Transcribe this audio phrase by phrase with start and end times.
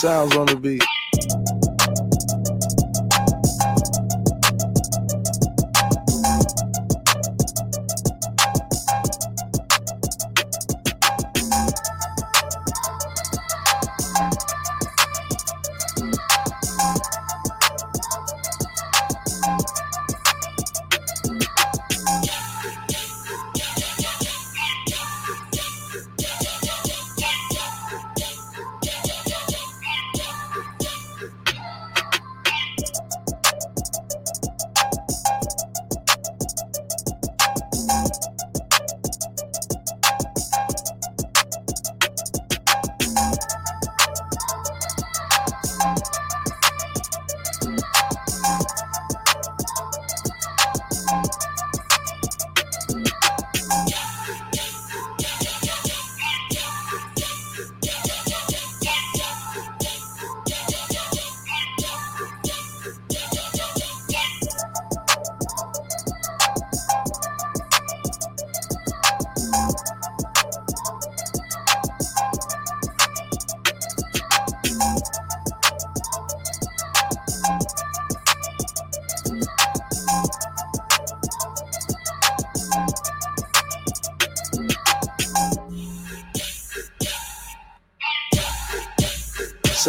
[0.00, 0.99] Sounds on the beat.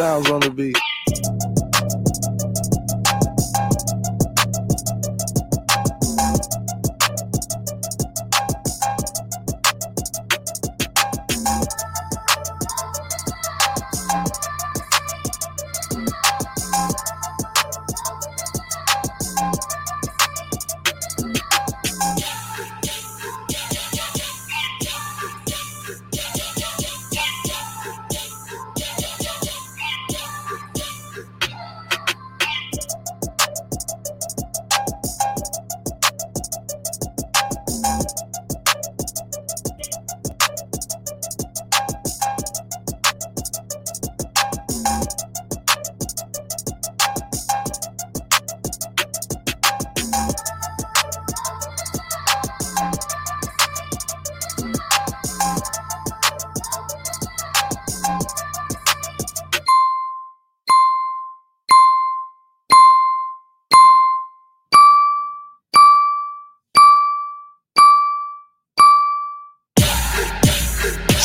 [0.01, 0.80] Sounds on the beat.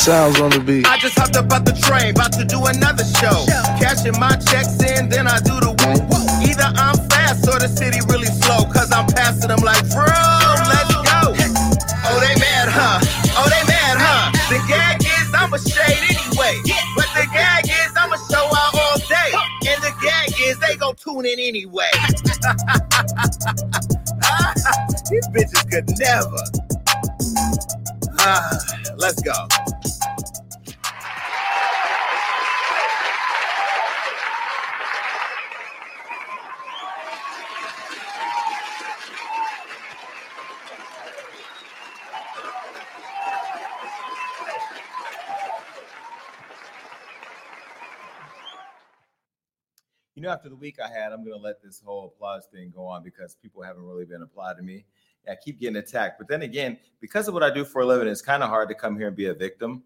[0.07, 0.87] Sounds on the beat.
[0.87, 3.43] I just hopped up out the train, about to do another show.
[3.75, 6.23] Cashing my checks in, then I do the woo woo.
[6.47, 10.95] Either I'm fast or the city really slow, cause I'm passing them like, bro, let's
[11.03, 11.35] go.
[12.07, 13.03] Oh, they mad, huh?
[13.35, 14.31] Oh, they mad, huh?
[14.47, 16.55] The gag is I'm a shade anyway.
[16.95, 19.35] But the gag is I'm a show out all day.
[19.67, 21.91] And the gag is they gon' tune in anyway.
[25.11, 26.47] These bitches could never.
[28.23, 28.55] Ah,
[28.95, 29.35] let's go.
[50.27, 52.85] Know, after the week I had, I'm going to let this whole applause thing go
[52.85, 54.85] on because people haven't really been applauding me.
[55.29, 56.19] I keep getting attacked.
[56.19, 58.69] But then again, because of what I do for a living, it's kind of hard
[58.69, 59.83] to come here and be a victim.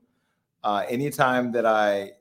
[0.63, 2.12] Uh, anytime that I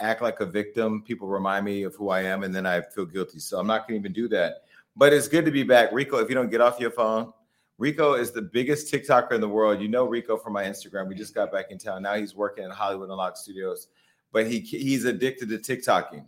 [0.00, 3.06] act like a victim, people remind me of who I am, and then I feel
[3.06, 3.38] guilty.
[3.38, 4.62] So I'm not going to even do that.
[4.96, 5.92] But it's good to be back.
[5.92, 7.32] Rico, if you don't get off your phone,
[7.78, 9.80] Rico is the biggest TikToker in the world.
[9.80, 11.08] You know Rico from my Instagram.
[11.08, 12.02] We just got back in town.
[12.02, 13.88] Now he's working in Hollywood Unlocked Studios,
[14.32, 16.24] but he he's addicted to TikToking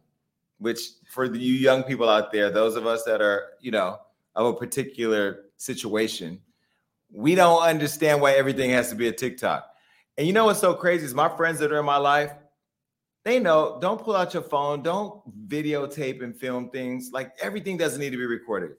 [0.63, 3.99] which for you young people out there, those of us that are, you know,
[4.37, 6.41] of a particular situation,
[7.11, 9.69] we don't understand why everything has to be a TikTok.
[10.17, 12.33] And you know what's so crazy is my friends that are in my life,
[13.25, 17.11] they know don't pull out your phone, don't videotape and film things.
[17.13, 18.73] Like everything doesn't need to be recorded.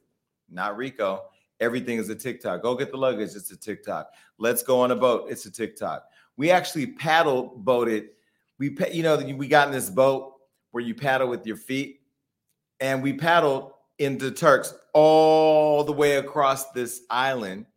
[0.49, 1.23] Not Rico.
[1.59, 2.61] Everything is a TikTok.
[2.61, 3.35] Go get the luggage.
[3.35, 4.09] It's a TikTok.
[4.37, 5.27] Let's go on a boat.
[5.29, 6.05] It's a TikTok.
[6.37, 8.09] We actually paddle boated.
[8.57, 10.32] We, you know, we got in this boat
[10.73, 12.01] where you paddle with your feet.
[12.79, 17.67] And we paddled into Turks all the way across this island.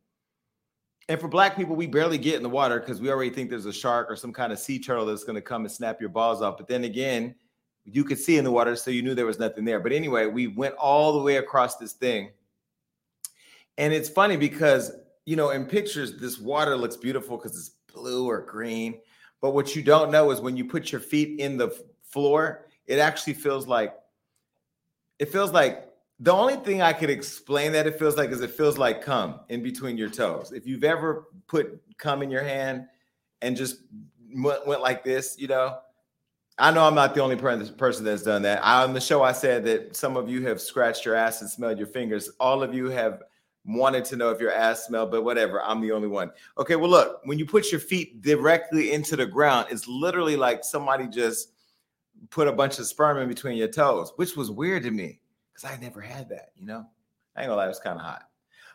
[1.09, 3.67] And for black people, we barely get in the water because we already think there's
[3.67, 6.09] a shark or some kind of sea turtle that's going to come and snap your
[6.09, 6.57] balls off.
[6.57, 7.35] But then again,
[7.85, 9.79] you could see in the water, so you knew there was nothing there.
[9.79, 12.31] But anyway, we went all the way across this thing.
[13.77, 14.91] And it's funny because,
[15.27, 19.01] you know, in pictures, this water looks beautiful because it's blue or green.
[19.43, 21.69] But what you don't know is when you put your feet in the
[22.03, 23.95] floor, it actually feels like
[25.19, 25.87] it feels like
[26.21, 29.41] the only thing I could explain that it feels like is it feels like cum
[29.49, 30.53] in between your toes.
[30.53, 32.87] If you've ever put cum in your hand
[33.43, 33.81] and just
[34.35, 35.79] went, went like this, you know,
[36.59, 38.65] I know I'm not the only person that's done that.
[38.65, 41.51] I, on the show, I said that some of you have scratched your ass and
[41.51, 42.31] smelled your fingers.
[42.41, 43.23] All of you have
[43.67, 45.61] wanted to know if your ass smelled, but whatever.
[45.63, 46.31] I'm the only one.
[46.57, 50.65] Okay, well, look, when you put your feet directly into the ground, it's literally like
[50.65, 51.53] somebody just
[52.31, 55.21] put a bunch of sperm in between your toes, which was weird to me
[55.53, 56.87] because I never had that, you know?
[57.35, 58.29] I ain't gonna lie, it was kind of hot.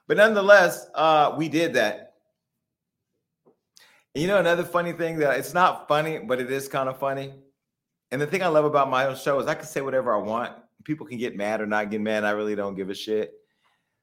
[0.07, 2.15] But nonetheless, uh, we did that.
[4.13, 6.99] And you know, another funny thing that it's not funny, but it is kind of
[6.99, 7.33] funny.
[8.11, 10.17] And the thing I love about my own show is I can say whatever I
[10.17, 10.53] want.
[10.83, 12.25] People can get mad or not get mad.
[12.25, 13.33] I really don't give a shit.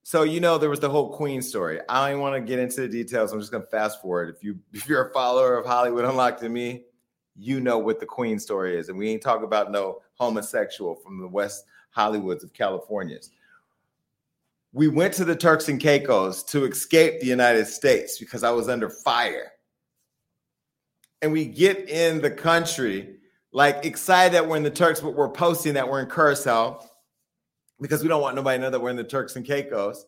[0.03, 1.81] So you know there was the whole Queen story.
[1.89, 3.33] I don't want to get into the details.
[3.33, 4.35] I'm just gonna fast forward.
[4.35, 6.85] If you if you're a follower of Hollywood Unlocked to me,
[7.39, 11.21] you know what the Queen story is, and we ain't talking about no homosexual from
[11.21, 11.65] the West
[11.97, 13.31] Hollywoods of California's.
[14.73, 18.69] We went to the Turks and Caicos to escape the United States because I was
[18.69, 19.53] under fire.
[21.23, 23.17] And we get in the country,
[23.53, 26.85] like excited that we're in the Turks, but we're posting that we're in Curacao
[27.81, 30.07] because we don't want nobody to know that we're in the Turks and Caicos.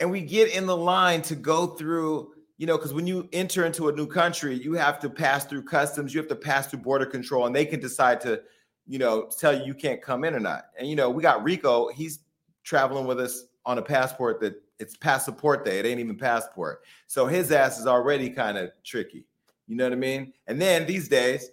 [0.00, 3.64] And we get in the line to go through, you know, because when you enter
[3.64, 6.80] into a new country, you have to pass through customs, you have to pass through
[6.80, 8.42] border control, and they can decide to
[8.88, 10.68] you know, tell you you can't come in or not.
[10.78, 11.88] And you know, we got Rico.
[11.88, 12.20] He's
[12.64, 15.78] traveling with us on a passport that it's passport day.
[15.78, 16.82] It ain't even passport.
[17.06, 19.26] So his ass is already kind of tricky.
[19.66, 20.32] You know what I mean?
[20.46, 21.50] And then these days,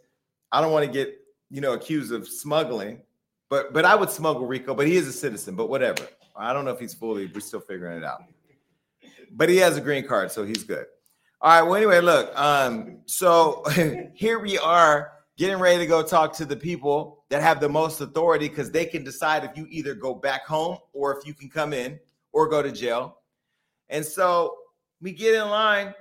[0.52, 1.19] I don't want to get
[1.52, 3.02] you know accused of smuggling,
[3.50, 4.74] but but I would smuggle Rico.
[4.74, 5.56] But he is a citizen.
[5.56, 6.07] But whatever.
[6.38, 7.28] I don't know if he's fully.
[7.28, 8.24] We're still figuring it out.
[9.31, 10.86] But he has a green card, so he's good.
[11.42, 11.62] All right.
[11.62, 12.38] Well, anyway, look.
[12.38, 13.00] Um.
[13.06, 13.64] So
[14.14, 18.00] here we are getting ready to go talk to the people that have the most
[18.00, 21.50] authority because they can decide if you either go back home or if you can
[21.50, 22.00] come in
[22.32, 23.18] or go to jail.
[23.90, 24.56] And so
[25.02, 25.94] we get in line,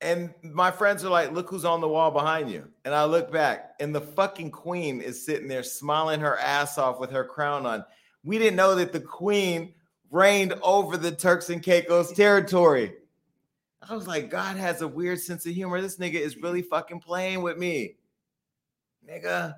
[0.00, 2.66] and my friends are like, Look who's on the wall behind you.
[2.84, 6.98] And I look back, and the fucking queen is sitting there smiling her ass off
[6.98, 7.84] with her crown on.
[8.24, 9.74] We didn't know that the queen
[10.10, 12.94] reigned over the Turks and Caicos territory.
[13.88, 15.80] I was like, God has a weird sense of humor.
[15.80, 17.96] This nigga is really fucking playing with me
[19.08, 19.56] nigga,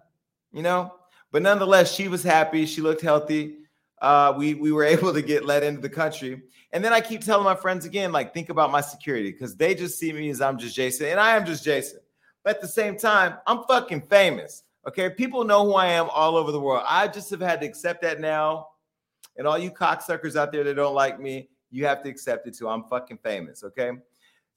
[0.52, 0.94] you know.
[1.30, 2.66] But nonetheless, she was happy.
[2.66, 3.56] She looked healthy.
[4.00, 6.42] Uh, we we were able to get let into the country.
[6.72, 9.75] And then I keep telling my friends again, like, think about my security because they
[9.75, 12.00] just see me as I'm just Jason, and I am just Jason.
[12.44, 14.64] But at the same time, I'm fucking famous.
[14.86, 16.84] Okay, people know who I am all over the world.
[16.86, 18.69] I just have had to accept that now.
[19.36, 22.56] And all you cocksuckers out there that don't like me, you have to accept it
[22.56, 22.69] too.
[22.69, 23.62] I'm fucking famous.
[23.64, 23.92] Okay.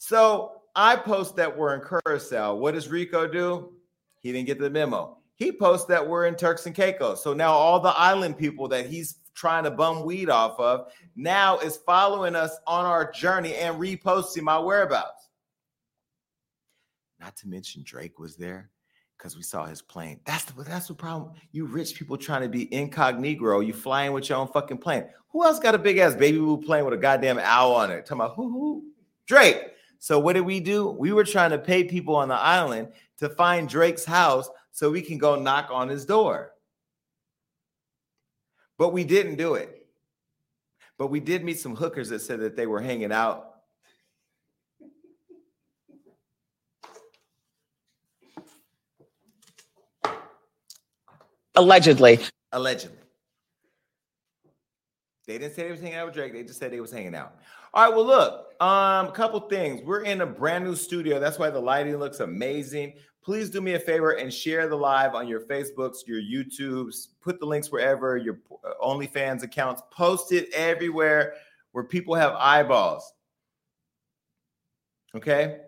[0.03, 2.56] So I post that we're in Curacao.
[2.56, 3.74] What does Rico do?
[4.19, 5.19] He didn't get the memo.
[5.36, 7.24] He posts that we're in Turks and Caicos.
[7.24, 11.59] So now all the island people that he's trying to bum weed off of now
[11.59, 15.30] is following us on our journey and reposting my whereabouts.
[17.19, 18.71] Not to mention Drake was there
[19.19, 20.19] because we saw his plane.
[20.25, 21.33] That's the that's the problem.
[21.52, 23.59] You rich people trying to be incognito.
[23.59, 25.06] You flying with your own fucking plane.
[25.30, 28.07] Who else got a big ass baby blue plane with a goddamn owl on it?
[28.07, 28.85] Talking about who who
[29.28, 29.68] Drake.
[30.01, 30.89] So what did we do?
[30.89, 32.87] We were trying to pay people on the island
[33.19, 36.53] to find Drake's house so we can go knock on his door.
[38.79, 39.85] But we didn't do it.
[40.97, 43.57] But we did meet some hookers that said that they were hanging out.
[51.53, 52.19] Allegedly.
[52.51, 52.97] Allegedly.
[55.27, 56.33] They didn't say they was hanging out with Drake.
[56.33, 57.35] They just said they was hanging out.
[57.73, 57.95] All right.
[57.95, 59.81] Well, look, um, a couple things.
[59.83, 61.19] We're in a brand new studio.
[61.19, 65.13] That's why the lighting looks amazing please do me a favor and share the live
[65.13, 70.49] on your Facebooks, your YouTubes, put the links wherever your uh, OnlyFans accounts, post it
[70.54, 71.35] everywhere
[71.71, 73.13] where people have eyeballs.
[75.16, 75.59] Okay?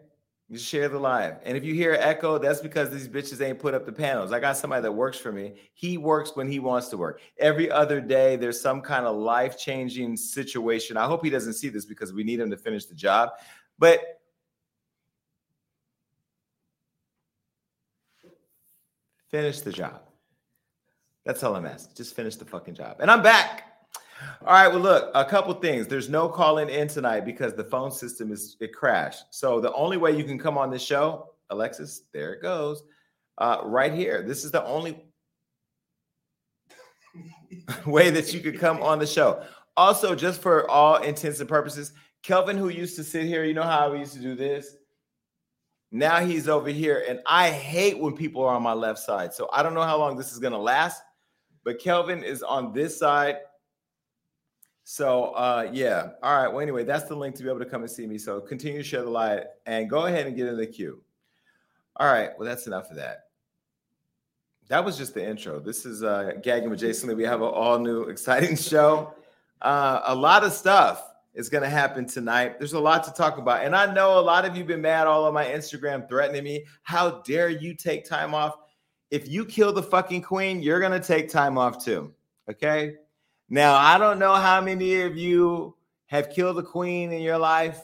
[0.52, 1.38] Just share the live.
[1.44, 4.32] And if you hear echo, that's because these bitches ain't put up the panels.
[4.32, 5.54] I got somebody that works for me.
[5.74, 7.22] He works when he wants to work.
[7.40, 10.98] Every other day, there's some kind of life changing situation.
[10.98, 13.30] I hope he doesn't see this because we need him to finish the job.
[13.80, 14.20] But
[19.34, 20.00] Finish the job.
[21.26, 21.96] That's all I'm asking.
[21.96, 22.98] Just finish the fucking job.
[23.00, 23.73] And I'm back.
[24.46, 24.68] All right.
[24.68, 25.88] Well, look, a couple things.
[25.88, 29.26] There's no calling in tonight because the phone system is it crashed.
[29.32, 32.84] So the only way you can come on this show, Alexis, there it goes,
[33.38, 34.22] uh, right here.
[34.22, 35.06] This is the only
[37.86, 39.44] way that you could come on the show.
[39.76, 43.64] Also, just for all intents and purposes, Kelvin, who used to sit here, you know
[43.64, 44.76] how we used to do this?
[45.92, 49.34] Now he's over here, and I hate when people are on my left side.
[49.34, 51.02] So I don't know how long this is gonna last,
[51.64, 53.38] but Kelvin is on this side.
[54.84, 56.10] So uh yeah.
[56.22, 56.48] All right.
[56.48, 58.18] Well, anyway, that's the link to be able to come and see me.
[58.18, 61.02] So continue to share the light and go ahead and get in the queue.
[61.96, 62.32] All right.
[62.38, 63.26] Well, that's enough of that.
[64.70, 65.60] That was just the intro.
[65.60, 67.16] This is uh gagging with Jason Lee.
[67.16, 69.14] We have an all new exciting show.
[69.62, 72.60] Uh, a lot of stuff is going to happen tonight.
[72.60, 73.64] There's a lot to talk about.
[73.64, 76.44] And I know a lot of you have been mad all on my Instagram threatening
[76.44, 76.66] me.
[76.84, 78.56] How dare you take time off?
[79.10, 82.14] If you kill the fucking queen, you're going to take time off too.
[82.50, 82.96] Okay?
[83.54, 85.76] Now, I don't know how many of you
[86.08, 87.80] have killed the queen in your life,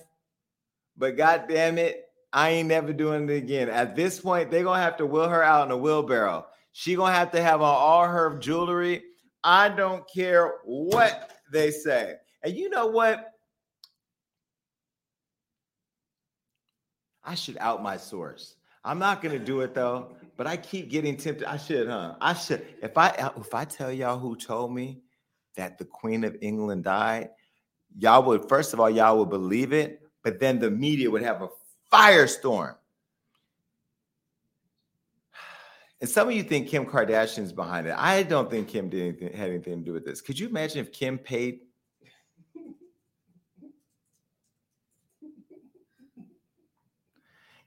[0.97, 3.69] but god damn it, I ain't never doing it again.
[3.69, 6.47] At this point, they're gonna have to wheel her out in a wheelbarrow.
[6.71, 9.03] She gonna have to have on all her jewelry.
[9.43, 12.15] I don't care what they say.
[12.41, 13.31] And you know what?
[17.23, 18.55] I should out my source.
[18.83, 21.47] I'm not gonna do it though, but I keep getting tempted.
[21.47, 22.15] I should, huh?
[22.19, 22.65] I should.
[22.81, 25.03] If I if I tell y'all who told me
[25.59, 27.29] that the Queen of England died,
[27.97, 31.41] y'all would first of all y'all would believe it, but then the media would have
[31.41, 31.49] a
[31.91, 32.75] firestorm.
[36.01, 37.93] And some of you think Kim Kardashian's behind it.
[37.97, 40.21] I don't think Kim did anything, had anything to do with this.
[40.21, 41.59] Could you imagine if Kim paid?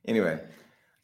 [0.04, 0.40] Anyway,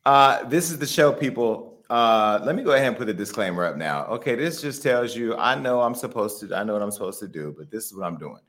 [0.05, 1.78] uh, this is the show, people.
[1.91, 4.05] Uh, let me go ahead and put a disclaimer up now.
[4.07, 7.19] Okay, this just tells you I know I'm supposed to, I know what I'm supposed
[7.21, 8.41] to do, but this is what I'm doing.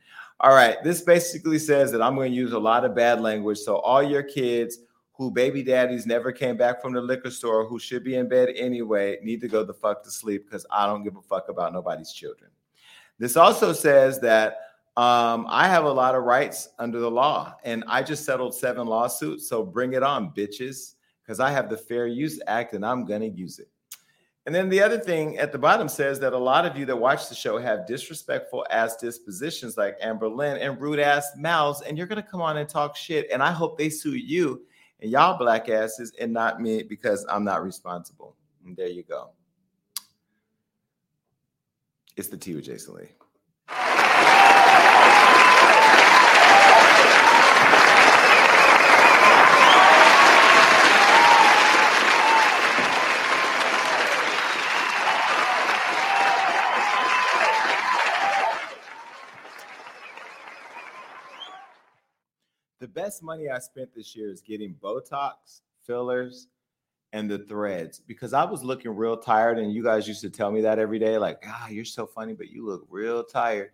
[0.42, 3.60] All right, this basically says that I'm going to use a lot of bad language.
[3.60, 4.80] So, all your kids
[5.14, 8.50] who baby daddies never came back from the liquor store, who should be in bed
[8.56, 11.74] anyway, need to go the fuck to sleep because I don't give a fuck about
[11.74, 12.50] nobody's children.
[13.18, 14.60] This also says that
[14.96, 18.88] um, I have a lot of rights under the law, and I just settled seven
[18.88, 19.50] lawsuits.
[19.50, 20.96] So bring it on, bitches,
[21.30, 23.70] because I have the Fair Use Act and I'm going to use it.
[24.48, 26.96] And then the other thing at the bottom says that a lot of you that
[26.96, 31.96] watch the show have disrespectful ass dispositions like Amber Lynn and rude ass mouths, and
[31.96, 33.30] you're gonna come on and talk shit.
[33.32, 34.66] And I hope they sue you
[35.02, 38.36] and y'all black asses and not me because I'm not responsible.
[38.66, 39.30] And there you go.
[42.18, 43.10] It's the T with Jason Lee.
[62.80, 66.48] The best money I spent this year is getting Botox, fillers,
[67.14, 69.58] and the threads because I was looking real tired.
[69.58, 72.34] And you guys used to tell me that every day, like, ah, you're so funny,
[72.34, 73.72] but you look real tired.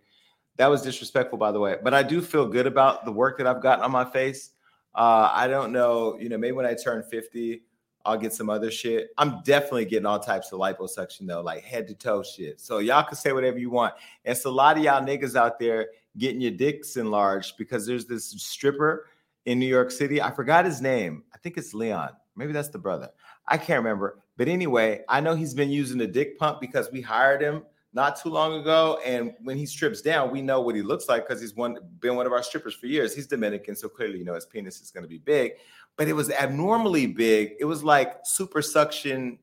[0.58, 1.76] That was disrespectful, by the way.
[1.82, 4.52] But I do feel good about the work that I've gotten on my face.
[4.94, 7.62] Uh, I don't know, you know, maybe when I turn 50,
[8.06, 9.08] I'll get some other shit.
[9.18, 12.60] I'm definitely getting all types of liposuction though, like head to toe shit.
[12.60, 13.94] So y'all can say whatever you want.
[14.24, 18.06] And it's a lot of y'all niggas out there getting your dicks enlarged because there's
[18.06, 19.08] this stripper
[19.46, 20.20] in New York City.
[20.20, 21.24] I forgot his name.
[21.34, 22.10] I think it's Leon.
[22.36, 23.08] Maybe that's the brother.
[23.48, 24.18] I can't remember.
[24.36, 27.62] But anyway, I know he's been using a dick pump because we hired him
[27.94, 29.00] not too long ago.
[29.04, 32.14] And when he strips down, we know what he looks like because he's one been
[32.16, 33.14] one of our strippers for years.
[33.14, 35.52] He's Dominican, so clearly, you know, his penis is going to be big.
[35.96, 37.54] But it was abnormally big.
[37.58, 39.38] It was like super suction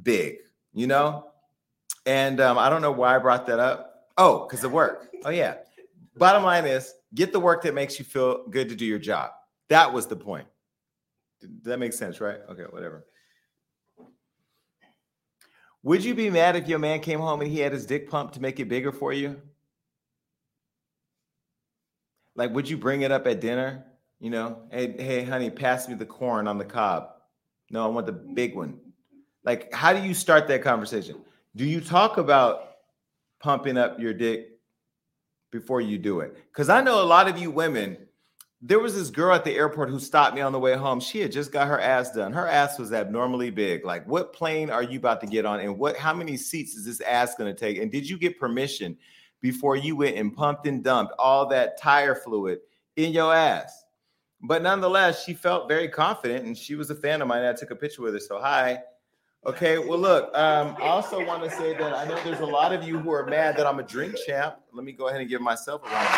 [0.00, 0.36] big,
[0.72, 1.26] you know.
[2.06, 4.08] And um, I don't know why I brought that up.
[4.16, 5.08] Oh, because of work.
[5.24, 5.56] Oh yeah.
[6.16, 9.30] Bottom line is, get the work that makes you feel good to do your job.
[9.68, 10.46] That was the point.
[11.40, 12.38] Did that make sense, right?
[12.50, 13.06] Okay, whatever.
[15.82, 18.34] Would you be mad if your man came home and he had his dick pumped
[18.34, 19.40] to make it bigger for you?
[22.34, 23.86] Like, would you bring it up at dinner?
[24.18, 27.08] You know, hey, hey, honey, pass me the corn on the cob.
[27.70, 28.78] No, I want the big one.
[29.44, 31.16] Like, how do you start that conversation?
[31.56, 32.72] Do you talk about
[33.40, 34.59] pumping up your dick
[35.50, 36.36] before you do it?
[36.52, 37.96] Because I know a lot of you women.
[38.62, 41.00] There was this girl at the airport who stopped me on the way home.
[41.00, 42.32] She had just got her ass done.
[42.32, 43.86] Her ass was abnormally big.
[43.86, 45.60] Like, what plane are you about to get on?
[45.60, 47.78] And what how many seats is this ass gonna take?
[47.78, 48.98] And did you get permission
[49.40, 52.58] before you went and pumped and dumped all that tire fluid
[52.96, 53.84] in your ass?
[54.42, 57.44] But nonetheless, she felt very confident and she was a fan of mine.
[57.44, 58.20] I took a picture with her.
[58.20, 58.82] So hi.
[59.46, 62.74] Okay, well, look, um, I also want to say that I know there's a lot
[62.74, 64.56] of you who are mad that I'm a drink champ.
[64.70, 66.06] Let me go ahead and give myself a round.
[66.06, 66.12] of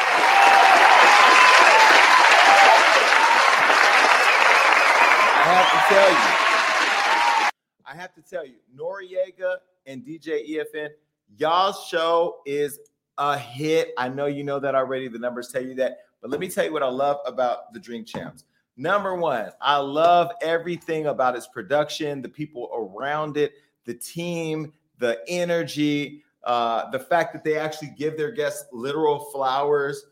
[5.37, 7.51] I have to tell you,
[7.87, 10.89] I have to tell you, Noreaga and DJ EFN,
[11.37, 12.81] y'all's show is
[13.19, 13.93] a hit.
[13.99, 15.07] I know you know that already.
[15.07, 15.99] The numbers tell you that.
[16.23, 18.43] But let me tell you what I love about the Drink Champs.
[18.83, 23.53] Number one, I love everything about its production, the people around it,
[23.85, 30.05] the team, the energy, uh, the fact that they actually give their guests literal flowers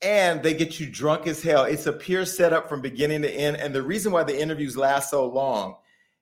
[0.00, 1.64] and they get you drunk as hell.
[1.64, 3.56] It's a pure setup from beginning to end.
[3.56, 5.74] And the reason why the interviews last so long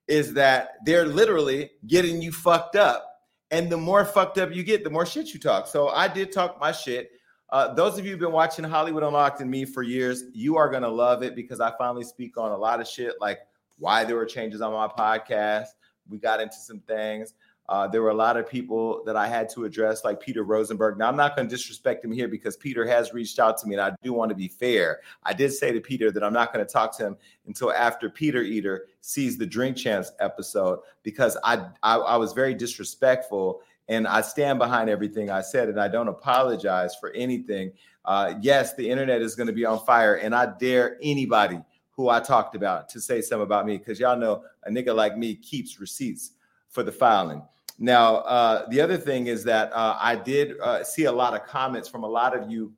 [0.09, 3.21] is that they're literally getting you fucked up.
[3.51, 5.67] And the more fucked up you get, the more shit you talk.
[5.67, 7.11] So I did talk my shit.
[7.55, 10.69] Uh, those of you who've been watching Hollywood Unlocked and me for years, you are
[10.69, 13.43] gonna love it because I finally speak on a lot of shit, like
[13.79, 15.69] why there were changes on my podcast.
[16.09, 17.35] We got into some things.
[17.69, 20.99] Uh, there were a lot of people that I had to address, like Peter Rosenberg.
[20.99, 23.75] Now, I'm not going to disrespect him here because Peter has reached out to me,
[23.75, 25.01] and I do want to be fair.
[25.23, 28.11] I did say to Peter that I'm not going to talk to him until after
[28.11, 34.07] Peter Eater sees the Drink Champs episode because I, I, I was very disrespectful and
[34.07, 37.73] I stand behind everything I said, and I don't apologize for anything.
[38.05, 41.61] Uh, yes, the internet is going to be on fire, and I dare anybody
[41.91, 45.17] who I talked about to say something about me because y'all know a nigga like
[45.17, 46.33] me keeps receipts
[46.69, 47.43] for the filing.
[47.79, 51.47] Now, uh, the other thing is that uh, I did uh, see a lot of
[51.47, 52.73] comments from a lot of you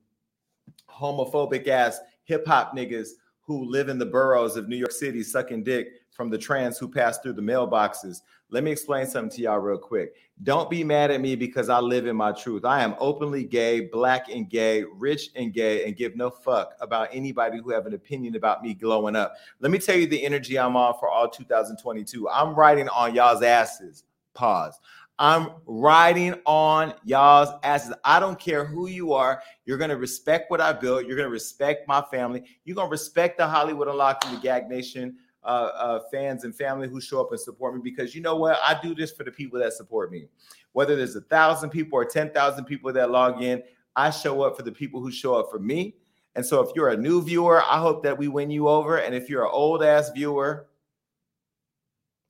[0.89, 3.09] homophobic ass hip hop niggas
[3.41, 6.87] who live in the boroughs of New York City sucking dick from the trans who
[6.87, 8.21] pass through the mailboxes.
[8.49, 10.13] Let me explain something to y'all real quick.
[10.43, 12.63] Don't be mad at me because I live in my truth.
[12.63, 17.09] I am openly gay, black and gay, rich and gay, and give no fuck about
[17.11, 19.33] anybody who have an opinion about me glowing up.
[19.59, 22.29] Let me tell you the energy I'm on for all 2022.
[22.29, 24.05] I'm riding on y'all's asses.
[24.33, 24.79] Pause.
[25.19, 27.93] I'm riding on y'all's asses.
[28.05, 29.41] I don't care who you are.
[29.65, 31.05] You're going to respect what I built.
[31.05, 32.43] You're going to respect my family.
[32.63, 36.53] You're going to respect the Hollywood Unlocked and the Gag Nation uh, uh, fans and
[36.53, 38.59] family who show up and support me because you know what?
[38.61, 40.27] I do this for the people that support me.
[40.73, 43.63] Whether there's a thousand people or 10,000 people that log in,
[43.95, 45.95] I show up for the people who show up for me.
[46.35, 48.97] And so if you're a new viewer, I hope that we win you over.
[48.97, 50.67] And if you're an old ass viewer,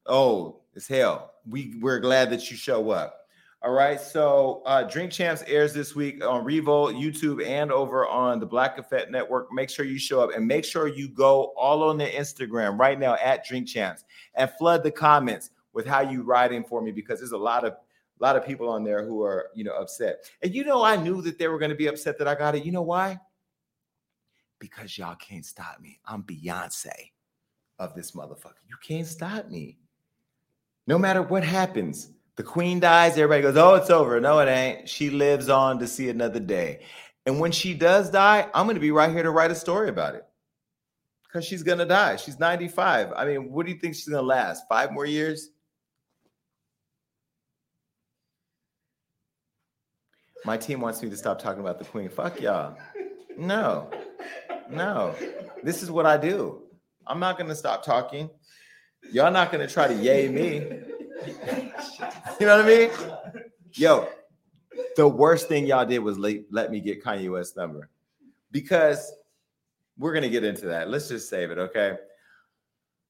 [0.05, 1.33] oh, it's hell.
[1.49, 3.26] We, we're glad that you show up.
[3.67, 3.99] All right.
[3.99, 8.77] So uh, Drink Champs airs this week on Revolt, YouTube, and over on the Black
[8.77, 9.51] Effect Network.
[9.51, 12.97] Make sure you show up and make sure you go all on the Instagram right
[12.97, 17.19] now at Drink Champs and flood the comments with how you riding for me because
[17.19, 20.31] there's a lot of a lot of people on there who are you know upset.
[20.41, 22.55] And you know, I knew that they were going to be upset that I got
[22.55, 22.63] it.
[22.63, 23.19] You know why?
[24.59, 25.99] Because y'all can't stop me.
[26.05, 27.11] I'm Beyonce
[27.79, 28.63] of this motherfucker.
[28.65, 29.77] You can't stop me.
[30.87, 32.11] No matter what happens.
[32.37, 34.21] The queen dies, everybody goes, Oh, it's over.
[34.21, 34.87] No, it ain't.
[34.87, 36.81] She lives on to see another day.
[37.25, 39.89] And when she does die, I'm going to be right here to write a story
[39.89, 40.23] about it
[41.23, 42.15] because she's going to die.
[42.15, 43.11] She's 95.
[43.15, 44.63] I mean, what do you think she's going to last?
[44.69, 45.49] Five more years?
[50.45, 52.07] My team wants me to stop talking about the queen.
[52.07, 52.77] Fuck y'all.
[53.35, 53.89] No,
[54.69, 55.15] no.
[55.63, 56.61] This is what I do.
[57.05, 58.29] I'm not going to stop talking.
[59.11, 60.95] Y'all not going to try to yay me.
[61.25, 62.89] You know what I mean?
[63.73, 64.07] Yo,
[64.95, 67.89] the worst thing y'all did was let, let me get Kanye West's number
[68.51, 69.13] because
[69.97, 70.89] we're gonna get into that.
[70.89, 71.97] Let's just save it, okay?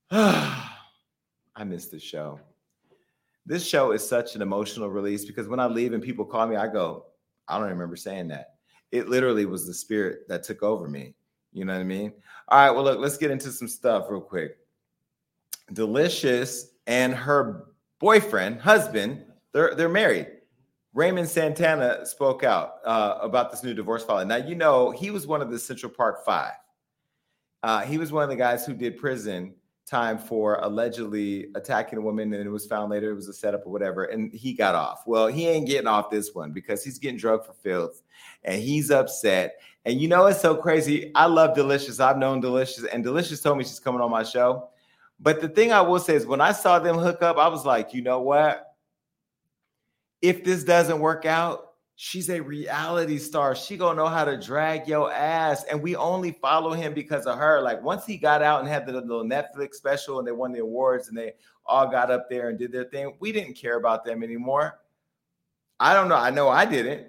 [0.11, 2.39] I missed the show.
[3.45, 6.55] This show is such an emotional release because when I leave and people call me,
[6.55, 7.05] I go,
[7.47, 8.55] I don't remember saying that.
[8.91, 11.15] It literally was the spirit that took over me.
[11.53, 12.13] You know what I mean?
[12.49, 14.57] All right, well, look, let's get into some stuff real quick.
[15.73, 17.66] Deelishis and her
[17.99, 20.27] boyfriend, husband, they're they're married.
[20.93, 24.27] Raymond Santana spoke out uh, about this new divorce filing.
[24.27, 26.53] Now, you know, he was one of the Central Park Five.
[27.61, 29.53] Uh, he was one of the guys who did prison
[29.87, 33.65] time for allegedly attacking a woman, and it was found later it was a setup
[33.65, 35.03] or whatever, and he got off.
[35.05, 38.01] Well, he ain't getting off this one because he's getting drugged for filth,
[38.43, 39.61] and he's upset.
[39.85, 41.11] And you know, it's so crazy.
[41.15, 41.99] I love Deelishis.
[42.03, 44.69] I've known Deelishis, and Deelishis told me she's coming on my show.
[45.19, 47.65] But the thing I will say is when I saw them hook up, I was
[47.65, 48.75] like, you know what?
[50.21, 53.55] If this doesn't work out, she's a reality star.
[53.55, 55.63] She gonna know how to drag your ass.
[55.65, 57.61] And we only follow him because of her.
[57.61, 60.59] Like once he got out and had the little Netflix special and they won the
[60.59, 61.33] awards and they
[61.65, 64.79] all got up there and did their thing, we didn't care about them anymore.
[65.79, 66.15] I don't know.
[66.15, 67.07] I know I didn't.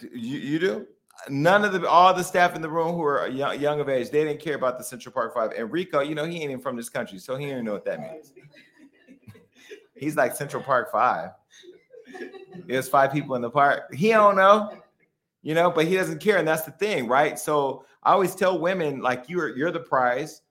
[0.00, 0.86] You, you do?
[1.28, 4.10] None of the all the staff in the room who are young, young of age,
[4.10, 5.52] they didn't care about the Central Park Five.
[5.56, 7.84] And Rico, you know, he ain't even from this country, so he didn't know what
[7.84, 8.32] that means.
[9.96, 11.30] He's like Central Park Five.
[12.66, 13.92] There's five people in the park.
[13.94, 14.78] He don't know,
[15.42, 17.38] you know, but he doesn't care, and that's the thing, right?
[17.38, 20.42] So I always tell women like you're you're the prize.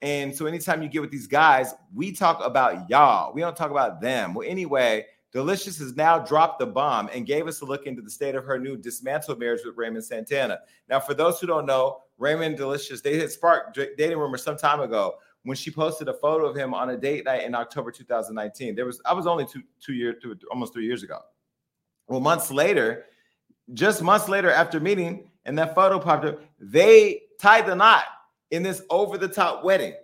[0.00, 3.32] And so anytime you get with these guys, we talk about y'all.
[3.32, 4.34] We don't talk about them.
[4.34, 8.10] Well, anyway, Deelishis has now dropped the bomb and gave us a look into the
[8.10, 10.60] state of her new dismantled marriage with Raymond Santana.
[10.88, 14.80] Now, for those who don't know, Raymond Deelishis, they had sparked dating rumors some time
[14.80, 15.14] ago
[15.44, 18.74] when she posted a photo of him on a date night in October 2019.
[18.74, 21.18] There was I was only two two years, almost three years ago.
[22.08, 23.06] Well, months later,
[23.72, 28.04] just months later after meeting, and that photo popped up, they tied the knot
[28.50, 29.94] in this over the top wedding.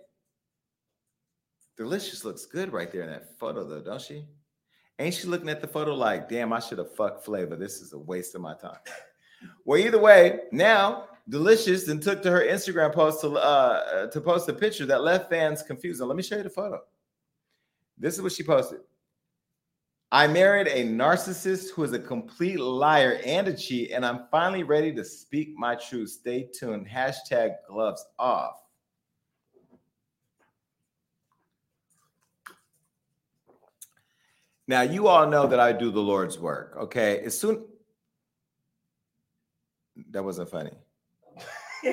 [1.77, 4.25] Deelishis looks good right there in that photo, though, don't she?
[4.99, 7.55] Ain't she looking at the photo like, damn, I should have fucked Flavor.
[7.55, 8.77] This is a waste of my time.
[9.63, 14.49] Well, either way, now Deelishis then took to her Instagram post to uh to post
[14.49, 16.01] a picture that left fans confused.
[16.01, 16.81] Now, let me show you the photo.
[17.97, 18.81] This is what she posted.
[20.11, 24.63] I married a narcissist who is a complete liar and a cheat, and I'm finally
[24.63, 26.09] ready to speak my truth.
[26.09, 26.87] Stay tuned.
[26.87, 28.55] Hashtag gloves off.
[34.69, 37.21] Now, you all know that I do the Lord's work, okay?
[37.21, 37.65] As soon
[40.11, 40.69] that wasn't funny.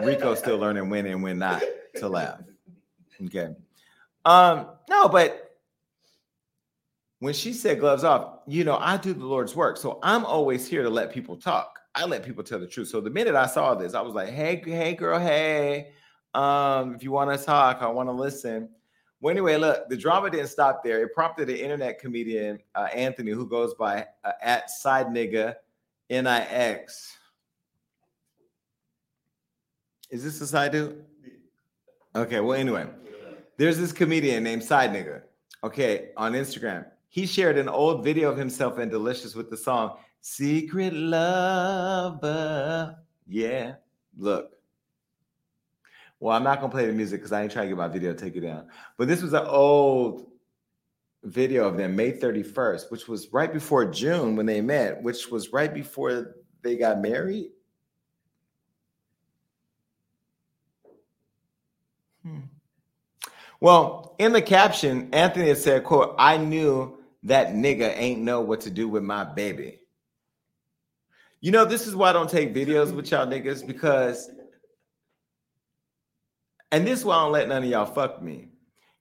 [0.00, 1.64] Rico's still learning when and when not
[1.96, 2.42] to laugh.
[3.24, 3.48] Okay.
[4.24, 5.58] Um, no, but
[7.18, 9.78] when she said gloves off, you know, I do the Lord's work.
[9.78, 11.80] So I'm always here to let people talk.
[11.96, 12.86] I let people tell the truth.
[12.86, 15.90] So the minute I saw this, I was like, hey, hey, girl, hey.
[16.34, 18.68] Um, if you want to talk, I want to listen.
[19.20, 21.02] Well, anyway, look, the drama didn't stop there.
[21.02, 25.54] It prompted an internet comedian, uh, Anthony, who goes by uh, at side nigga
[26.10, 27.16] N-I-X.
[30.10, 31.04] Is this a side dude?
[32.14, 32.86] Okay, well, anyway,
[33.56, 35.22] there's this comedian named Side Nigga,
[35.64, 36.86] okay, on Instagram.
[37.08, 42.96] He shared an old video of himself and Deelishis with the song Secret Lover.
[43.26, 43.74] Yeah,
[44.16, 44.53] look.
[46.24, 48.14] Well, I'm not gonna play the music because I ain't trying to get my video
[48.14, 48.68] taken down.
[48.96, 50.26] But this was an old
[51.22, 55.52] video of them, May 31st, which was right before June when they met, which was
[55.52, 57.50] right before they got married.
[62.22, 62.38] Hmm.
[63.60, 68.62] Well, in the caption, Anthony had said, quote, I knew that nigga ain't know what
[68.62, 69.80] to do with my baby.
[71.42, 74.30] You know, this is why I don't take videos with y'all niggas because,
[76.74, 78.48] and this is why I don't let none of y'all fuck me.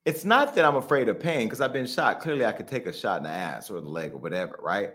[0.05, 2.19] It's not that I'm afraid of pain because I've been shot.
[2.19, 4.91] Clearly, I could take a shot in the ass or the leg or whatever, right?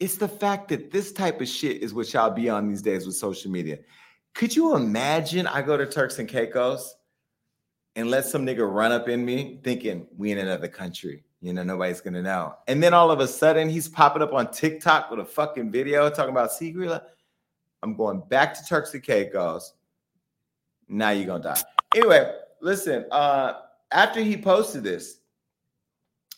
[0.00, 3.04] It's the fact that this type of shit is what y'all be on these days
[3.06, 3.80] with social media.
[4.34, 6.94] Could you imagine I go to Turks and Caicos
[7.96, 11.22] and let some nigga run up in me thinking we in another country?
[11.42, 12.54] You know, nobody's gonna know.
[12.66, 16.08] And then all of a sudden he's popping up on TikTok with a fucking video
[16.08, 16.50] talking about.
[16.62, 17.00] Lo-
[17.82, 19.74] I'm going back to Turks and Caicos.
[20.88, 21.62] Now you're gonna die.
[21.96, 22.30] Anyway,
[22.60, 23.54] listen, uh,
[23.90, 25.20] after he posted this,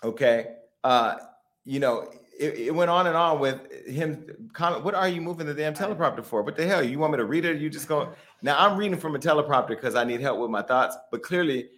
[0.05, 1.17] okay, uh,
[1.65, 4.85] you know, it, it went on and on with him comment.
[4.85, 6.43] What are you moving the damn teleprompter for?
[6.43, 6.81] What the hell?
[6.81, 7.61] You want me to read it?
[7.61, 8.13] You just go.
[8.41, 10.97] Now I'm reading from a teleprompter because I need help with my thoughts.
[11.11, 11.71] But clearly,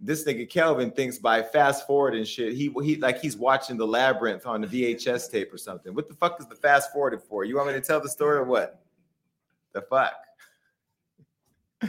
[0.00, 3.86] this nigga Kelvin thinks by fast forward and shit, he he like he's watching the
[3.86, 5.94] labyrinth on the VHS tape or something.
[5.94, 7.44] What the fuck is the fast forwarded for?
[7.44, 8.82] You want me to tell the story or what?
[9.74, 10.14] The fuck.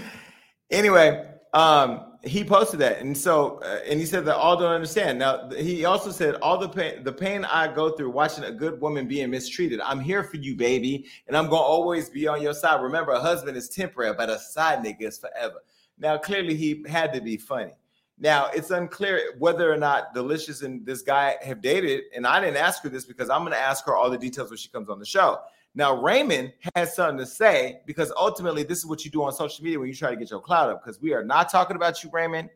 [0.70, 5.20] anyway, um, he posted that, and so uh, and he said that all don't understand.
[5.20, 8.80] Now he also said all the pain, the pain I go through watching a good
[8.82, 9.80] woman being mistreated.
[9.82, 12.82] I'm here for you, baby, and I'm gonna always be on your side.
[12.82, 15.56] Remember, a husband is temporary, but a side nigga is forever.
[15.98, 17.74] Now, clearly, he had to be funny.
[18.20, 22.58] Now, it's unclear whether or not Deelishis and this guy have dated, and I didn't
[22.58, 25.00] ask her this because I'm gonna ask her all the details when she comes on
[25.00, 25.40] the show.
[25.80, 29.64] Now, Raymond has something to say because ultimately, this is what you do on social
[29.64, 30.84] media when you try to get your cloud up.
[30.84, 32.50] Because we are not talking about you, Raymond.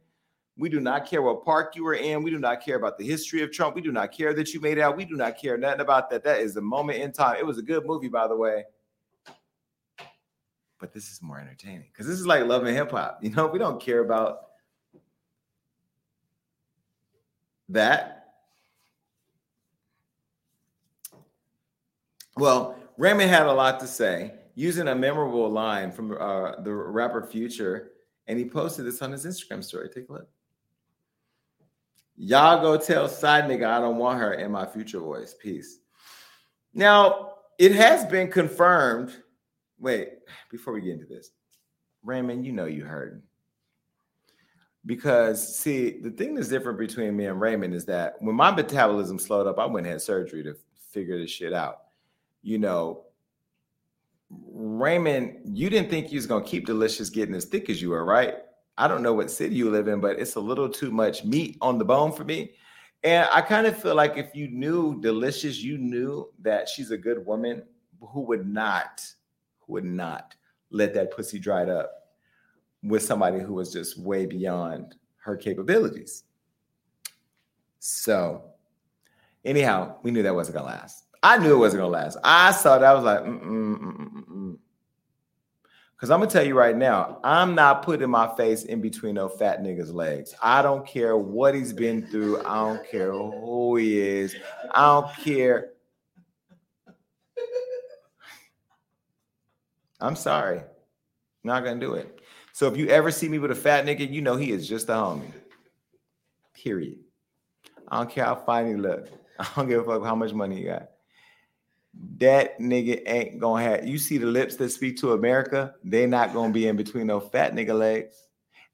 [0.57, 2.21] We do not care what park you were in.
[2.21, 3.75] We do not care about the history of Trump.
[3.75, 4.97] We do not care that you made out.
[4.97, 6.25] We do not care nothing about that.
[6.25, 7.37] That is a moment in time.
[7.39, 8.65] It was a good movie, by the way.
[10.77, 13.19] But this is more entertaining because this is like love and hip hop.
[13.21, 14.47] You know, we don't care about
[17.69, 18.33] that.
[22.35, 27.23] Well, Raymond had a lot to say using a memorable line from uh, the rapper
[27.23, 27.91] Future,
[28.27, 29.89] and he posted this on his Instagram story.
[29.89, 30.27] Take a look.
[32.15, 35.33] Y'all go tell side nigga I don't want her in my future voice.
[35.33, 35.79] Peace.
[36.73, 39.11] Now, it has been confirmed.
[39.79, 40.09] Wait,
[40.51, 41.31] before we get into this,
[42.03, 43.23] Raymond, you know you heard.
[44.85, 49.17] Because see, the thing that's different between me and Raymond is that when my metabolism
[49.17, 50.55] slowed up, I went and had surgery to
[50.91, 51.82] figure this shit out
[52.43, 53.05] you know,
[54.29, 58.05] Raymond, you didn't think you was gonna keep Deelishis getting as thick as you are,
[58.05, 58.35] right?
[58.77, 61.57] I don't know what city you live in, but it's a little too much meat
[61.61, 62.53] on the bone for me.
[63.03, 66.97] And I kind of feel like if you knew Deelishis, you knew that she's a
[66.97, 67.63] good woman
[67.99, 69.05] who would not,
[69.59, 70.35] who would not
[70.71, 71.91] let that pussy dried up
[72.81, 76.23] with somebody who was just way beyond her capabilities.
[77.79, 78.43] So,
[79.45, 81.02] anyhow, we knew that wasn't gonna last.
[81.23, 82.17] I knew it wasn't gonna last.
[82.23, 82.85] I saw that.
[82.85, 84.57] I was like, mm, mm, mm, mm
[86.03, 89.29] because I'm gonna tell you right now, I'm not putting my face in between no
[89.29, 90.35] fat nigga's legs.
[90.43, 92.41] I don't care what he's been through.
[92.43, 94.35] I don't care who he is.
[94.71, 95.69] I don't care.
[100.01, 100.59] I'm sorry.
[101.45, 102.19] Not gonna do it.
[102.51, 104.89] So if you ever see me with a fat nigga, you know he is just
[104.89, 105.31] a homie.
[106.53, 106.99] Period.
[107.87, 109.07] I don't care how fine he look.
[109.39, 110.89] I don't give a fuck how much money you got.
[112.19, 113.87] That nigga ain't gonna have.
[113.87, 115.75] You see the lips that speak to America?
[115.83, 118.27] They not gonna be in between no fat nigga legs.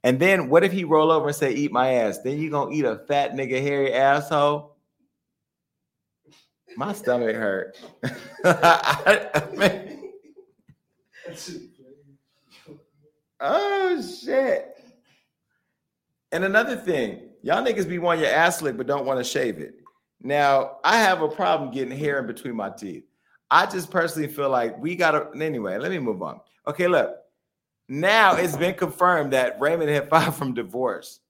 [0.04, 2.20] And then what if he roll over and say, "Eat my ass"?
[2.20, 4.78] Then you gonna eat a fat nigga hairy asshole?
[6.78, 7.78] My stomach hurt.
[13.40, 14.76] Oh shit.
[16.32, 19.60] And another thing, y'all niggas be wanting your ass licked but don't want to shave
[19.60, 19.76] it.
[20.22, 23.06] Now, I have a problem getting hair in between my teeth.
[23.52, 26.40] I just personally feel like we gotta anyway, let me move on.
[26.68, 27.16] Okay, look.
[27.88, 31.22] Now it's been confirmed that Raymond had filed from divorce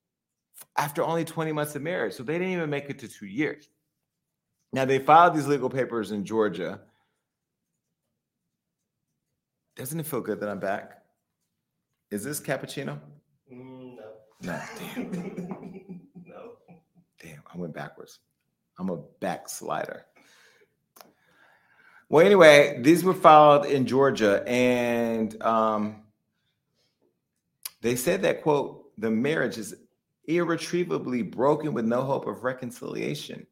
[0.77, 2.13] after only 20 months of marriage.
[2.13, 3.69] So they didn't even make it to two years.
[4.73, 6.81] Now they filed these legal papers in Georgia.
[9.75, 11.01] Doesn't it feel good that I'm back?
[12.11, 12.99] Is this cappuccino?
[13.51, 14.03] Mm, no.
[14.41, 15.11] No, damn.
[16.25, 16.51] no.
[17.21, 18.19] Damn, I went backwards.
[18.77, 20.05] I'm a backslider.
[22.09, 26.03] Well, anyway, these were filed in Georgia, and um,
[27.81, 29.75] they said that quote, the marriage is
[30.25, 33.45] irretrievably broken with no hope of reconciliation.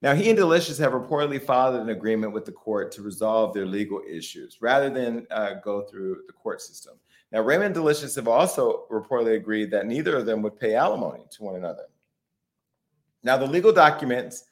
[0.00, 3.66] Now, he and Deelishis have reportedly filed an agreement with the court to resolve their
[3.66, 6.94] legal issues rather than uh, go through the court system.
[7.30, 11.24] Now, Raymond and Deelishis have also reportedly agreed that neither of them would pay alimony
[11.32, 11.84] to one another.
[13.22, 14.44] Now, the legal documents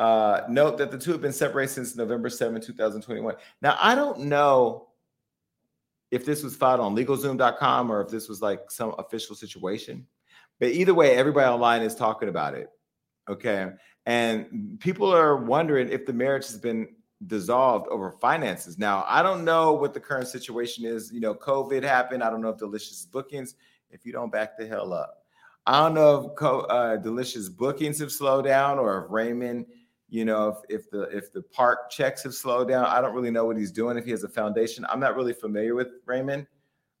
[0.00, 3.34] uh, note that the two have been separated since November 7, 2021.
[3.60, 4.88] Now, I don't know
[6.10, 10.06] if this was filed on legalzoom.com or if this was like some official situation,
[10.58, 12.68] but either way, everybody online is talking about it.
[13.28, 13.72] Okay.
[14.06, 16.88] And people are wondering if the marriage has been
[17.26, 18.78] dissolved over finances.
[18.78, 21.12] Now, I don't know what the current situation is.
[21.12, 22.22] You know, COVID happened.
[22.22, 23.54] I don't know if Deelishis bookings,
[23.90, 25.18] if you don't back the hell up.
[25.66, 29.66] I don't know if uh, Deelishis bookings have slowed down or if Raymond,
[30.10, 32.84] you know, if, if the if the park checks have slowed down.
[32.84, 33.96] I don't really know what he's doing.
[33.96, 36.46] If he has a foundation, I'm not really familiar with Raymond.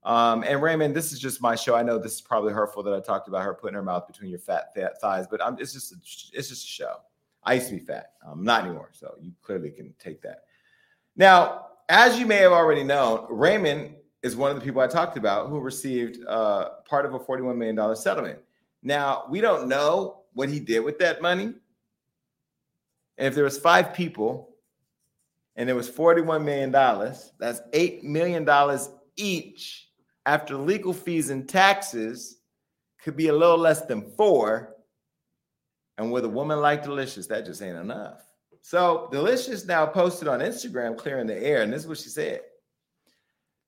[0.04, 1.74] Um, and Raymond, this is just my show.
[1.74, 4.30] I know this is probably hurtful that I talked about her putting her mouth between
[4.30, 5.96] your fat, fat thighs, but I'm, it's just a,
[6.32, 6.94] it's just a show.
[7.44, 8.12] I used to be fat.
[8.26, 8.90] I'm not anymore.
[8.92, 10.44] So you clearly can take that.
[11.16, 15.16] Now, as you may have already known, Raymond is one of the people I talked
[15.16, 18.38] about who received uh, part of a $41 million settlement.
[18.82, 21.54] Now, we don't know what he did with that money.
[23.20, 24.48] And if there was five people
[25.54, 28.48] and it was $41 million, that's $8 million
[29.16, 29.88] each
[30.24, 32.38] after legal fees and taxes
[33.04, 34.74] could be a little less than four
[35.98, 38.22] and with a woman like Deelishis, that just ain't enough.
[38.62, 42.40] So Deelishis now posted on Instagram clearing the air, and this is what she said.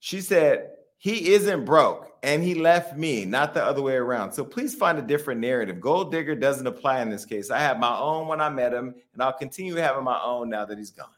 [0.00, 4.32] She said, He isn't broke and he left me, not the other way around.
[4.32, 5.80] So please find a different narrative.
[5.80, 7.50] Gold digger doesn't apply in this case.
[7.50, 10.64] I had my own when I met him, and I'll continue having my own now
[10.64, 11.08] that he's gone.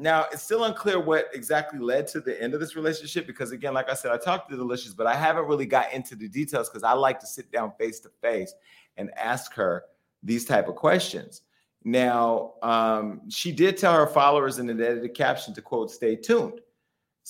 [0.00, 3.74] Now, it's still unclear what exactly led to the end of this relationship because, again,
[3.74, 6.68] like I said, I talked to Deelishis, but I haven't really got into the details
[6.68, 8.54] because I like to sit down face to face
[8.96, 9.86] and ask her
[10.22, 11.42] these type of questions.
[11.82, 16.60] Now, um, she did tell her followers in an edited caption to quote, stay tuned.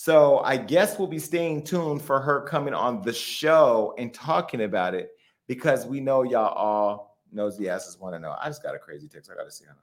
[0.01, 4.63] So I guess we'll be staying tuned for her coming on the show and talking
[4.63, 5.11] about it
[5.49, 8.37] because we know y'all all nosy asses want to know.
[8.41, 9.29] I just got a crazy text.
[9.29, 9.77] I got to see her.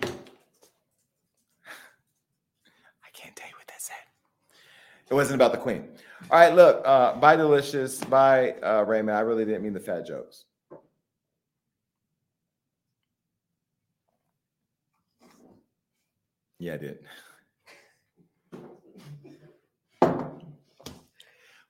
[0.04, 0.06] I
[3.12, 3.94] can't tell you what that said.
[5.10, 5.86] It wasn't about the queen.
[6.30, 8.08] All right, look, uh, bye, Deelishis.
[8.08, 9.18] Bye, uh, Raymond.
[9.18, 10.46] I really didn't mean the fat jokes.
[16.58, 16.98] Yeah, I did.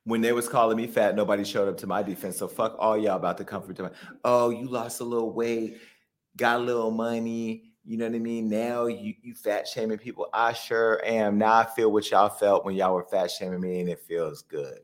[0.04, 2.38] When they was calling me fat, nobody showed up to my defense.
[2.38, 3.76] So fuck all y'all about the comfort.
[3.76, 3.90] for me.
[4.24, 5.78] Oh, you lost a little weight,
[6.36, 8.48] got a little money, You know what I mean?
[8.48, 10.28] Now you you fat shaming people.
[10.32, 11.36] I sure am.
[11.36, 14.42] Now I feel what y'all felt when y'all were fat shaming me, and it feels
[14.42, 14.78] good.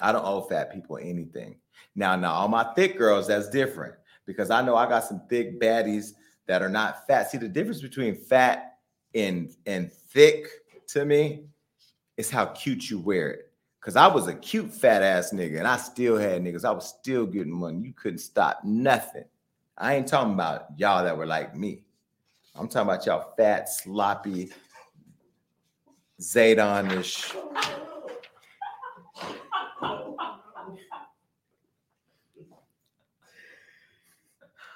[0.00, 1.56] I don't owe fat people anything.
[1.94, 3.94] Now, now all my thick girls, that's different
[4.26, 6.12] because I know I got some thick baddies
[6.46, 7.30] that are not fat.
[7.30, 8.71] See, the difference between fat
[9.14, 10.46] and and thick
[10.88, 11.44] to me
[12.16, 13.52] is how cute you wear it.
[13.80, 16.64] Cause I was a cute fat ass nigga and I still had niggas.
[16.64, 17.80] I was still getting money.
[17.80, 19.24] You couldn't stop nothing.
[19.76, 21.82] I ain't talking about y'all that were like me.
[22.54, 24.52] I'm talking about y'all fat, sloppy,
[26.20, 27.34] Zaydonish.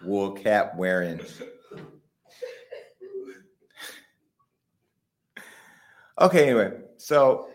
[0.02, 1.20] Wool cap wearing.
[6.18, 7.48] Okay, anyway, so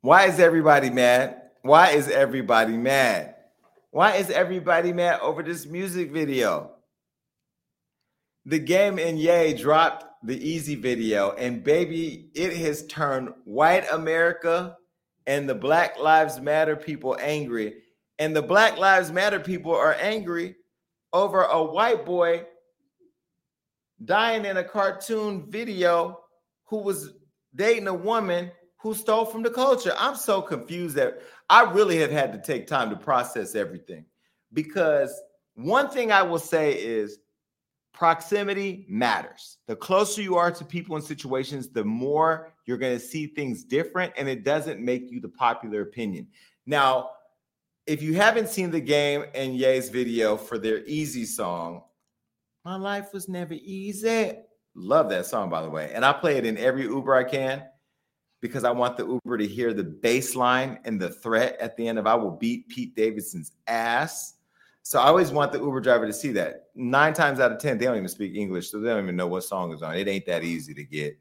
[0.00, 1.42] why is everybody mad?
[1.62, 3.36] Why is everybody mad?
[3.90, 6.72] Why is everybody mad over this music video?
[8.44, 14.76] The game and Ye dropped the Eazy video, and baby, it has turned white America
[15.28, 17.82] and the Black Lives Matter people angry.
[18.18, 20.56] And the Black Lives Matter people are angry
[21.12, 22.46] over a white boy
[24.04, 26.20] dying in a cartoon video
[26.64, 27.14] who was
[27.54, 29.92] dating a woman who stole from the culture.
[29.98, 34.04] I'm so confused that I really have had to take time to process everything
[34.52, 35.12] because
[35.54, 37.18] one thing I will say is
[37.92, 39.58] proximity matters.
[39.66, 43.64] The closer you are to people and situations, the more you're going to see things
[43.64, 46.28] different, and it doesn't make you the popular opinion.
[46.64, 47.10] Now,
[47.88, 51.82] if you haven't seen the game and Ye's video for their Eazy song,
[52.68, 54.32] My Life Was Never Easy.
[54.74, 55.90] Love that song, by the way.
[55.94, 57.64] And I play it in every Uber I can
[58.42, 61.88] because I want the Uber to hear the bass line and the threat at the
[61.88, 64.34] end of I will beat Pete Davidson's ass.
[64.82, 66.66] So I always want the Uber driver to see that.
[66.74, 69.28] Nine times out of 10, they don't even speak English, so they don't even know
[69.28, 69.96] what song is on.
[69.96, 71.18] It ain't that Eazy to get.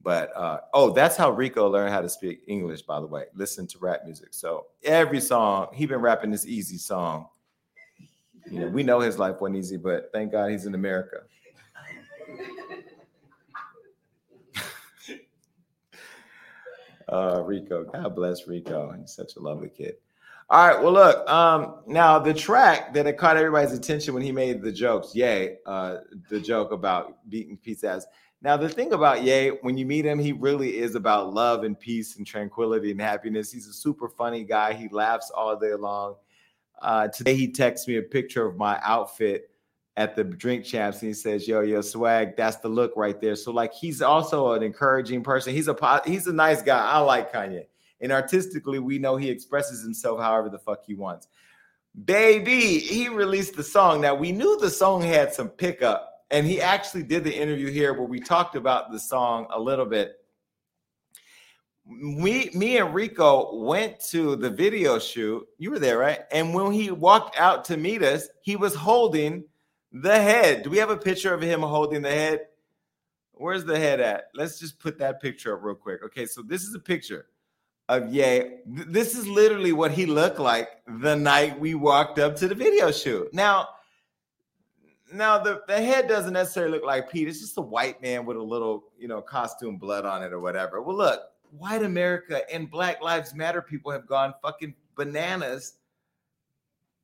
[0.00, 3.24] But uh, oh, that's how Rico learned how to speak English, by the way.
[3.34, 4.28] Listen to rap music.
[4.30, 7.26] So every song, he been rapping this easy song.
[8.50, 11.18] You know, we know his life wasn't easy, but thank God he's in America.
[17.08, 18.94] uh, Rico, God bless Rico.
[18.98, 19.94] He's such a lovely kid.
[20.50, 20.82] All right.
[20.82, 21.28] Well, look.
[21.28, 25.58] Um, now the track that it caught everybody's attention when he made the jokes, yay,
[25.66, 25.98] uh,
[26.30, 28.06] the joke about beating Pete's ass.
[28.40, 31.78] Now the thing about Ye, when you meet him, he really is about love and
[31.78, 33.52] peace and tranquility and happiness.
[33.52, 34.72] He's a super funny guy.
[34.72, 36.14] He laughs all day long.
[36.80, 39.50] Uh, today he texts me a picture of my outfit
[39.96, 43.36] at the Drink Champs and he says, "Yo, yo, swag, that's the look right there."
[43.36, 45.54] So like he's also an encouraging person.
[45.54, 46.78] He's a he's a nice guy.
[46.78, 47.66] I like Kanye.
[48.00, 51.26] And artistically, we know he expresses himself however the fuck he wants.
[52.04, 54.00] Baby, he released the song.
[54.00, 57.94] Now we knew the song had some pickup and he actually did the interview here
[57.94, 60.16] where we talked about the song a little bit.
[61.88, 65.48] We, me and Rico went to the video shoot.
[65.56, 66.20] You were there, right?
[66.30, 69.44] And when he walked out to meet us, he was holding
[69.90, 70.62] the head.
[70.62, 72.40] Do we have a picture of him holding the head?
[73.32, 74.24] Where's the head at?
[74.34, 76.02] Let's just put that picture up real quick.
[76.04, 77.26] Okay, so this is a picture
[77.88, 78.58] of Ye.
[78.66, 80.68] This is literally what he looked like
[81.00, 83.32] the night we walked up to the video shoot.
[83.32, 83.68] Now,
[85.12, 87.28] now the, the head doesn't necessarily look like Pete.
[87.28, 90.40] It's just a white man with a little, you know, costume blood on it or
[90.40, 90.82] whatever.
[90.82, 91.22] Well, look,
[91.52, 95.74] white America and Black Lives Matter people have gone fucking bananas,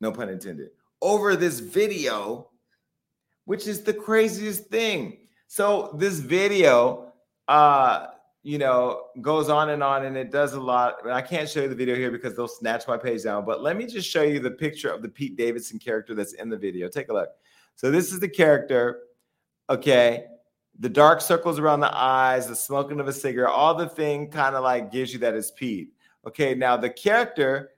[0.01, 2.51] no pun intended, over this video,
[3.45, 5.19] which is the craziest thing.
[5.47, 7.13] So this video,
[7.49, 8.07] uh,
[8.43, 10.97] you know, goes on and on, and it does a lot.
[11.09, 13.45] I can't show you the video here because they'll snatch my page down.
[13.45, 16.49] But let me just show you the picture of the Pete Davidson character that's in
[16.51, 16.89] the video.
[16.89, 17.31] Take a look.
[17.77, 19.01] So this is the character.
[19.71, 20.27] Okay.
[20.81, 24.57] The dark circles around the eyes, the smoking of a cigarette, all the thing kind
[24.57, 25.93] of like gives you that is Pete.
[26.27, 26.55] Okay.
[26.55, 27.71] Now the character.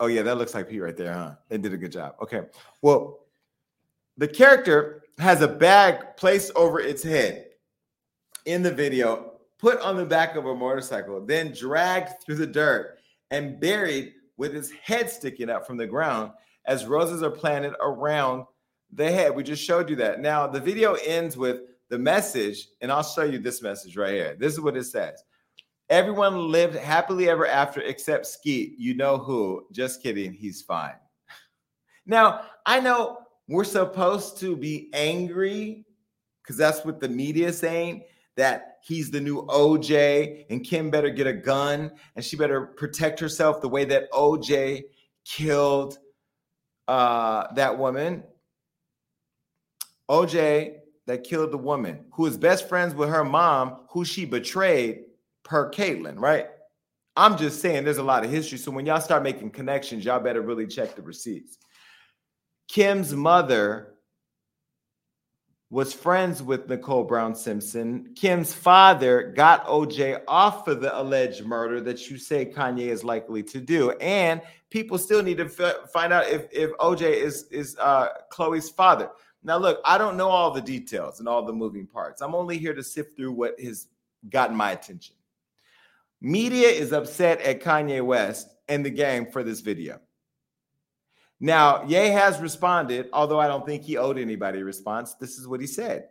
[0.00, 1.34] Oh, yeah, that looks like Pete right there, huh?
[1.48, 2.16] They did a good job.
[2.20, 2.42] Okay.
[2.82, 3.20] Well,
[4.16, 7.46] the character has a bag placed over its head
[8.44, 12.98] in the video, put on the back of a motorcycle, then dragged through the dirt
[13.30, 16.32] and buried with his head sticking up from the ground
[16.66, 18.44] as roses are planted around
[18.92, 19.34] the head.
[19.34, 20.20] We just showed you that.
[20.20, 24.36] Now, the video ends with the message, and I'll show you this message right here.
[24.38, 25.22] This is what it says
[25.90, 28.74] Everyone lived happily ever after except Skete.
[28.78, 29.66] You know who?
[29.72, 30.32] Just kidding.
[30.32, 30.94] He's fine.
[32.06, 35.86] Now, I know we're supposed to be angry
[36.42, 38.04] because that's what the media is saying
[38.36, 43.18] that he's the new OJ and Kim better get a gun and she better protect
[43.20, 44.82] herself the way that OJ
[45.24, 45.98] killed
[46.88, 48.22] uh, that woman,
[50.10, 50.76] OJ,
[51.06, 55.04] that killed the woman, who is best friends with her mom, who she betrayed
[55.42, 56.48] per Caitlyn, right?
[57.16, 58.58] I'm just saying there's a lot of history.
[58.58, 61.58] So when y'all start making connections, y'all better really check the receipts.
[62.68, 63.94] Kim's mother
[65.70, 68.12] was friends with Nicole Brown Simpson.
[68.14, 73.42] Kim's father got OJ off for the alleged murder that you say Kanye is likely
[73.44, 73.90] to do.
[73.92, 74.40] And
[74.70, 79.10] people still need to f- find out if, if OJ is, is uh, Khloe's father.
[79.44, 82.22] Now, look, I don't know all the details and all the moving parts.
[82.22, 83.88] I'm only here to sift through what has
[84.30, 85.14] gotten my attention.
[86.22, 90.00] Media is upset at Kanye West and the Game for this video.
[91.40, 95.14] Now, Ye has responded, although I don't think he owed anybody a response.
[95.14, 96.08] This is what he said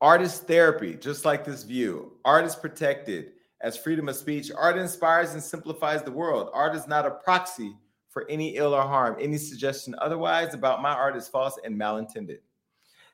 [0.00, 2.12] Artist therapy, just like this view.
[2.24, 4.52] Art is protected as freedom of speech.
[4.56, 6.50] Art inspires and simplifies the world.
[6.52, 7.74] Art is not a proxy
[8.12, 9.16] for any ill or harm.
[9.18, 12.38] Any suggestion otherwise about my art is false and malintended.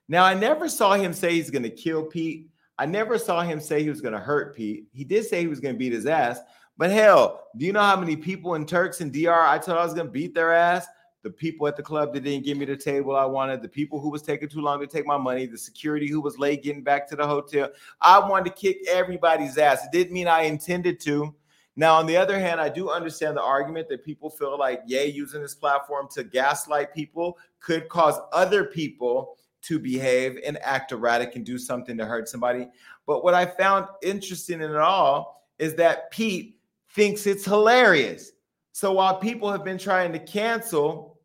[0.09, 2.49] Now, I never saw him say he's going to kill Pete.
[2.79, 4.87] I never saw him say he was going to hurt Pete.
[4.93, 6.41] He did say he was going to beat his ass,
[6.79, 9.85] but hell, do you know how many people in Turks and DR I told I
[9.85, 10.87] was gonna beat their ass?
[11.25, 14.01] The people at the club that didn't give me the table I wanted, the people
[14.01, 16.85] who was taking too long to take my money, the security who was late getting
[16.85, 17.71] back to the hotel.
[18.01, 19.85] I wanted to kick everybody's ass.
[19.85, 21.35] It didn't mean I intended to.
[21.79, 25.07] Now, on the other hand, I do understand the argument that people feel like Ye
[25.07, 31.37] using this platform to gaslight people could cause other people to behave and act erratic
[31.37, 32.67] and do something to hurt somebody.
[33.07, 36.59] But what I found interesting in it all is that Pete
[36.95, 38.33] thinks it's hilarious.
[38.73, 41.21] So while people have been trying to cancel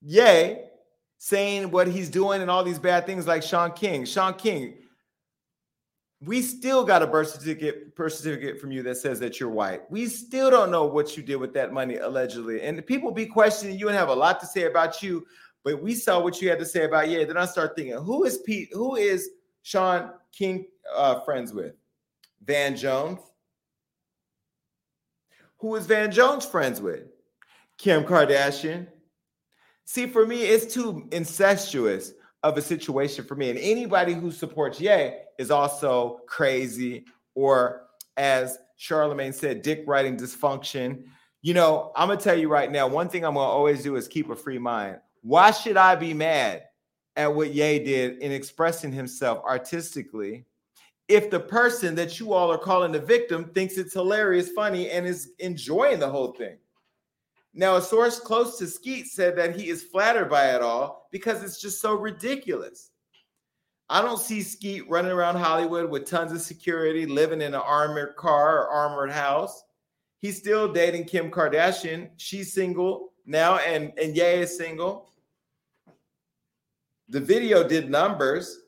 [0.00, 0.62] Ye,
[1.18, 4.78] saying what he's doing and all these bad things like Shaun King, Shaun King,
[6.22, 9.90] we still got a birth certificate, birth certificate from you that says that you're white.
[9.90, 12.60] We still don't know what you did with that money allegedly.
[12.60, 15.26] And people be questioning you and have a lot to say about you,
[15.64, 17.24] but we saw what you had to say about yeah.
[17.24, 18.68] Then I start thinking, who is Pete?
[18.72, 19.30] Who is
[19.62, 21.74] Shaun King uh, friends with?
[22.44, 23.20] Van Jones,
[25.58, 27.02] who is Van Jones friends with?
[27.76, 28.86] Kim Kardashian.
[29.84, 32.12] See, for me, it's too incestuous
[32.42, 33.50] of a situation for me.
[33.50, 37.86] And anybody who supports Ye is also crazy, or
[38.18, 41.04] as Charlemagne said, dick writing dysfunction.
[41.40, 44.06] You know, I'm gonna tell you right now, one thing I'm gonna always do is
[44.06, 44.98] keep a free mind.
[45.22, 46.64] Why should I be mad
[47.16, 50.44] at what Ye did in expressing himself artistically
[51.08, 55.06] if the person that you all are calling the victim thinks it's hilarious, funny, and
[55.06, 56.58] is enjoying the whole thing.
[57.54, 61.42] Now, a source close to Skete said that he is flattered by it all because
[61.42, 62.89] it's just so ridiculous.
[63.92, 68.14] I don't see Skete running around Hollywood with tons of security, living in an armored
[68.14, 69.64] car or armored house.
[70.20, 72.10] He's still dating Kim Kardashian.
[72.16, 75.10] She's single now, and, and Ye is single.
[77.08, 78.60] The video did numbers,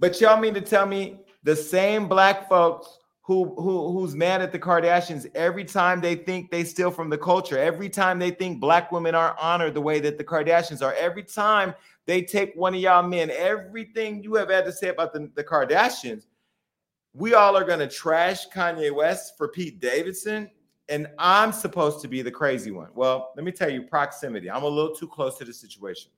[0.00, 4.52] but y'all mean to tell me the same black folks who, who who's mad at
[4.52, 8.60] the Kardashians every time they think they steal from the culture, every time they think
[8.60, 12.74] black women aren't honored the way that the Kardashians are, every time they take one
[12.74, 16.26] of y'all men, everything you have had to say about the, the Kardashians,
[17.14, 20.50] we all are gonna trash Kanye West for Pete Davidson.
[20.90, 22.88] And I'm supposed to be the crazy one.
[22.94, 24.50] Well, let me tell you, proximity.
[24.50, 26.10] I'm a little too close to the situation.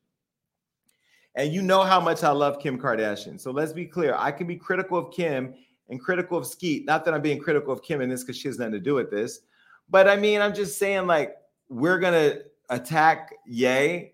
[1.36, 3.38] And you know how much I love Kim Kardashian.
[3.38, 4.16] So let's be clear.
[4.18, 5.54] I can be critical of Kim
[5.88, 6.84] and critical of Skete.
[6.84, 8.94] Not that I'm being critical of Kim in this because she has nothing to do
[8.94, 9.40] with this.
[9.88, 11.36] But I mean, I'm just saying, like,
[11.68, 14.12] we're gonna attack Ye.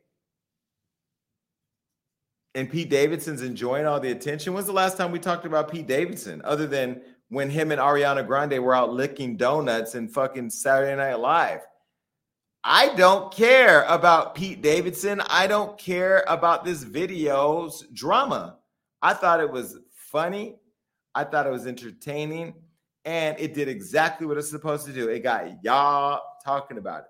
[2.54, 4.52] And Pete Davidson's enjoying all the attention.
[4.52, 6.42] When's the last time we talked about Pete Davidson?
[6.44, 7.00] Other than
[7.32, 11.60] when him and Ariana Grande were out licking donuts and fucking Saturday Night Live.
[12.62, 15.22] I don't care about Pete Davidson.
[15.30, 18.58] I don't care about this video's drama.
[19.00, 20.56] I thought it was funny.
[21.14, 22.54] I thought it was entertaining.
[23.04, 25.08] And it did exactly what it's supposed to do.
[25.08, 27.08] It got y'all talking about it.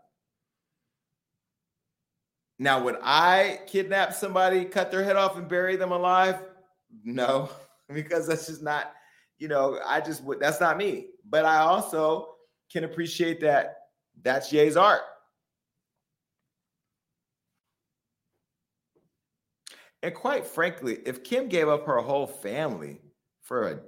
[2.59, 6.36] Now, would I kidnap somebody, cut their head off, and bury them alive?
[7.05, 7.50] No,
[7.92, 8.92] because that's just not,
[9.38, 11.09] you know, I just would, that's not me.
[11.28, 12.36] But I also
[12.70, 13.78] can appreciate that
[14.22, 15.03] that's Ye's art.
[20.03, 23.00] And quite frankly, if Kim gave up her whole family
[23.42, 23.80] for a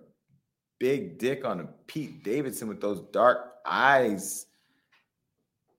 [0.79, 4.47] big dick on a Pete Davidson with those dark eyes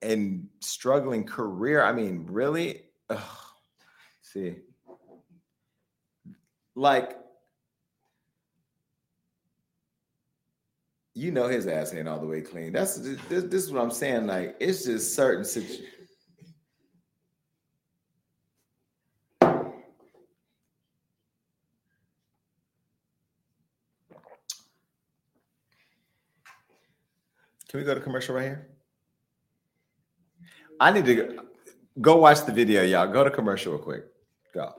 [0.02, 2.82] and struggling career, I mean, really?
[3.10, 3.20] Ugh.
[4.22, 4.56] See,
[6.74, 7.18] like,
[11.14, 12.72] you know, his ass ain't all the way clean.
[12.72, 14.26] That's this, this is what I'm saying.
[14.26, 15.95] Like, it's just certain situations
[27.68, 28.68] Can we go to commercial right here?
[30.78, 31.40] I need to
[32.00, 33.08] go watch the video, y'all.
[33.08, 34.04] Go to commercial real quick.
[34.54, 34.74] Go.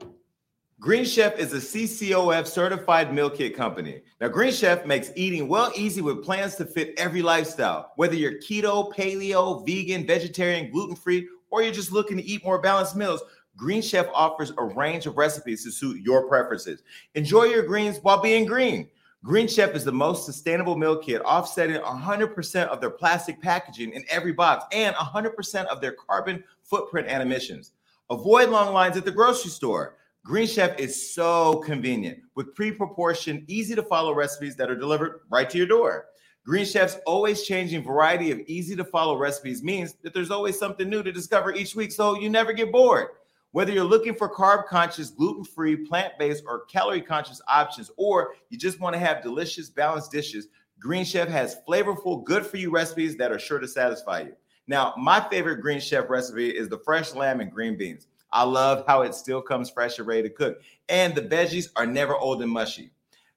[0.80, 4.00] Green Chef is a CCOF certified meal kit company.
[4.20, 7.92] Now, Green Chef makes eating well easy with plans to fit every lifestyle.
[7.96, 12.60] Whether you're keto, paleo, vegan, vegetarian, gluten free, or you're just looking to eat more
[12.60, 13.22] balanced meals,
[13.56, 16.84] Green Chef offers a range of recipes to suit your preferences.
[17.16, 18.88] Enjoy your greens while being green.
[19.24, 24.04] Green Chef is the most sustainable meal kit, offsetting 100% of their plastic packaging in
[24.08, 27.72] every box and 100% of their carbon footprint and emissions.
[28.10, 29.96] Avoid long lines at the grocery store.
[30.24, 35.20] Green Chef is so convenient with pre proportioned, easy to follow recipes that are delivered
[35.30, 36.06] right to your door.
[36.44, 40.88] Green Chef's always changing variety of easy to follow recipes means that there's always something
[40.88, 43.08] new to discover each week, so you never get bored.
[43.52, 48.34] Whether you're looking for carb conscious, gluten free, plant based, or calorie conscious options, or
[48.50, 52.70] you just want to have delicious, balanced dishes, Green Chef has flavorful, good for you
[52.70, 54.34] recipes that are sure to satisfy you.
[54.66, 58.06] Now, my favorite Green Chef recipe is the fresh lamb and green beans.
[58.30, 60.60] I love how it still comes fresh and ready to cook.
[60.90, 62.90] And the veggies are never old and mushy.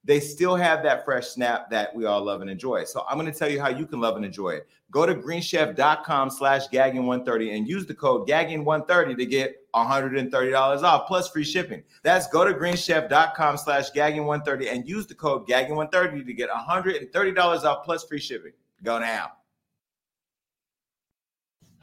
[0.03, 2.85] They still have that fresh snap that we all love and enjoy.
[2.85, 4.67] So I'm going to tell you how you can love and enjoy it.
[4.89, 11.29] Go to greenchef.com slash gagging130 and use the code gagging130 to get $130 off plus
[11.29, 11.83] free shipping.
[12.03, 17.85] That's go to greenchef.com slash gagging130 and use the code gagging130 to get $130 off
[17.85, 18.53] plus free shipping.
[18.83, 19.33] Go now.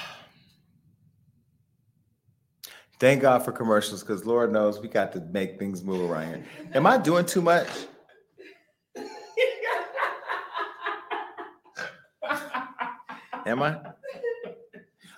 [2.99, 6.45] Thank God for commercials because Lord knows we got to make things move around here.
[6.73, 7.67] Am I doing too much?
[13.45, 13.79] Am I?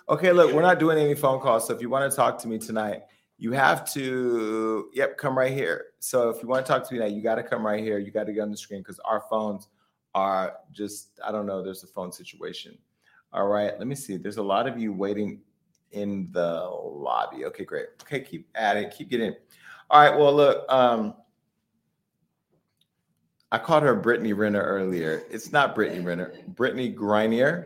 [0.10, 1.68] Okay, look, we're not doing any phone calls.
[1.68, 3.04] So if you want to talk to me tonight,
[3.38, 5.86] you have to, yep, come right here.
[6.00, 7.98] So if you want to talk to me tonight, you got to come right here.
[7.98, 9.70] You got to get on the screen because our phones
[10.14, 12.78] are just, I don't know, there's a phone situation.
[13.32, 14.18] All right, let me see.
[14.18, 15.40] There's a lot of you waiting
[15.92, 17.46] in the lobby.
[17.46, 17.88] Okay, great.
[18.02, 19.34] Okay, keep adding, keep getting.
[19.90, 20.18] All right.
[20.18, 21.16] Well, look, um,
[23.52, 25.24] I called her Brittany Renner earlier.
[25.30, 27.66] It's not Brittany Renner, Brittany Griner.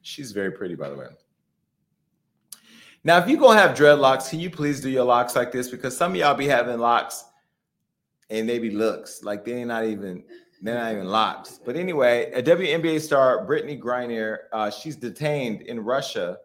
[0.00, 1.06] She's very pretty, by the way.
[3.04, 5.68] Now, if you gonna have dreadlocks, can you please do your locks like this?
[5.68, 7.24] Because some of y'all be having locks
[8.30, 10.24] and maybe looks like they ain't not even
[10.62, 11.60] they're not even locks.
[11.64, 16.38] But anyway, a WNBA star, Brittany Griner, uh, she's detained in Russia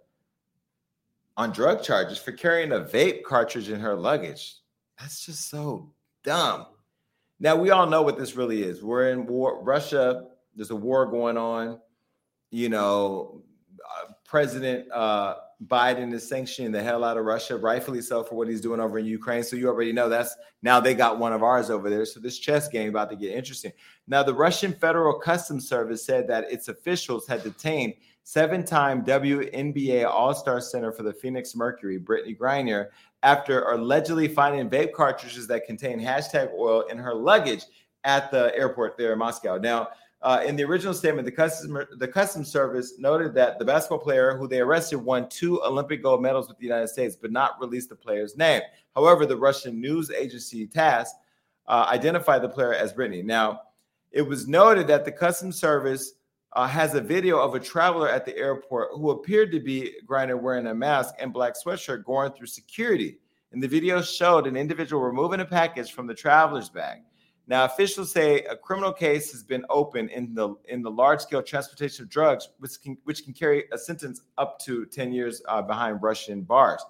[1.37, 4.57] on drug charges for carrying a vape cartridge in her luggage.
[4.99, 5.91] That's just so
[6.23, 6.67] dumb.
[7.39, 8.83] Now we all know what this really is.
[8.83, 9.63] We're in war.
[9.63, 10.27] Russia.
[10.55, 11.79] There's a war going on.
[12.51, 13.41] You know,
[13.79, 15.35] uh, President uh,
[15.67, 18.97] Biden is sanctioning the hell out of Russia, rightfully so, for what he's doing over
[18.97, 19.43] in Ukraine.
[19.43, 22.05] So you already know that's now they got one of ours over there.
[22.05, 23.71] So this chess game about to get interesting.
[24.07, 27.93] Now the Russian Federal Customs Service said that its officials had detained
[28.23, 32.87] seven-time WNBA All-Star center for the Phoenix Mercury, Brittany Griner,
[33.23, 37.65] after allegedly finding vape cartridges that contain hashish oil in her luggage
[38.03, 39.57] at the airport there in Moscow.
[39.57, 39.89] Now
[40.23, 44.37] uh, in the original statement, the customer the customs service noted that the basketball player
[44.37, 47.89] who they arrested won two Olympic gold medals with the United States, but not released
[47.89, 48.61] the player's name.
[48.95, 51.13] However, the Russian news agency TASS
[51.67, 53.23] uh, identified the player as Brittany.
[53.23, 53.61] Now,
[54.11, 56.13] it was noted that the customs service
[56.53, 60.39] uh, has a video of a traveler at the airport who appeared to be Griner
[60.39, 63.17] wearing a mask and black sweatshirt going through security.
[63.53, 66.99] And the video showed an individual removing a package from the traveler's bag.
[67.51, 71.43] Now, officials say a criminal case has been opened in the in the large scale
[71.43, 75.61] transportation of drugs, which can which can carry a sentence up to ten years uh,
[75.61, 76.81] behind Russian bars.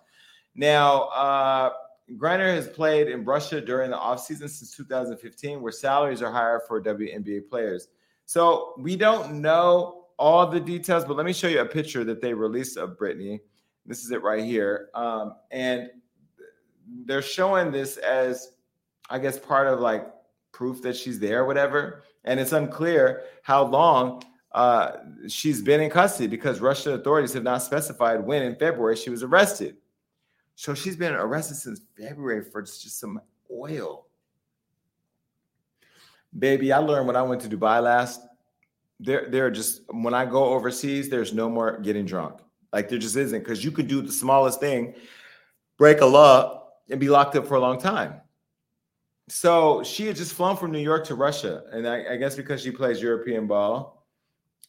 [0.54, 1.72] Now, uh,
[2.16, 6.80] Griner has played in Russia during the offseason since 2015, where salaries are higher for
[6.80, 7.88] WNBA players.
[8.28, 12.22] So we don't know all the details, but let me show you a picture that
[12.22, 13.40] they released of Brittany.
[13.88, 15.90] This is it right here, um, and
[17.06, 18.52] they're showing this as,
[19.10, 20.06] I guess, part of like
[20.52, 22.04] proof that she's there or whatever.
[22.24, 24.98] And it's unclear how long uh,
[25.28, 29.24] she's been in custody because Russian authorities have not specified when in February she was
[29.24, 29.78] arrested.
[30.56, 33.22] So she's been arrested since February for just some
[33.52, 34.08] oil.
[36.38, 38.22] Baby, I learned when I went to Dubai last.
[39.00, 42.40] There, there are just when I go overseas, there's no more getting drunk.
[42.72, 44.94] Like there just isn't because you could do the smallest thing,
[45.78, 48.22] break a law, and be locked up for a long time.
[49.28, 52.62] So she had just flown from New York to Russia, and I, I, guess because
[52.62, 54.06] she plays European ball,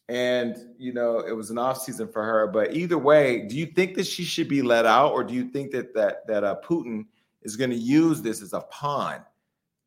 [0.07, 2.47] and you know it was an off season for her.
[2.47, 5.49] But either way, do you think that she should be let out, or do you
[5.49, 7.05] think that that that uh, Putin
[7.41, 9.21] is going to use this as a pawn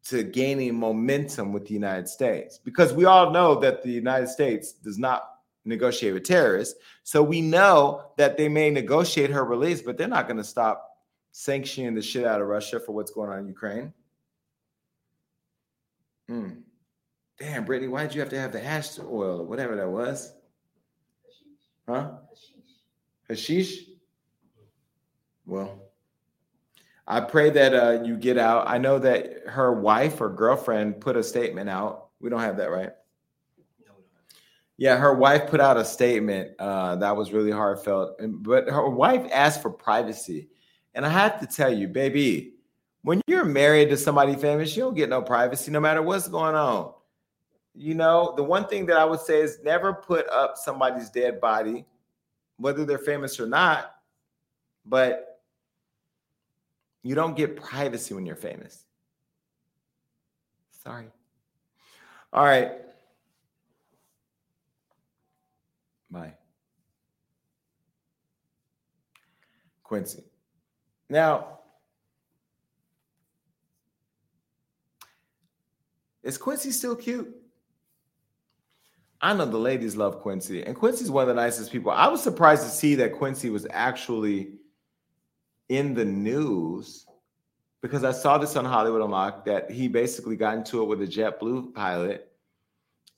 [0.09, 4.73] to gaining momentum with the United States because we all know that the United States
[4.73, 6.79] does not negotiate with terrorists.
[7.03, 10.91] So we know that they may negotiate her release, but they're not going to stop
[11.33, 13.93] sanctioning the shit out of Russia for what's going on in Ukraine.
[16.29, 16.49] Hmm.
[17.39, 20.33] Damn, Brittany, why did you have to have the hash oil or whatever that was?
[21.89, 22.13] Huh?
[23.29, 23.85] Hashish?
[25.45, 25.81] Well,
[27.07, 28.69] I pray that uh, you get out.
[28.69, 32.09] I know that her wife or girlfriend put a statement out.
[32.21, 32.91] We don't have that, right?
[34.79, 39.27] Yeah, her wife put out a statement uh, that was really heartfelt, but her wife
[39.33, 40.49] asked for privacy.
[40.95, 42.56] And I have to tell you, baby,
[43.07, 46.57] when you're married to somebody famous, you don't get no privacy no matter what's going
[46.57, 46.93] on.
[47.73, 51.41] You know, the one thing that I would say is never put up somebody's dead
[51.41, 51.87] body,
[52.57, 53.95] whether they're famous or not,
[54.85, 55.41] but
[57.05, 58.87] you don't get privacy when you're famous.
[60.73, 61.07] Sorry.
[62.33, 62.73] All right.
[66.11, 66.35] Bye.
[69.85, 70.25] Quincy.
[71.09, 71.56] Now,
[76.27, 77.35] is Quincy still cute?
[79.21, 81.91] I know the ladies love Quincy, and Quincy's one of the nicest people.
[81.93, 84.55] I was surprised to see that Quincy was actually
[85.69, 87.07] in the news
[87.81, 91.07] because I saw this on Hollywood Unlocked that he basically got into it with a
[91.07, 92.29] JetBlue pilot.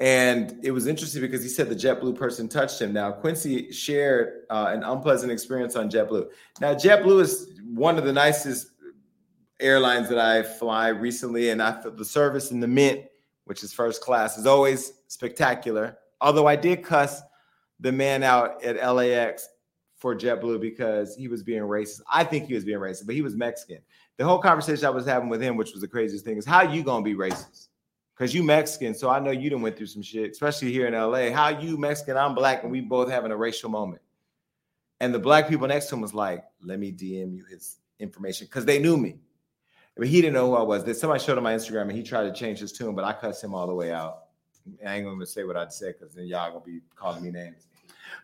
[0.01, 2.93] And it was interesting because he said the JetBlue person touched him.
[2.93, 6.29] Now, Quincy shared uh, an unpleasant experience on JetBlue.
[6.61, 8.69] Now, JetBlue is one of the nicest
[9.61, 13.05] airlines that I fly recently, and I feel the service in the Mint,
[13.45, 15.99] which is first class, is always spectacular.
[16.21, 17.23] Although I did cuss
[17.81, 19.49] the man out at LAX
[19.97, 22.01] for JetBlue because he was being racist.
[22.13, 23.79] I think he was being racist, but he was Mexican.
[24.17, 26.63] The whole conversation I was having with him, which was the craziest thing, is how
[26.63, 27.69] you gonna be racist?
[28.17, 30.95] Because you Mexican, so I know you didn't went through some shit, especially here in
[30.95, 31.31] LA.
[31.31, 32.17] How you Mexican?
[32.17, 34.03] I'm black, and we both having a racial moment.
[35.01, 38.47] And the black people next to him was like, "Let me DM you his information,"
[38.47, 39.21] because they knew me,
[39.99, 40.85] but he didn't know who I was.
[40.85, 43.13] That somebody showed him my Instagram, and he tried to change his tune, but I
[43.13, 44.21] cussed him all the way out.
[44.87, 47.67] I ain't gonna say what I'd say because then y'all gonna be calling me names.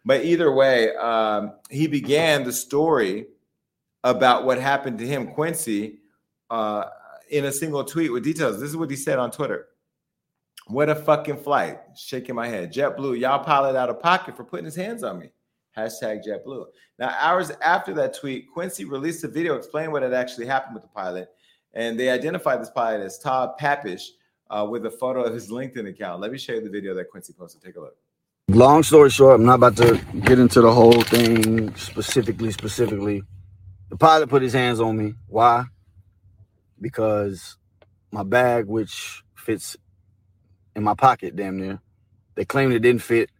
[0.04, 3.26] But either way, um, he began the story
[4.04, 5.98] about what happened to him, Quincy,
[6.50, 6.84] uh,
[7.30, 8.60] in a single tweet with details.
[8.60, 9.68] This is what he said on Twitter.
[10.66, 11.80] What a fucking flight.
[11.96, 12.72] Shaking my head.
[12.72, 15.30] JetBlue, y'all pilot out of pocket for putting his hands on me.
[15.76, 16.66] Hashtag JetBlue.
[16.98, 20.84] Now, hours after that tweet, Quincy released a video explaining what had actually happened with
[20.84, 21.30] the pilot.
[21.74, 24.10] And they identified this pilot as Todd Papish
[24.48, 26.20] uh, with a photo of his LinkedIn account.
[26.20, 27.62] Let me show you the video that Quincy posted.
[27.62, 27.96] Take a look.
[28.48, 32.52] Long story short, I'm not about to get into the whole thing specifically.
[32.52, 33.22] Specifically,
[33.88, 35.14] the pilot put his hands on me.
[35.26, 35.64] Why?
[36.80, 37.56] Because
[38.12, 39.76] my bag, which fits
[40.76, 41.80] in my pocket, damn near,
[42.34, 43.30] they claimed it didn't fit.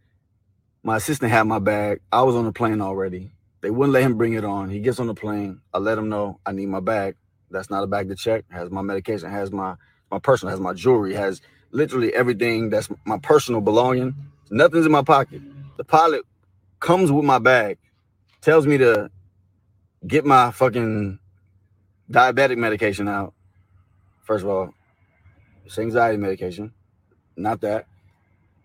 [0.83, 2.01] My assistant had my bag.
[2.11, 3.31] I was on the plane already.
[3.61, 4.69] They wouldn't let him bring it on.
[4.69, 5.61] He gets on the plane.
[5.73, 7.15] I let him know I need my bag.
[7.55, 8.45] That's not a bag to check.
[8.51, 9.31] Has my medication.
[9.31, 9.75] Has my
[10.11, 10.51] my personal.
[10.51, 11.15] Has my jewelry.
[11.15, 11.41] Has
[11.71, 14.15] literally everything that's my personal belonging
[14.51, 15.43] Nothing's in my pocket.
[15.77, 16.23] The pilot
[16.79, 17.79] comes with my bag,
[18.41, 19.11] tells me to
[20.07, 21.19] get my fucking
[22.11, 23.33] diabetic medication out.
[24.23, 24.71] First of all,
[25.65, 26.73] it's anxiety medication,
[27.37, 27.87] not that.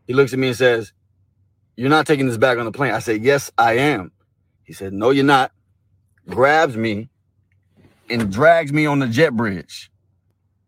[0.06, 0.92] He looks at me and says,
[1.76, 2.94] You're not taking this bag on the plane.
[2.94, 4.12] I said, Yes, I am.
[4.64, 5.52] He said, No, you're not.
[6.28, 7.09] Grabs me
[8.10, 9.90] and drags me on the jet bridge.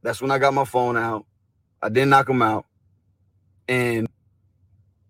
[0.03, 1.26] That's when I got my phone out.
[1.82, 2.66] I didn't knock him out.
[3.68, 4.09] And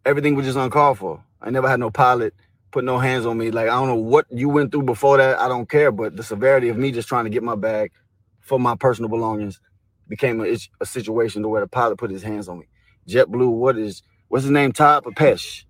[0.04, 1.22] everything was just uncalled for.
[1.40, 2.34] I never had no pilot
[2.72, 3.50] put no hands on me.
[3.52, 5.38] Like I don't know what you went through before that.
[5.38, 7.92] I don't care, but the severity of me just trying to get my bag
[8.40, 9.60] for my personal belongings
[10.08, 12.66] became a, a situation to where the pilot put his hands on me.
[13.08, 14.72] JetBlue, what is what's his name?
[14.72, 15.64] Todd Papesh.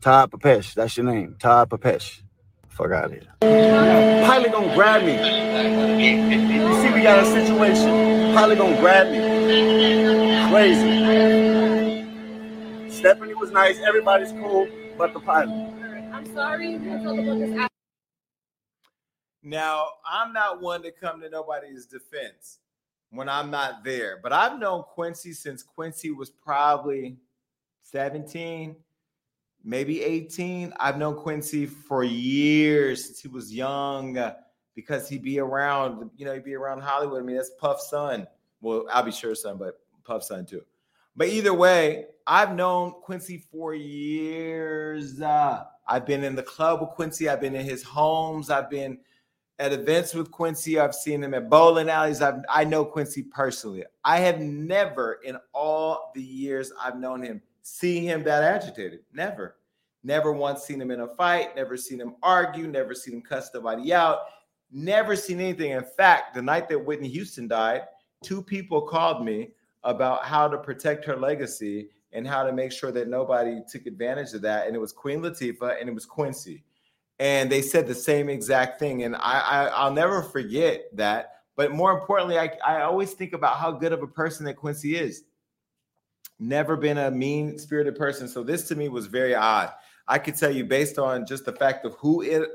[0.00, 0.74] Todd Papesh.
[0.74, 1.36] That's your name.
[1.38, 2.22] Todd Papesh.
[2.78, 3.26] Fuck out of here.
[3.40, 5.14] Pilot gonna grab me.
[6.00, 8.32] You see, we got a situation.
[8.36, 9.18] Pilot gonna grab me.
[10.48, 12.06] Crazy.
[12.88, 13.80] Stephanie was nice.
[13.80, 15.50] Everybody's cool, but the pilot.
[16.12, 16.78] I'm sorry.
[19.42, 22.60] Now, I'm not one to come to nobody's defense
[23.10, 27.16] when I'm not there, but I've known Quincy since Quincy was probably
[27.82, 28.76] 17,
[29.64, 30.72] maybe 18.
[30.78, 34.34] I've known Quincy for years since he was young uh,
[34.74, 37.22] because he'd be around, you know, he'd be around Hollywood.
[37.22, 38.26] I mean, that's Puff's son.
[38.60, 39.10] Well, Al B.
[39.10, 39.34] Sure!
[39.34, 40.62] son, but Puff's son too.
[41.16, 45.20] But either way, I've known Quincy for years.
[45.20, 47.28] Uh, I've been in the club with Quincy.
[47.28, 48.50] I've been in his homes.
[48.50, 48.98] I've been
[49.58, 50.78] at events with Quincy.
[50.78, 52.22] I've seen him at bowling alleys.
[52.22, 53.84] I've, I know Quincy personally.
[54.04, 59.00] I have never, in all the years I've known him, seen him that agitated.
[59.12, 59.56] Never.
[60.02, 61.54] Never once seen him in a fight.
[61.56, 62.66] Never seen him argue.
[62.66, 64.20] Never seen him cuss somebody out.
[64.70, 65.72] Never seen anything.
[65.72, 67.82] In fact, the night that Whitney Houston died,
[68.22, 69.50] two people called me
[69.84, 74.32] about how to protect her legacy and how to make sure that nobody took advantage
[74.32, 74.66] of that.
[74.66, 76.64] And it was Queen Latifah and it was Quincy.
[77.18, 79.02] And they said the same exact thing.
[79.02, 81.32] And I, I I'll never forget that.
[81.56, 84.96] But more importantly, I, I always think about how good of a person that Quincy
[84.96, 85.24] is.
[86.38, 88.28] Never been a mean spirited person.
[88.28, 89.72] So this to me was very odd.
[90.06, 92.48] I could tell you based on just the fact of who it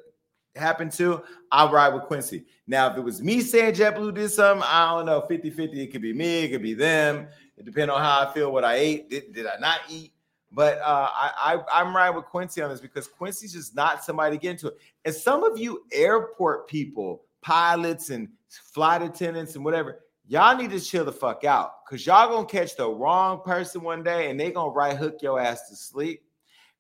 [0.56, 1.22] happened to,
[1.52, 2.46] I'll ride with Quincy.
[2.68, 5.92] Now, if it was me saying JetBlue did something, I don't know, 50 50, it
[5.92, 7.28] could be me, it could be them.
[7.58, 9.10] It depends on how I feel, what I ate.
[9.10, 10.14] Did, did I not eat?
[10.52, 14.38] But uh, I, I, I'm riding with Quincy on this because Quincy's just not somebody
[14.38, 14.78] to get into it.
[15.04, 20.80] And some of you airport people, pilots and flight attendants and whatever, y'all need to
[20.80, 24.52] chill the fuck out because y'all gonna catch the wrong person one day and they
[24.52, 26.24] gonna right hook your ass to sleep.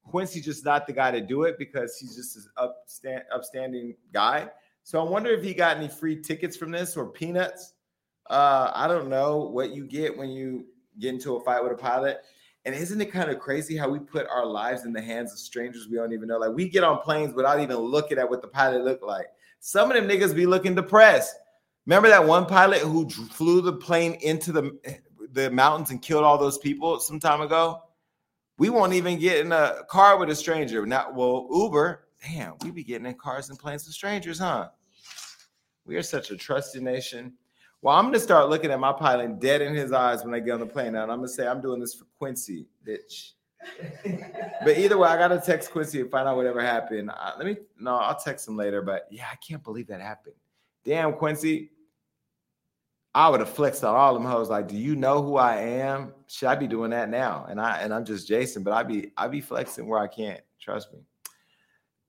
[0.06, 4.50] Quincy's just not the guy to do it because he's just an upstand, upstanding guy.
[4.84, 7.74] So I wonder if he got any free tickets from this or peanuts.
[8.30, 10.66] Uh, I don't know what you get when you
[11.00, 12.20] get into a fight with a pilot.
[12.66, 15.40] And isn't it kind of crazy how we put our lives in the hands of
[15.40, 16.38] strangers we don't even know?
[16.38, 19.28] Like we get on planes without even looking at what the pilot looked like.
[19.60, 21.36] Some of them niggas be looking depressed.
[21.86, 24.78] Remember that one pilot who flew the plane into the
[25.32, 27.82] the mountains and killed all those people some time ago?
[28.58, 30.86] We won't even get in a car with a stranger.
[30.86, 32.08] Not well, Uber.
[32.22, 34.70] Damn, we be getting in cars and planes with strangers, huh?
[35.86, 37.34] We are such a trusted nation.
[37.82, 40.54] Well, I'm gonna start looking at my pilot dead in his eyes when I get
[40.54, 40.94] on the plane.
[40.94, 43.32] Now, and I'm gonna say I'm doing this for Quincy, bitch.
[44.64, 47.10] but either way, I gotta text Quincy and find out whatever happened.
[47.10, 48.82] Uh, let me no, I'll text him later.
[48.82, 50.36] But yeah, I can't believe that happened.
[50.86, 51.72] Damn, Quincy.
[53.16, 54.50] I would have flexed on all them hoes.
[54.50, 56.14] Like, do you know who I am?
[56.28, 57.46] Should I be doing that now?
[57.48, 60.42] And I and I'm just Jason, but I'd be I'd be flexing where I can't.
[60.60, 61.00] Trust me.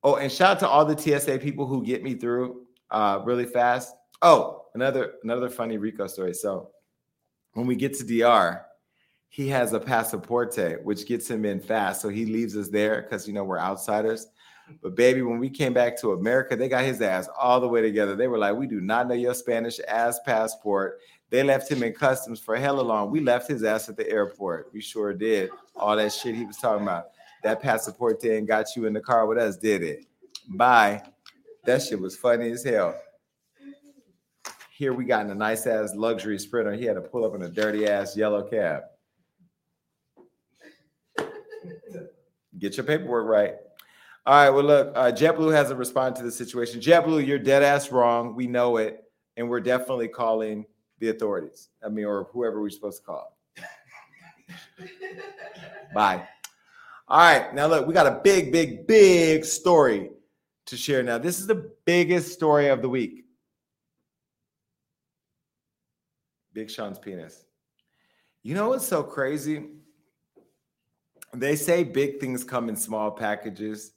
[0.03, 3.45] Oh, and shout out to all the TSA people who get me through uh, really
[3.45, 3.95] fast.
[4.23, 6.35] Oh, another another funny Rico story.
[6.35, 6.71] So
[7.53, 8.63] when we get to DR,
[9.29, 12.01] he has a passaporte, which gets him in fast.
[12.01, 14.29] So he leaves us there because you know we're outsiders.
[14.83, 17.83] But baby, when we came back to America, they got his ass all the way
[17.83, 18.17] together.
[18.17, 21.01] They were like, "We do not know your Spanish ass passport."
[21.31, 23.11] They left him in customs for hella long.
[23.11, 24.71] We left his ass at the airport.
[24.73, 25.51] We sure did.
[25.75, 27.07] All that shit he was talking about.
[27.43, 30.07] That passport and got you in the car with us, did it?
[30.49, 31.03] Bye.
[31.65, 32.95] That shit was funny as hell.
[34.71, 36.73] Here we got in a nice ass luxury sprinter.
[36.73, 38.85] He had to pull up in a dirty ass yellow cab.
[42.59, 43.55] Get your paperwork right.
[44.27, 44.51] All right.
[44.51, 46.81] Well, look, uh, JetBlue hasn't responded to the situation.
[46.81, 48.35] JetBlue, you're dead ass wrong.
[48.35, 49.05] We know it,
[49.37, 50.64] and we're definitely calling
[50.99, 51.68] the authorities.
[51.85, 53.39] I mean, or whoever we're supposed to call.
[55.95, 56.27] Bye.
[57.07, 57.55] All right.
[57.55, 60.11] Now, look, we got a big, big, big story
[60.66, 61.18] to share now.
[61.18, 63.25] This is the biggest story of the week.
[66.55, 67.45] Big Sean's penis.
[68.43, 69.66] You know what's so crazy?
[71.33, 73.94] They say big things come in small packages.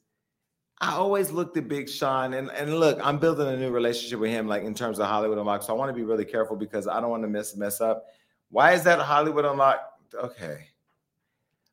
[0.80, 4.30] I always looked at Big Sean and, and look, I'm building a new relationship with
[4.30, 5.63] him, like in terms of Hollywood Unlocked.
[5.63, 8.05] So I want to be really careful because I don't want to mess mess up.
[8.49, 10.13] Why is that Hollywood Unlocked?
[10.13, 10.67] Okay.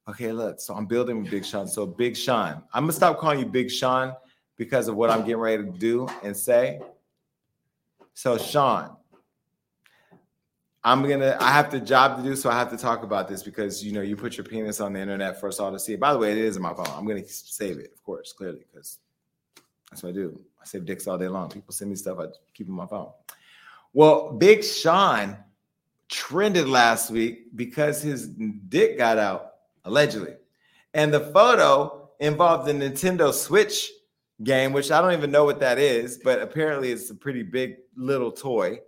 [0.08, 0.60] Okay, look.
[0.60, 1.68] So I'm building with Big Sean.
[1.68, 4.14] So Big Sean, I'm gonna stop calling you Big Sean
[4.56, 6.80] because of what I'm getting ready to do and say.
[8.14, 8.96] So Sean,
[10.86, 11.36] I'm gonna.
[11.40, 13.92] I have the job to do, so I have to talk about this because you
[13.92, 15.96] know you put your penis on the internet for us all to see.
[15.96, 16.86] By the way, it is in my phone.
[16.94, 18.98] I'm gonna save it, of course, clearly, because
[19.90, 20.38] that's what I do.
[20.60, 21.48] I save dicks all day long.
[21.48, 23.10] People send me stuff, I keep in my phone.
[23.94, 25.38] Well, Big Sean
[26.08, 29.52] trended last week because his dick got out
[29.86, 30.34] allegedly,
[30.92, 33.90] and the photo involved the Nintendo Switch
[34.42, 37.76] game, which I don't even know what that is, but apparently it's a pretty big
[37.96, 38.80] little toy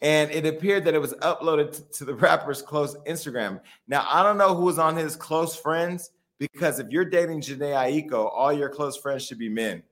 [0.00, 3.60] and it appeared that it was uploaded to the rapper's close Instagram.
[3.88, 8.08] Now, I don't know who was on his close friends because if you're dating Jhené
[8.08, 9.82] Aiko, all your close friends should be men.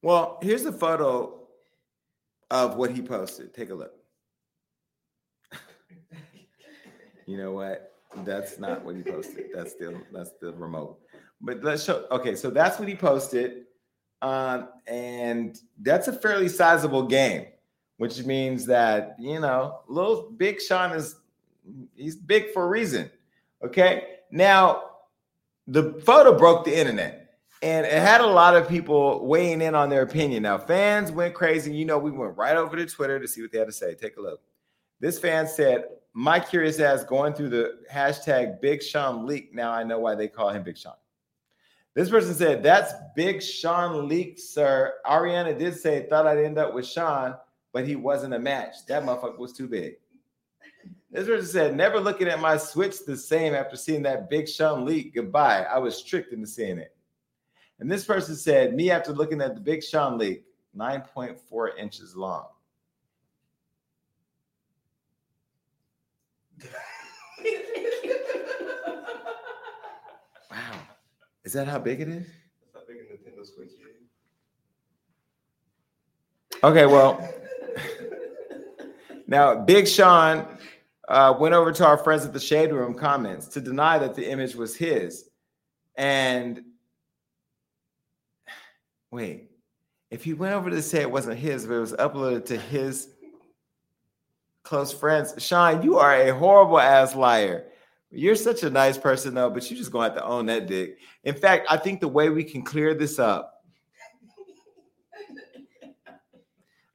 [0.00, 1.46] Well, here's a photo
[2.50, 3.54] of what he posted.
[3.54, 4.01] Take a look.
[7.32, 7.94] You know what?
[8.26, 9.46] That's not what he posted.
[9.54, 10.98] That's still that's the remote.
[11.40, 12.04] But let's show.
[12.10, 13.64] Okay, so that's what he posted,
[14.20, 17.46] um, and that's a fairly sizable game.
[17.96, 21.16] which means that you know, little Big Sean is
[21.96, 23.10] he's big for a reason.
[23.64, 24.82] Okay, now
[25.66, 27.20] the photo broke the internet.
[27.62, 30.42] And it had a lot of people weighing in on their opinion.
[30.42, 31.72] Now, fans went crazy.
[31.72, 33.94] You know, we went right over to Twitter to see what they had to say.
[33.94, 34.40] Take a look.
[34.98, 39.54] This fan said, My curious ass going through the hashtag Big Sean leak.
[39.54, 40.94] Now I know why they call him Big Sean.
[41.94, 44.94] This person said, That's Big Sean leak, sir.
[45.06, 47.34] Ariana did say, Thought I'd end up with Sean,
[47.72, 48.86] but he wasn't a match.
[48.88, 49.96] That motherfucker was too big.
[51.10, 54.84] This person said, Never looking at my switch the same after seeing that Big Sean
[54.84, 55.14] leak.
[55.14, 55.64] Goodbye.
[55.64, 56.94] I was tricked into seeing it.
[57.80, 60.44] And this person said, Me after looking at the Big Sean leak,
[60.76, 62.46] 9.4 inches long.
[71.44, 72.26] Is that how big it is?
[72.26, 73.78] That's how big a Nintendo Switch is.
[76.62, 77.28] Okay, well,
[79.26, 80.46] now Big Sean
[81.08, 84.30] uh, went over to our friends at the Shade Room comments to deny that the
[84.30, 85.28] image was his.
[85.96, 86.62] And
[89.10, 89.50] wait,
[90.10, 93.08] if he went over to say it wasn't his, but it was uploaded to his
[94.62, 97.64] close friends, Sean, you are a horrible ass liar.
[98.14, 100.98] You're such a nice person, though, but you just gonna have to own that dick.
[101.24, 103.64] In fact, I think the way we can clear this up,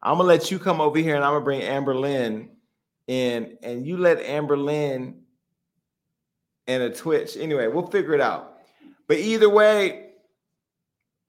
[0.02, 2.50] I'm gonna let you come over here and I'm gonna bring Amber Lynn
[3.08, 5.22] in, and you let Amber Lynn
[6.68, 7.36] and a Twitch.
[7.36, 8.60] Anyway, we'll figure it out.
[9.08, 10.12] But either way,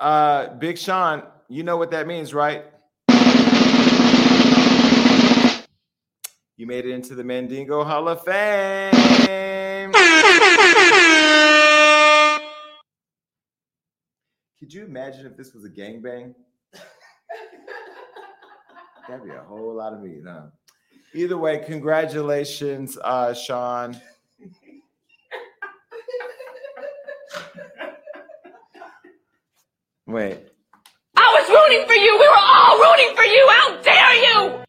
[0.00, 2.66] uh, Big Sean, you know what that means, right?
[6.58, 9.92] You made it into the Mandingo Hall of Fame.
[14.58, 16.34] Could you imagine if this was a gangbang?
[19.08, 20.46] That'd be a whole lot of meat, huh?
[21.14, 23.96] Either way, congratulations, uh, Sean.
[30.08, 30.40] Wait,
[31.14, 32.18] I was rooting for you.
[32.18, 33.46] We were all rooting for you.
[33.48, 34.67] How dare you?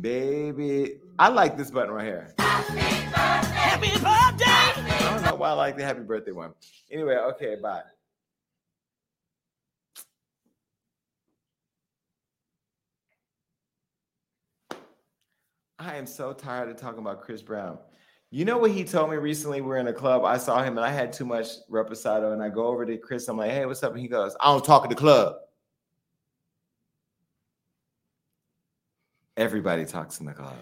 [0.00, 0.98] Baby.
[1.18, 2.34] I like this button right here.
[2.38, 4.44] Happy birthday.
[4.44, 6.52] I don't know why I like the happy birthday one.
[6.90, 7.82] Anyway, okay, bye.
[15.78, 17.78] I am so tired of talking about Chris Brown.
[18.30, 19.60] You know what he told me recently?
[19.60, 20.24] We are in a club.
[20.24, 22.32] I saw him and I had too much reposado.
[22.32, 23.28] And I go over to Chris.
[23.28, 23.92] I'm like, hey, what's up?
[23.92, 25.36] And he goes, I don't talk at the club.
[29.36, 30.56] Everybody talks in the club.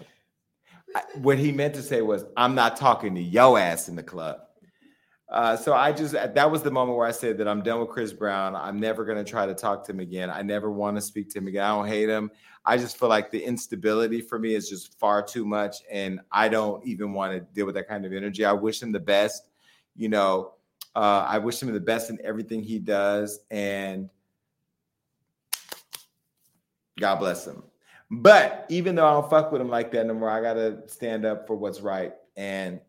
[1.15, 4.39] What he meant to say was, I'm not talking to yo ass in the club.
[5.27, 7.89] Uh, so I just that was the moment where I said that I'm done with
[7.89, 8.55] Chris Brown.
[8.55, 10.29] I'm never going to try to talk to him again.
[10.29, 11.63] I never want to speak to him again.
[11.63, 12.29] I don't hate him.
[12.63, 16.47] I just feel like the instability for me is just far too much, and I
[16.47, 18.45] don't even want to deal with that kind of energy.
[18.45, 19.49] I wish him the best.
[19.95, 20.53] You know,
[20.95, 24.09] uh, I wish him the best in everything he does, and
[26.99, 27.63] God bless him.
[28.11, 31.25] But even though I don't fuck with him like that no more, I gotta stand
[31.25, 32.13] up for what's right.
[32.35, 32.79] And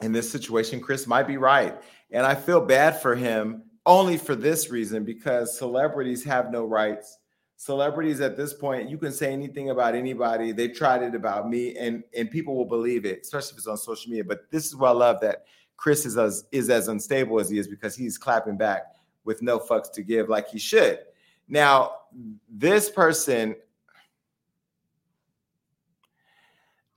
[0.00, 1.80] in this situation, Chris might be right.
[2.10, 7.18] And I feel bad for him only for this reason because celebrities have no rights.
[7.56, 10.52] Celebrities at this point, you can say anything about anybody.
[10.52, 13.76] They tried it about me, and and people will believe it, especially if it's on
[13.76, 14.22] social media.
[14.22, 17.58] But this is why I love that Chris is as is as unstable as he
[17.58, 18.82] is because he's clapping back
[19.24, 21.00] with no fucks to give, like he should.
[21.48, 21.92] Now,
[22.48, 23.56] this person,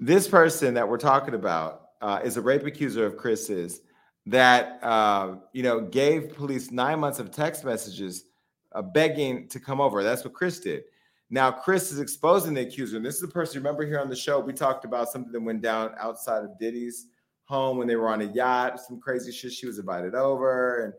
[0.02, 3.82] this person that we're talking about uh, is a rape accuser of Chris's
[4.26, 8.26] that uh, you know gave police nine months of text messages
[8.74, 10.04] uh, begging to come over.
[10.04, 10.84] That's what Chris did.
[11.30, 13.60] Now Chris is exposing the accuser, and this is the person.
[13.60, 17.08] Remember here on the show, we talked about something that went down outside of Diddy's
[17.46, 18.80] home when they were on a yacht.
[18.80, 19.54] Some crazy shit.
[19.54, 20.94] She was invited over and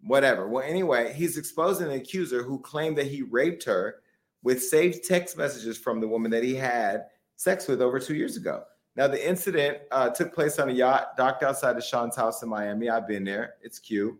[0.00, 0.48] whatever.
[0.48, 3.96] Well, anyway, he's exposing the accuser who claimed that he raped her
[4.42, 7.06] with saved text messages from the woman that he had
[7.38, 8.64] sex with over two years ago.
[8.96, 12.48] Now, the incident uh, took place on a yacht docked outside of Sean's house in
[12.48, 12.90] Miami.
[12.90, 13.54] I've been there.
[13.62, 14.18] It's cute.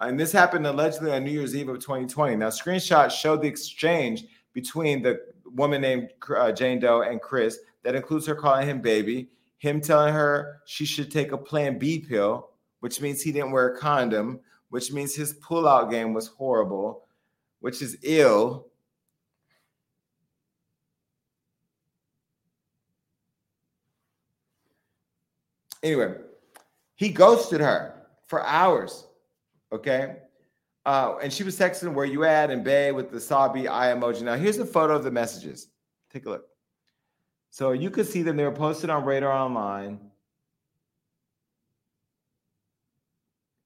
[0.00, 2.36] And this happened allegedly on New Year's Eve of 2020.
[2.36, 7.96] Now, screenshots show the exchange between the woman named uh, Jane Doe and Chris that
[7.96, 12.50] includes her calling him baby, him telling her she should take a Plan B pill,
[12.78, 17.04] which means he didn't wear a condom, which means his pullout game was horrible,
[17.58, 18.67] which is ill.
[25.82, 26.14] Anyway,
[26.96, 27.94] he ghosted her
[28.26, 29.06] for hours.
[29.72, 30.16] Okay.
[30.86, 34.22] Uh, and she was texting where you at and Bay with the sobby eye emoji.
[34.22, 35.68] Now here's a photo of the messages.
[36.10, 36.46] Take a look.
[37.50, 38.36] So you could see them.
[38.36, 40.00] They were posted on Radar Online.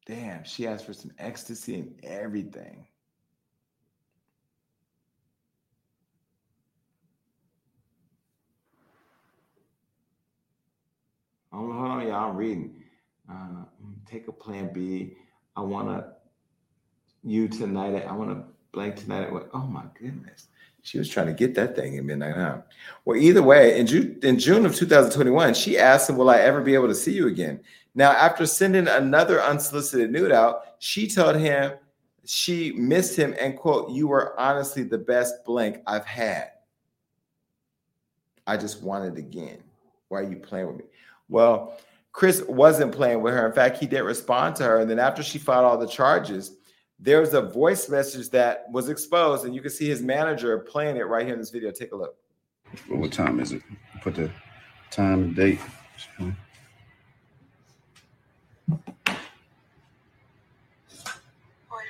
[0.05, 2.87] Damn, she asked for some ecstasy and everything.
[11.53, 12.31] On, hold on, y'all.
[12.31, 12.83] I'm reading.
[13.31, 13.65] Uh,
[14.07, 15.17] take a plan B.
[15.57, 16.13] I want to
[17.23, 18.07] you tonight.
[18.07, 19.29] I want to blank tonight.
[19.53, 20.49] Oh my goodness.
[20.83, 22.59] She was trying to get that thing in midnight, huh?
[23.05, 26.61] Well, either way, in June, in June of 2021, she asked him, Will I ever
[26.61, 27.61] be able to see you again?
[27.95, 31.75] Now, after sending another unsolicited nude out, she told him
[32.25, 36.51] she missed him and, quote, You were honestly the best blank I've had.
[38.47, 39.63] I just wanted again.
[40.09, 40.85] Why are you playing with me?
[41.29, 41.79] Well,
[42.13, 43.47] Chris wasn't playing with her.
[43.47, 44.81] In fact, he didn't respond to her.
[44.81, 46.57] And then after she filed all the charges,
[46.99, 50.97] there was a voice message that was exposed, and you can see his manager playing
[50.97, 51.71] it right here in this video.
[51.73, 52.15] Take a look.
[52.89, 53.63] Well, what time is it?
[54.03, 54.31] Put the
[54.91, 55.59] time and date.
[56.21, 56.33] Well,
[59.09, 59.17] you're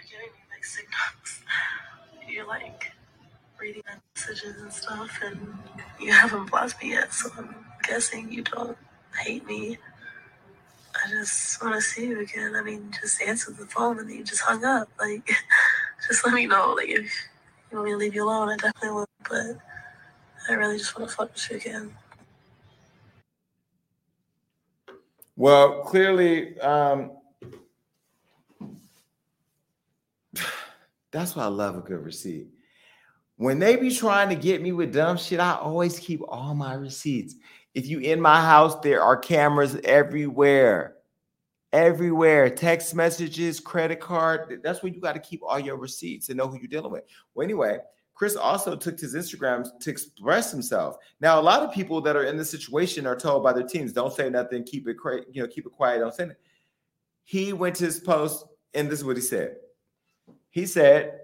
[0.08, 1.42] giving me like signals.
[2.26, 2.92] You're like
[3.60, 3.82] reading
[4.16, 5.58] messages and stuff, and
[6.00, 8.78] you haven't blocked me yet, so I'm guessing you don't
[9.18, 9.78] hate me.
[10.94, 12.54] I just want to see you again.
[12.54, 14.88] I mean, just answer the phone and then you just hung up.
[15.00, 15.26] Like,
[16.08, 16.74] just let me know.
[16.76, 17.10] Like, if
[17.70, 19.08] you want me to leave you alone, I definitely will.
[19.28, 19.58] But
[20.48, 21.94] I really just want to fuck with you again.
[25.36, 27.12] Well, clearly, um,
[31.10, 32.48] that's why I love a good receipt.
[33.36, 36.74] When they be trying to get me with dumb shit, I always keep all my
[36.74, 37.34] receipts.
[37.74, 40.96] If you in my house, there are cameras everywhere.
[41.72, 42.50] Everywhere.
[42.50, 44.60] Text messages, credit card.
[44.62, 47.04] That's where you got to keep all your receipts and know who you're dealing with.
[47.34, 47.78] Well, anyway,
[48.14, 50.96] Chris also took his Instagram to express himself.
[51.20, 53.92] Now, a lot of people that are in this situation are told by their teams,
[53.92, 56.38] don't say nothing, keep it cra- you know, keep it quiet, don't say it.
[57.24, 58.44] He went to his post,
[58.74, 59.56] and this is what he said.
[60.50, 61.21] He said,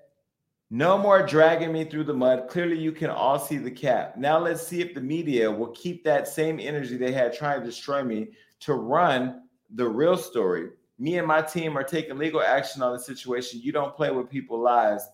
[0.71, 2.49] no more dragging me through the mud.
[2.49, 4.17] Clearly, you can all see the cap.
[4.17, 7.67] Now, let's see if the media will keep that same energy they had trying to
[7.67, 8.29] destroy me
[8.61, 9.43] to run
[9.75, 10.71] the real story.
[10.99, 13.61] Me and my team are taking legal action on the situation.
[13.63, 15.09] You don't play with people's lives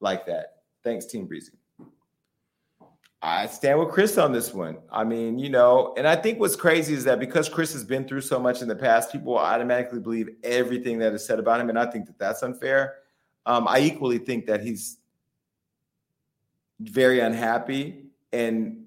[0.00, 0.56] like that.
[0.82, 1.52] Thanks, Team Breezy.
[3.22, 4.76] I stand with Chris on this one.
[4.92, 8.06] I mean, you know, and I think what's crazy is that because Chris has been
[8.06, 11.60] through so much in the past, people will automatically believe everything that is said about
[11.60, 11.70] him.
[11.70, 12.96] And I think that that's unfair.
[13.46, 14.98] Um, I equally think that he's
[16.80, 18.84] very unhappy, and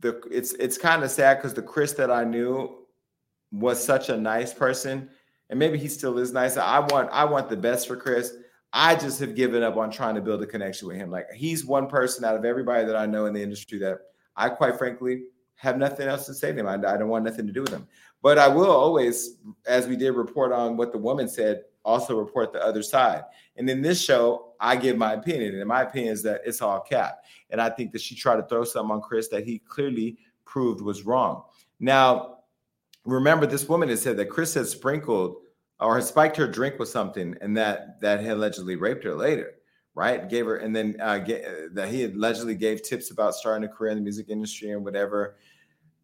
[0.00, 2.86] the it's it's kind of sad because the Chris that I knew
[3.50, 5.08] was such a nice person,
[5.50, 6.56] and maybe he still is nice.
[6.56, 8.34] I want I want the best for Chris.
[8.74, 11.10] I just have given up on trying to build a connection with him.
[11.10, 13.98] Like he's one person out of everybody that I know in the industry that
[14.36, 15.24] I quite frankly
[15.56, 16.66] have nothing else to say to him.
[16.66, 17.86] I, I don't want nothing to do with him.
[18.22, 22.52] But I will always, as we did report on what the woman said, also report
[22.52, 23.24] the other side.
[23.56, 25.58] And in this show, I give my opinion.
[25.58, 27.24] And my opinion is that it's all cap.
[27.50, 30.80] And I think that she tried to throw something on Chris that he clearly proved
[30.80, 31.44] was wrong.
[31.80, 32.38] Now,
[33.04, 35.36] remember, this woman had said that Chris had sprinkled
[35.80, 39.54] or had spiked her drink with something and that that had allegedly raped her later
[39.94, 43.72] right gave her and then uh, get, that he allegedly gave tips about starting a
[43.72, 45.36] career in the music industry and whatever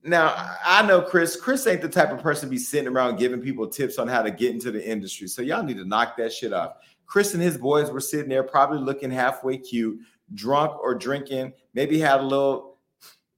[0.05, 1.37] now I know Chris.
[1.37, 4.23] Chris ain't the type of person to be sitting around giving people tips on how
[4.23, 5.27] to get into the industry.
[5.29, 6.75] So y'all need to knock that shit off.
[7.09, 9.99] Chris and his boys were sitting there, probably looking halfway cute,
[10.35, 11.53] drunk or drinking.
[11.75, 12.77] Maybe had a little,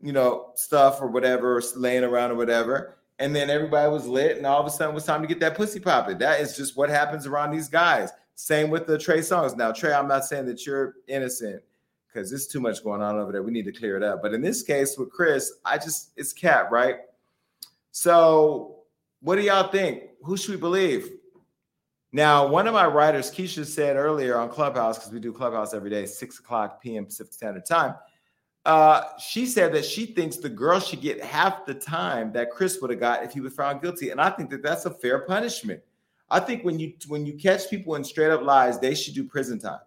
[0.02, 2.98] you know, stuff or whatever, laying around or whatever.
[3.18, 5.40] And then everybody was lit, and all of a sudden it was time to get
[5.40, 6.18] that pussy popping.
[6.18, 8.10] That is just what happens around these guys.
[8.34, 9.56] Same with the Trey Songz.
[9.56, 11.62] Now, Trey, I'm not saying that you're innocent
[12.06, 13.42] because there's too much going on over there.
[13.42, 14.22] We need to clear it up.
[14.22, 16.96] But in this case with Chris, I just it's cap, right?
[17.92, 18.78] So
[19.20, 20.04] what do y'all think?
[20.22, 21.10] Who should we believe?
[22.12, 25.90] Now, one of my writers, Keisha, said earlier on Clubhouse, because we do Clubhouse every
[25.90, 27.04] day, 6 o'clock p.m.
[27.04, 27.94] Pacific Standard Time.
[28.66, 32.80] Uh, she said that she thinks the girl should get half the time that Chris
[32.80, 34.10] would have got if he was found guilty.
[34.10, 35.80] And I think that that's a fair punishment.
[36.30, 39.24] I think when you when you catch people in straight up lies, they should do
[39.24, 39.80] prison time.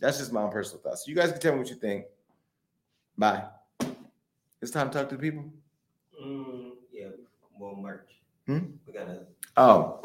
[0.00, 1.04] That's just my own personal thoughts.
[1.04, 2.06] So you guys can tell me what you think.
[3.16, 3.44] Bye.
[4.60, 5.44] It's time to talk to the people.
[6.20, 7.08] Mm, yeah,
[7.58, 8.08] more merch.
[8.46, 8.58] Hmm?
[8.86, 9.26] We gotta.
[9.56, 10.02] Oh,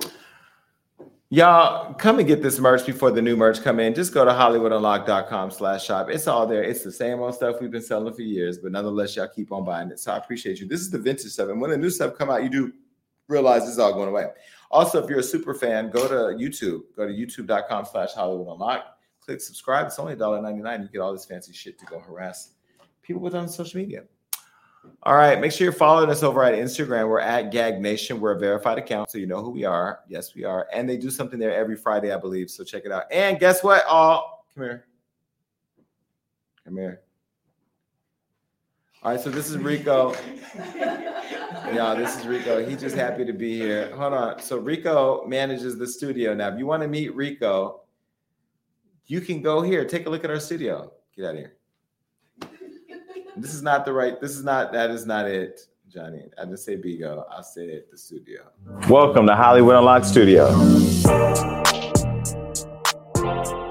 [1.30, 3.93] y'all come and get this merch before the new merch come in.
[3.93, 6.09] Just go to hollywoodunlock.com slash shop.
[6.09, 6.63] It's all there.
[6.63, 9.65] It's the same old stuff we've been selling for years, but nonetheless, y'all keep on
[9.65, 9.99] buying it.
[9.99, 10.67] So I appreciate you.
[10.67, 11.49] This is the vintage stuff.
[11.49, 12.73] And when the new stuff come out, you do
[13.28, 14.28] realize this is all going away.
[14.71, 16.82] Also, if you're a super fan, go to YouTube.
[16.95, 18.84] Go to youtube.com slash hollywoodunlock.
[19.21, 19.88] Click subscribe.
[19.88, 20.84] It's only $1.99.
[20.84, 22.53] You get all this fancy shit to go harass
[23.01, 24.03] people with on social media.
[25.03, 25.39] All right.
[25.39, 27.07] Make sure you're following us over at Instagram.
[27.07, 28.19] We're at Gag Nation.
[28.19, 29.99] We're a verified account, so you know who we are.
[30.07, 30.67] Yes, we are.
[30.73, 32.49] And they do something there every Friday, I believe.
[32.49, 33.03] So check it out.
[33.11, 33.83] And guess what?
[33.89, 34.85] Oh, come here.
[36.65, 37.01] Come here.
[39.03, 40.15] All right, so this is Rico.
[41.73, 42.65] Yeah, this is Rico.
[42.65, 43.93] He's just happy to be here.
[43.95, 44.41] Hold on.
[44.41, 46.47] So Rico manages the studio now.
[46.49, 47.81] If you want to meet Rico,
[49.05, 49.83] you can go here.
[49.83, 50.91] Take a look at our studio.
[51.15, 51.56] Get out of here.
[53.39, 54.19] This is not the right.
[54.19, 54.71] This is not.
[54.71, 56.23] That is not it, Johnny.
[56.39, 57.23] I didn't say Bigo.
[57.31, 58.47] I said the studio.
[58.89, 60.51] Welcome to Hollywood Unlocked Studio.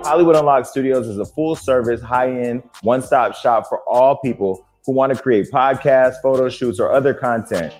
[0.04, 4.64] Hollywood Unlocked Studios is a full service, high end, one stop shop for all people
[4.84, 7.74] who want to create podcasts, photo shoots, or other content.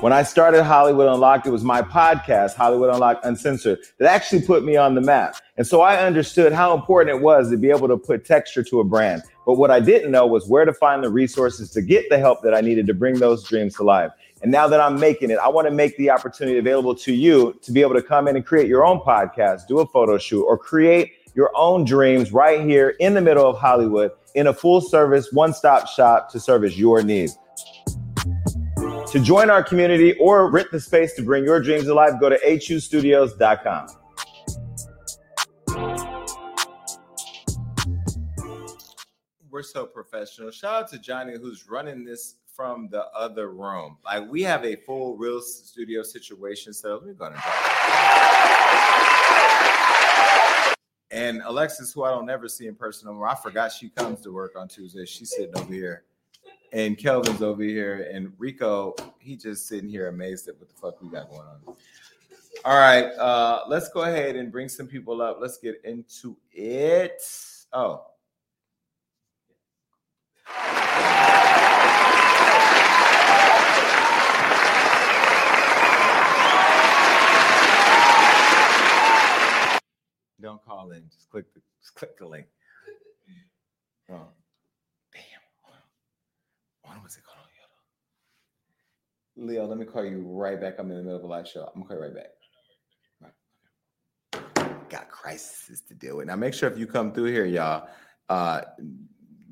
[0.00, 4.64] When I started Hollywood Unlocked, it was my podcast, Hollywood Unlocked Uncensored, that actually put
[4.64, 5.36] me on the map.
[5.56, 8.80] And so I understood how important it was to be able to put texture to
[8.80, 9.22] a brand.
[9.46, 12.42] But what I didn't know was where to find the resources to get the help
[12.42, 14.10] that I needed to bring those dreams to life.
[14.42, 17.56] And now that I'm making it, I want to make the opportunity available to you
[17.62, 20.42] to be able to come in and create your own podcast, do a photo shoot,
[20.42, 24.80] or create your own dreams right here in the middle of Hollywood in a full
[24.80, 27.38] service, one stop shop to service your needs.
[29.12, 32.28] To join our community or rent the space to bring your dreams to life, go
[32.28, 33.86] to hustudios.com.
[39.56, 40.50] We're so professional.
[40.50, 43.96] Shout out to Johnny who's running this from the other room.
[44.04, 46.74] Like we have a full real studio situation.
[46.74, 47.36] So let me go and
[51.10, 54.30] and Alexis, who I don't ever see in person anymore, I forgot she comes to
[54.30, 55.06] work on Tuesday.
[55.06, 56.02] She's sitting over here.
[56.74, 58.10] And Kelvin's over here.
[58.12, 61.76] And Rico, he just sitting here amazed at what the fuck we got going on.
[62.62, 63.06] All right.
[63.14, 65.38] Uh, let's go ahead and bring some people up.
[65.40, 67.22] Let's get into it.
[67.72, 68.04] Oh.
[80.40, 81.02] Don't call in.
[81.12, 82.46] Just click the just click the link.
[84.10, 84.28] Oh,
[85.12, 85.22] damn.
[86.82, 87.36] What was it called?
[89.36, 90.76] Leo, let me call you right back.
[90.78, 91.70] I'm in the middle of a live show.
[91.74, 92.14] I'm gonna call you right
[94.42, 94.88] back.
[94.88, 96.26] Got crises to deal with.
[96.26, 97.88] Now make sure if you come through here, y'all,
[98.30, 98.62] uh,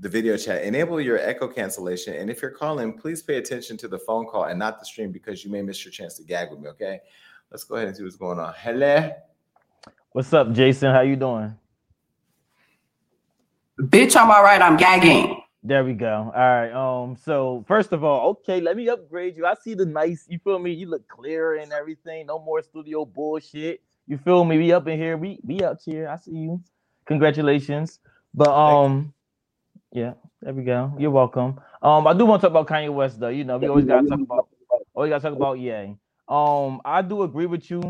[0.00, 2.14] the video chat, enable your echo cancellation.
[2.14, 5.12] And if you're calling, please pay attention to the phone call and not the stream
[5.12, 6.68] because you may miss your chance to gag with me.
[6.70, 7.00] Okay.
[7.50, 8.52] Let's go ahead and see what's going on.
[8.58, 9.10] Hello.
[10.12, 10.92] What's up, Jason?
[10.92, 11.54] How you doing?
[13.78, 14.60] Bitch, I'm all right.
[14.60, 15.40] I'm gagging.
[15.62, 16.32] There we go.
[16.34, 16.72] All right.
[16.72, 17.16] Um.
[17.16, 19.46] So first of all, okay, let me upgrade you.
[19.46, 20.26] I see the nice.
[20.28, 20.72] You feel me?
[20.72, 22.26] You look clearer and everything.
[22.26, 23.80] No more studio bullshit.
[24.06, 24.58] You feel me?
[24.58, 25.16] We up in here.
[25.16, 26.08] We we out here.
[26.08, 26.60] I see you.
[27.06, 28.00] Congratulations.
[28.34, 29.13] But um,
[29.94, 30.14] yeah.
[30.42, 30.92] There we go.
[30.98, 31.58] You're welcome.
[31.80, 33.28] Um, I do want to talk about Kanye West though.
[33.28, 34.48] You know, we always gotta talk about.
[34.92, 35.94] Always gotta talk about yeah.
[36.28, 37.80] Um, I do agree with you.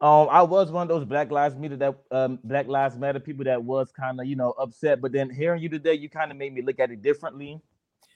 [0.00, 3.44] Um, I was one of those Black Lives Matter that um, Black Lives Matter people
[3.44, 6.38] that was kind of you know upset, but then hearing you today, you kind of
[6.38, 7.60] made me look at it differently.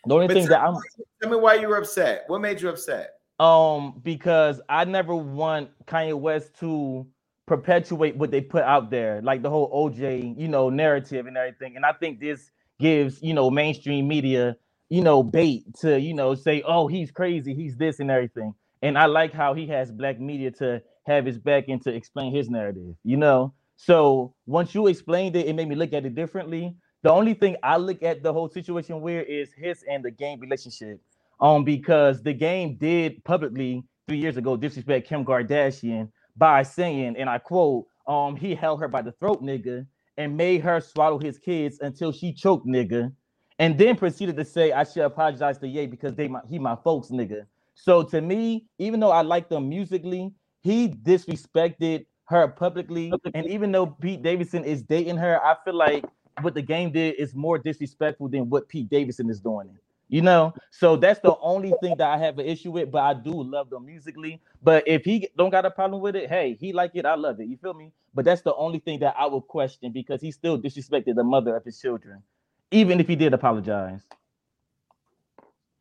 [0.07, 0.77] The only But thing that I'm
[1.23, 2.25] tell me why you were upset.
[2.27, 3.11] What made you upset?
[3.41, 7.07] um because I never want Kanye West to
[7.47, 11.77] perpetuate what they put out there, like the whole OJ, you know, narrative and everything.
[11.77, 14.57] And I think this gives, you know, mainstream media,
[14.89, 18.55] you know, bait to, you know, say, oh, he's crazy, he's this and everything.
[18.83, 22.35] And I like how he has black media to have his back and to explain
[22.35, 23.55] his narrative, you know.
[23.77, 26.77] So once you explained it, it made me look at it differently.
[27.03, 30.41] The only thing I look at the whole situation where is his and the Game
[30.41, 31.01] relationship.
[31.41, 37.29] Um, because the Game did publicly three years ago disrespect Kim Kardashian by saying, and
[37.29, 39.87] I quote, um, he held her by the throat, nigga,
[40.17, 43.13] and made her swallow his kids until she choked, nigga,
[43.59, 46.77] and then proceeded to say, I should apologize to Ye because they my he my
[46.77, 47.47] folks, nigga.
[47.75, 50.33] So to me, even though I like them musically,
[50.63, 53.13] he disrespected her publicly.
[53.35, 56.05] And even though Pete Davidson is dating her, I feel like
[56.41, 59.77] what the Game did is more disrespectful than what Pete Davidson is doing.
[60.09, 62.91] You know, so that's the only thing that I have an issue with.
[62.91, 64.41] But I do love them musically.
[64.63, 67.41] But if he don't got a problem with it, hey, he like it, I love
[67.41, 67.49] it.
[67.49, 67.91] You feel me?
[68.15, 71.57] But that's the only thing that I would question because he still disrespected the mother
[71.57, 72.23] of his children,
[72.71, 74.03] even if he did apologize.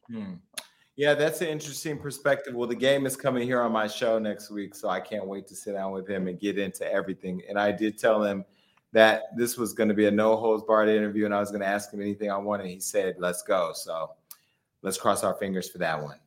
[0.09, 0.33] Hmm.
[0.95, 2.53] Yeah, that's an interesting perspective.
[2.53, 5.47] Well, the Game is coming here on my show next week, so I can't wait
[5.47, 7.41] to sit down with him and get into everything.
[7.49, 8.45] And I did tell him
[8.93, 11.61] that this was going to be a no holds barred interview, and I was going
[11.61, 12.67] to ask him anything I wanted.
[12.67, 14.11] He said, "Let's go." So
[14.81, 16.19] let's cross our fingers for that one.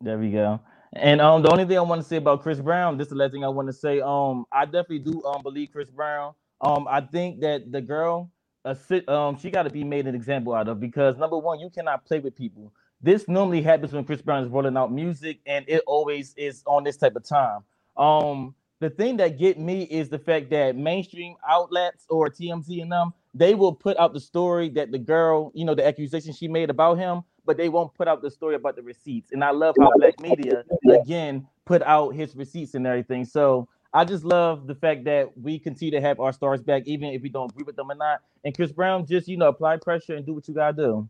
[0.00, 0.60] There we go.
[0.92, 3.16] And um, the only thing I want to say about Chris Brown, this is the
[3.16, 4.00] last thing I want to say.
[4.00, 6.34] Um, I definitely do um believe Chris Brown.
[6.60, 8.30] Um, I think that the girl,
[8.64, 8.74] uh,
[9.08, 12.04] um, she got to be made an example out of because number one, you cannot
[12.04, 12.72] play with people.
[13.00, 16.84] This normally happens when Chris Brown is rolling out music, and it always is on
[16.84, 17.60] this type of time.
[17.96, 22.90] Um, the thing that get me is the fact that mainstream outlets or TMZ and
[22.90, 26.48] them, they will put out the story that the girl, you know, the accusation she
[26.48, 29.32] made about him, but they won't put out the story about the receipts.
[29.32, 33.24] And I love how black media again put out his receipts and everything.
[33.26, 37.10] So I just love the fact that we continue to have our stars back, even
[37.10, 38.22] if we don't agree with them or not.
[38.44, 41.08] And Chris Brown just, you know, apply pressure and do what you gotta do.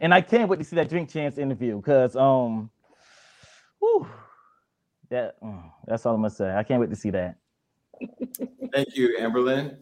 [0.00, 2.70] And I can't wait to see that Drink Champs interview because um,
[3.78, 4.08] whew,
[5.10, 6.54] that mm, that's all I'm gonna say.
[6.54, 7.36] I can't wait to see that.
[8.72, 9.76] Thank you, Amberlyn.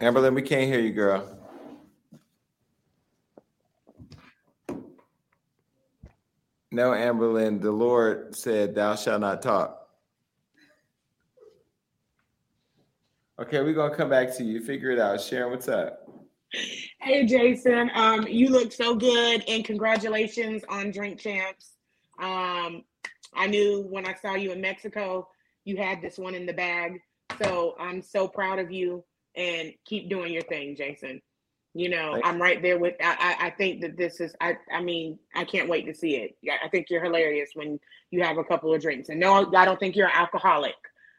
[0.00, 1.38] Amberlyn, we can't hear you, girl.
[6.70, 9.88] No, Amberlyn, the Lord said, Thou shalt not talk.
[13.40, 14.60] Okay, we're gonna come back to you.
[14.60, 15.20] Figure it out.
[15.20, 16.08] Sharon, what's up?
[17.04, 21.72] Hey Jason, um, you look so good, and congratulations on Drink Champs.
[22.18, 22.82] Um,
[23.34, 25.28] I knew when I saw you in Mexico,
[25.66, 26.98] you had this one in the bag.
[27.42, 29.04] So I'm so proud of you,
[29.36, 31.20] and keep doing your thing, Jason.
[31.74, 32.94] You know, Thank I'm right there with.
[33.02, 34.34] I, I I think that this is.
[34.40, 36.38] I I mean, I can't wait to see it.
[36.64, 37.78] I think you're hilarious when
[38.12, 39.10] you have a couple of drinks.
[39.10, 40.76] And no, I don't think you're an alcoholic.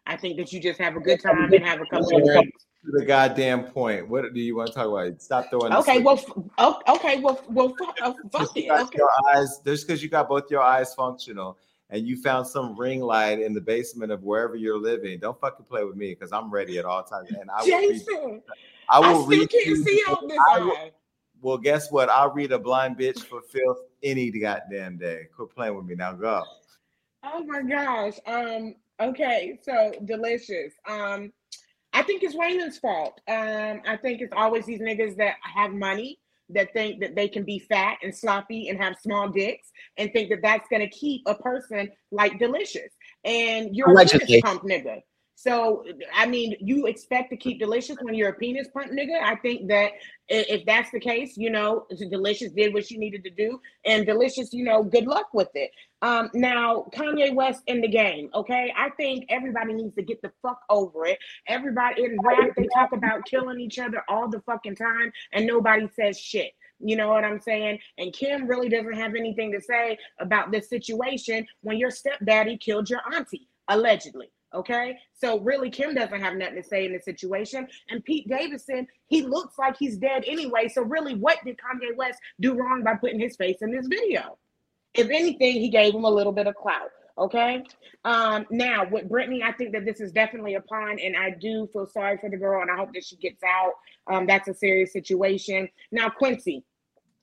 [0.07, 2.66] I think that you just have a good time and have a couple of drinks.
[2.86, 4.07] To the goddamn point.
[4.07, 5.20] What do you want to talk about?
[5.22, 5.72] Stop throwing.
[5.72, 8.70] the Okay, well, f- oh, okay, well, well, fuck, uh, fuck it.
[8.70, 8.98] Okay.
[8.99, 11.57] your eyes, just because you got both your eyes functional
[11.90, 15.66] and you found some ring light in the basement of wherever you're living, don't fucking
[15.66, 17.30] play with me because I'm ready at all times.
[17.32, 18.41] And I will read, Jason,
[18.90, 20.91] I I will still read can't you- see out this I eye.
[21.41, 22.10] Well, guess what?
[22.10, 25.28] I'll read a blind bitch for filth any goddamn day.
[25.36, 26.14] Quit playing with me now.
[26.14, 26.44] Go.
[27.24, 28.14] Oh my gosh.
[28.28, 28.76] Um.
[28.99, 29.60] Okay.
[29.62, 30.74] So Deelishis.
[30.88, 31.32] Um.
[31.96, 33.20] I think it's Raymond's fault.
[33.28, 33.82] Um.
[33.88, 36.20] I think it's always these niggas that have money
[36.50, 40.30] that think that they can be fat and sloppy and have small dicks and think
[40.30, 42.92] that that's gonna keep a person like Deelishis.
[43.24, 44.28] And you're a Allegedly.
[44.28, 45.02] penis pump nigga.
[45.36, 45.84] So
[46.14, 49.22] I mean, you expect to keep Deelishis when you're a penis pump nigga.
[49.22, 49.91] I think that
[50.30, 54.53] if that's the case, you know, Deelishis did what she needed to do, and Deelishis,
[54.53, 55.72] you know, good luck with it.
[56.02, 58.74] Um, now Kanye West in the Game, okay?
[58.78, 61.20] I think everybody needs to get the fuck over it.
[61.48, 65.88] Everybody in rap, they talk about killing each other all the fucking time, and nobody
[65.95, 66.53] says shit.
[66.80, 67.80] You know what I'm saying?
[67.98, 72.90] And Kim really doesn't have anything to say about this situation when your stepdaddy killed
[72.90, 74.30] your auntie, allegedly.
[74.56, 77.68] Okay, so really, Kim doesn't have nothing to say in the situation.
[77.90, 80.69] And Pete Davidson, he looks like he's dead anyway.
[80.69, 84.38] So, really, what did Kanye West do wrong by putting his face in this video?
[84.94, 86.90] If anything, he gave him a little bit of clout.
[87.18, 87.64] Okay.
[88.03, 91.68] Um, now with Brittany, I think that this is definitely a pawn, and I do
[91.72, 93.73] feel sorry for the girl, and I hope that she gets out.
[94.07, 95.69] Um, that's a serious situation.
[95.91, 96.64] Now, Quincy.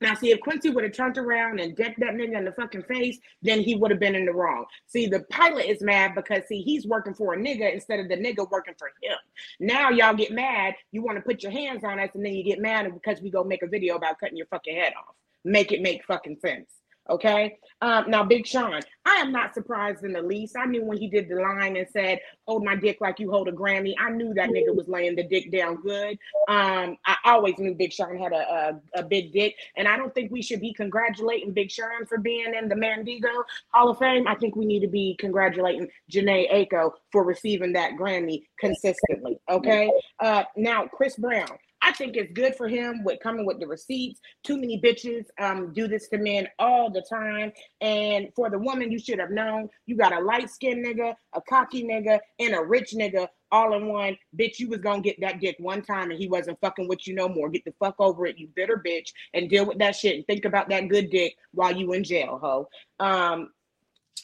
[0.03, 2.83] Now, see, if Quincy would have turned around and decked that nigga in the fucking
[2.83, 4.65] face, then he would have been in the wrong.
[4.87, 8.17] See, the pilot is mad because see, he's working for a nigga instead of the
[8.17, 9.17] nigga working for him.
[9.61, 12.43] Now y'all get mad, you want to put your hands on us, and then you
[12.43, 15.15] get mad because we go make a video about cutting your fucking head off.
[15.45, 16.82] Make it make fucking sense.
[17.11, 17.59] Okay.
[17.81, 20.57] Um, now, Big Sean, I am not surprised in the least.
[20.57, 23.49] I knew when he did the line and said, Hold my dick like you hold
[23.49, 23.95] a Grammy.
[23.99, 26.17] I knew that nigga was laying the dick down good.
[26.49, 29.57] Um, I always knew Big Sean had a, a, a big dick.
[29.77, 33.45] And I don't think we should be congratulating Big Sean for being in the Mandigo
[33.73, 34.29] Hall of Fame.
[34.29, 39.41] I think we need to be congratulating Jhené Aiko for receiving that Grammy consistently.
[39.49, 39.91] Okay.
[40.21, 41.59] Uh, now, Chris Brown.
[41.83, 44.21] I think it's good for him with coming with the receipts.
[44.45, 47.53] Too many bitches um, do this to men all the time.
[47.81, 51.41] And for the woman, you should have known you got a light skinned nigga, a
[51.43, 54.17] cocky nigga, and a rich nigga all in one.
[54.39, 57.15] Bitch, you was gonna get that dick one time and he wasn't fucking with you
[57.15, 57.51] no more.
[57.51, 60.45] Get the fuck over it, you bitter bitch, and deal with that shit and think
[60.45, 62.69] about that good dick while you in jail, ho.
[62.99, 63.51] Um,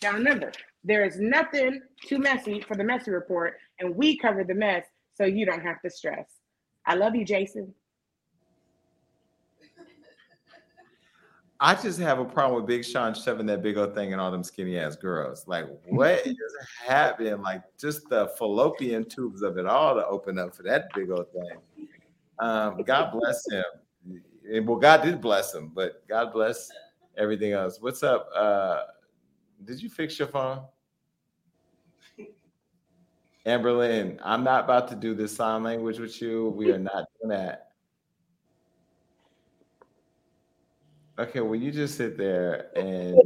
[0.03, 0.53] now remember,
[0.85, 5.25] there is nothing too messy for the messy report, and we cover the mess so
[5.25, 6.38] you don't have to stress.
[6.89, 7.75] I love you, Jason.
[11.61, 14.31] I just have a problem with Big Sean shoving that big old thing in all
[14.31, 15.47] them skinny ass girls.
[15.47, 16.37] Like, what is
[16.87, 17.43] happening?
[17.43, 21.27] Like, just the fallopian tubes of it all to open up for that big old
[21.31, 21.59] thing.
[22.39, 23.65] Um, God bless him.
[24.65, 26.71] Well, God did bless him, but God bless
[27.19, 27.83] everything else.
[27.83, 28.31] What's up?
[28.35, 28.83] Uh,
[29.65, 30.63] did you fix your phone?
[33.49, 36.51] Amberlyn, I'm not about to do this sign language with you.
[36.51, 37.71] We are not doing that.
[41.19, 43.19] Okay, well, you just sit there and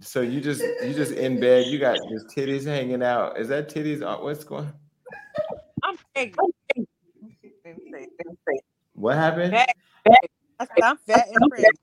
[0.00, 1.66] so you just you just in bed.
[1.66, 3.38] You got just titties hanging out.
[3.38, 4.02] Is that titties?
[4.22, 4.66] What's going?
[4.66, 4.74] On?
[5.82, 6.54] I'm pregnant.
[8.92, 9.54] What happened?
[9.54, 9.66] I
[10.60, 11.78] said I'm fat and pregnant.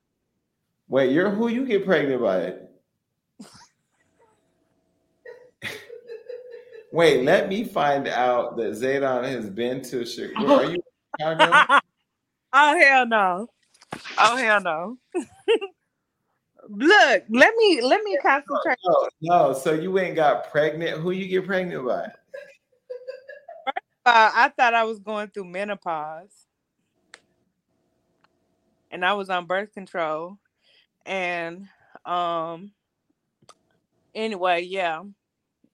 [0.88, 2.54] Wait, you're who you get pregnant by?
[6.94, 10.58] Wait, let me find out that Zaydon has been to Chicago.
[10.58, 10.84] Are you
[11.20, 11.80] Chicago?
[12.54, 13.48] oh hell no.
[14.20, 14.98] Oh hell no.
[16.70, 18.78] Look, let me let me concentrate.
[18.86, 19.54] No, no.
[19.54, 21.00] So you ain't got pregnant.
[21.00, 22.12] Who you get pregnant by?
[24.06, 26.46] Uh, I thought I was going through menopause,
[28.92, 30.38] and I was on birth control,
[31.08, 31.68] and
[32.06, 32.72] um,
[34.14, 35.02] anyway, yeah,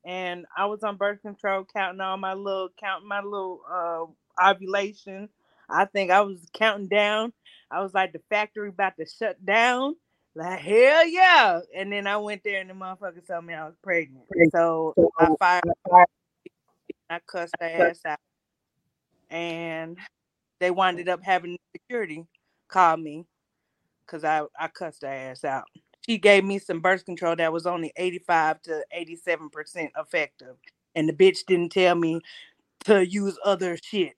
[0.10, 4.06] and I was on birth control, counting all my little, counting my little uh
[4.49, 5.30] ovulation.
[5.69, 7.34] I think I was counting down.
[7.72, 9.95] I was like, the factory about to shut down.
[10.36, 11.61] Like hell yeah!
[11.77, 14.26] And then I went there, and the motherfucker told me I was pregnant.
[14.52, 15.65] So I fired.
[17.10, 18.19] I cussed her ass out,
[19.31, 19.98] and
[20.60, 22.26] they winded up having security
[22.69, 23.26] call me
[24.06, 25.65] because I I cussed her ass out.
[26.10, 29.91] She gave me some birth control that was only eighty five to eighty seven percent
[29.95, 30.56] effective,
[30.95, 32.19] and the bitch didn't tell me
[32.86, 34.14] to use other shit.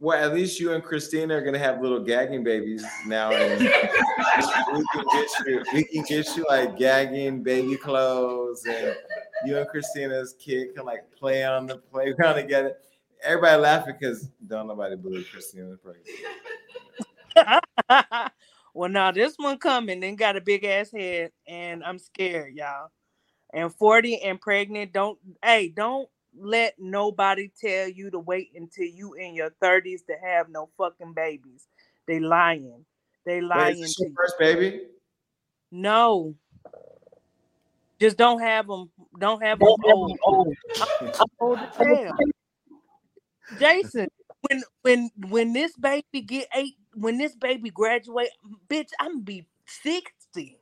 [0.00, 3.60] Well, at least you and Christina are gonna have little gagging babies now, and
[4.72, 5.64] we can get you.
[5.72, 8.96] We can get you like gagging baby clothes, and
[9.46, 12.74] you and Christina's kid can like play on the playground together.
[13.22, 16.08] Everybody laughing because don't nobody believe Christina's pregnant.
[18.74, 22.90] well, now this one coming and got a big ass head, and I'm scared, y'all.
[23.52, 29.14] And 40 and pregnant, don't hey, don't let nobody tell you to wait until you
[29.14, 31.66] in your 30s to have no fucking babies.
[32.06, 32.84] They lying.
[33.26, 34.82] They Wait, lying is this your first baby?
[35.70, 36.34] No.
[38.00, 38.90] Just don't have them.
[39.18, 40.18] Don't have them old.
[40.80, 42.16] I'm old as hell.
[43.58, 44.08] Jason,
[44.42, 48.30] when when when this baby get eight, when this baby graduate,
[48.68, 50.58] bitch, I'm gonna be 60.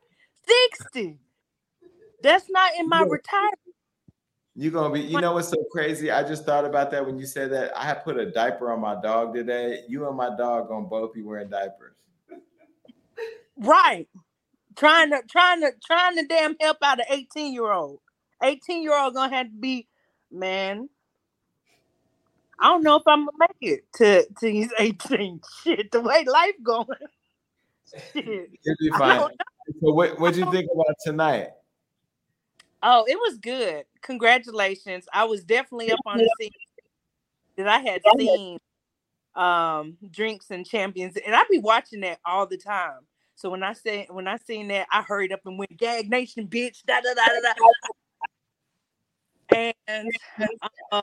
[0.81, 1.17] 60.
[2.21, 3.59] That's not in my retirement.
[4.55, 6.11] You're gonna be, you know what's so crazy?
[6.11, 7.71] I just thought about that when you said that.
[7.77, 9.83] I put a diaper on my dog today.
[9.87, 11.95] You and my dog gonna both be wearing diapers.
[13.57, 14.07] Right.
[14.75, 17.99] Trying to trying to trying to damn help out an 18 year old.
[18.43, 19.87] 18 year old gonna have to be,
[20.31, 20.89] man.
[22.59, 25.41] I don't know if I'm gonna make it to to he's 18.
[25.63, 26.87] Shit, the way life going.
[28.13, 28.49] Shit.
[28.63, 29.19] You'll be I fine.
[29.19, 29.33] don't
[29.81, 31.49] So what what'd you think about tonight?
[32.81, 33.85] Oh, it was good.
[34.01, 35.05] Congratulations.
[35.13, 36.51] I was definitely up on the scene
[37.57, 38.57] that I had seen
[39.35, 43.01] um drinks and champions and I'd be watching that all the time.
[43.35, 46.47] So when I say when I seen that, I hurried up and went gag nation
[46.47, 47.53] bitch da da da da da.
[49.87, 50.07] And
[50.91, 51.01] um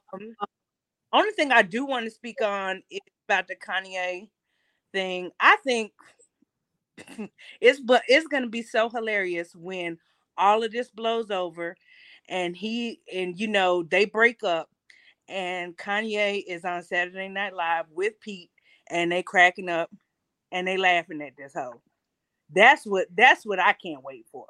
[1.12, 4.28] only thing I do want to speak on is about the Kanye
[4.92, 5.30] thing.
[5.40, 5.92] I think
[7.60, 9.98] it's but it's gonna be so hilarious when
[10.38, 11.76] all of this blows over
[12.28, 14.68] and he and you know they break up
[15.28, 18.50] and Kanye is on Saturday Night Live with Pete
[18.88, 19.90] and they cracking up
[20.52, 21.82] and they laughing at this hoe.
[22.54, 24.46] That's what that's what I can't wait for.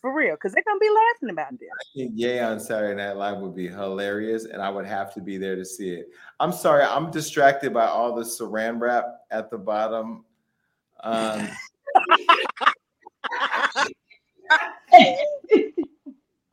[0.00, 1.68] For real, because they're gonna be laughing about this.
[1.72, 5.20] I think Ye on Saturday Night Live would be hilarious, and I would have to
[5.20, 6.10] be there to see it.
[6.38, 10.24] I'm sorry, I'm distracted by all the saran wrap at the bottom.
[11.00, 11.48] Um,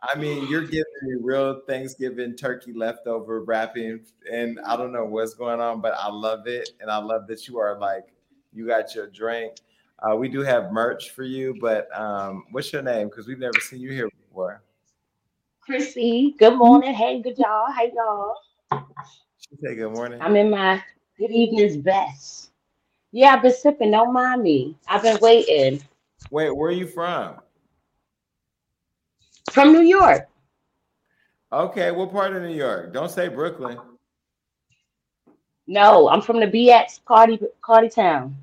[0.08, 5.34] I mean, you're giving me real Thanksgiving turkey leftover wrapping, and I don't know what's
[5.34, 8.08] going on, but I love it, and I love that you are like,
[8.54, 9.56] you got your drink.
[10.00, 13.08] Uh, we do have merch for you, but um, what's your name?
[13.08, 14.62] Because we've never seen you here before.
[15.62, 16.94] Chrissy, good morning.
[16.94, 17.72] Hey, good y'all.
[17.72, 18.36] Hey, y'all.
[19.38, 20.22] She say good morning.
[20.22, 20.84] I'm in my
[21.18, 22.52] good evening's best.
[23.12, 23.92] Yeah, I've been sipping.
[23.92, 24.76] Don't mind me.
[24.88, 25.82] I've been waiting.
[26.30, 27.40] Wait, where are you from?
[29.52, 30.28] From New York.
[31.54, 32.92] Okay, what part of New York?
[32.92, 33.80] Don't say Brooklyn.
[35.68, 38.36] No, I'm from the BX Cardi Cardi Town.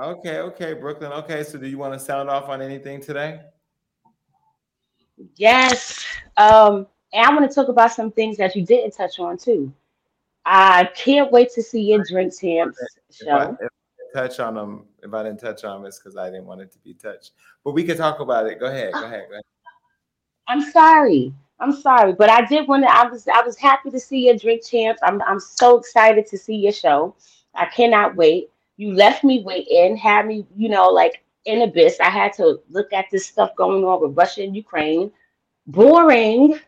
[0.00, 1.12] Okay, okay, Brooklyn.
[1.12, 3.40] Okay, so do you want to sound off on anything today?
[5.36, 6.04] Yes.
[6.36, 9.72] Um, and I want to talk about some things that you didn't touch on too.
[10.44, 12.78] I can't wait to see your Drink Champs
[13.20, 13.56] If I, show.
[13.60, 13.70] if
[14.14, 16.60] I touch on them, if I didn't touch on them, it's because I didn't want
[16.60, 17.32] it to be touched.
[17.64, 18.60] But we can talk about it.
[18.60, 18.92] Go ahead.
[18.92, 19.24] Go ahead.
[19.28, 19.44] Go ahead.
[20.46, 21.34] I'm sorry.
[21.60, 22.88] I'm sorry, but I did want to.
[22.88, 25.00] I was I was happy to see your Drink Champs.
[25.02, 27.16] I'm I'm so excited to see your show.
[27.54, 28.50] I cannot wait.
[28.78, 31.98] You left me waiting, had me, you know, like in abyss.
[32.00, 35.10] I had to look at this stuff going on with Russia and Ukraine.
[35.66, 36.58] Boring.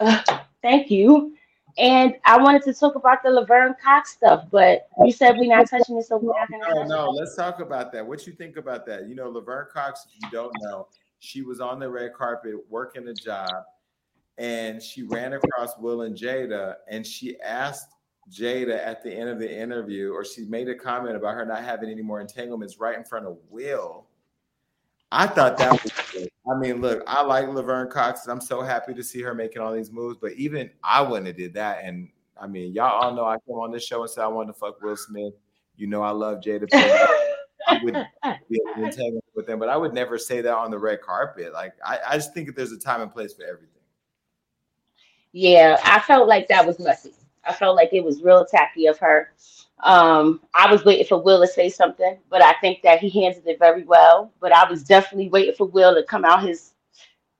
[0.00, 1.34] Ugh, thank you.
[1.76, 5.68] And I wanted to talk about the Laverne Cox stuff, but you said we're not
[5.68, 7.20] touching it, so we're not gonna No, no, it.
[7.20, 8.06] let's talk about that.
[8.06, 9.08] What you think about that?
[9.08, 10.86] You know, Laverne Cox, if you don't know,
[11.18, 13.50] she was on the red carpet working a job
[14.38, 17.93] and she ran across Will and Jada and she asked
[18.30, 21.62] Jada at the end of the interview, or she made a comment about her not
[21.62, 24.06] having any more entanglements right in front of Will.
[25.12, 26.28] I thought that was good.
[26.50, 29.62] I mean, look, I like Laverne Cox, and I'm so happy to see her making
[29.62, 30.18] all these moves.
[30.20, 31.84] But even I wouldn't have did that.
[31.84, 32.08] And
[32.40, 34.58] I mean, y'all all know I came on this show and said I wanted to
[34.58, 35.34] fuck Will Smith.
[35.76, 36.66] You know, I love Jada.
[37.66, 38.06] I wouldn't
[38.50, 41.00] be able to entangle with them, but I would never say that on the red
[41.00, 41.52] carpet.
[41.52, 43.68] Like, I, I just think that there's a time and place for everything.
[45.32, 47.12] Yeah, I felt like that was messy.
[47.46, 49.30] I felt like it was real tacky of her.
[49.80, 53.46] Um, I was waiting for Will to say something, but I think that he handled
[53.46, 54.32] it very well.
[54.40, 56.72] But I was definitely waiting for Will to come out his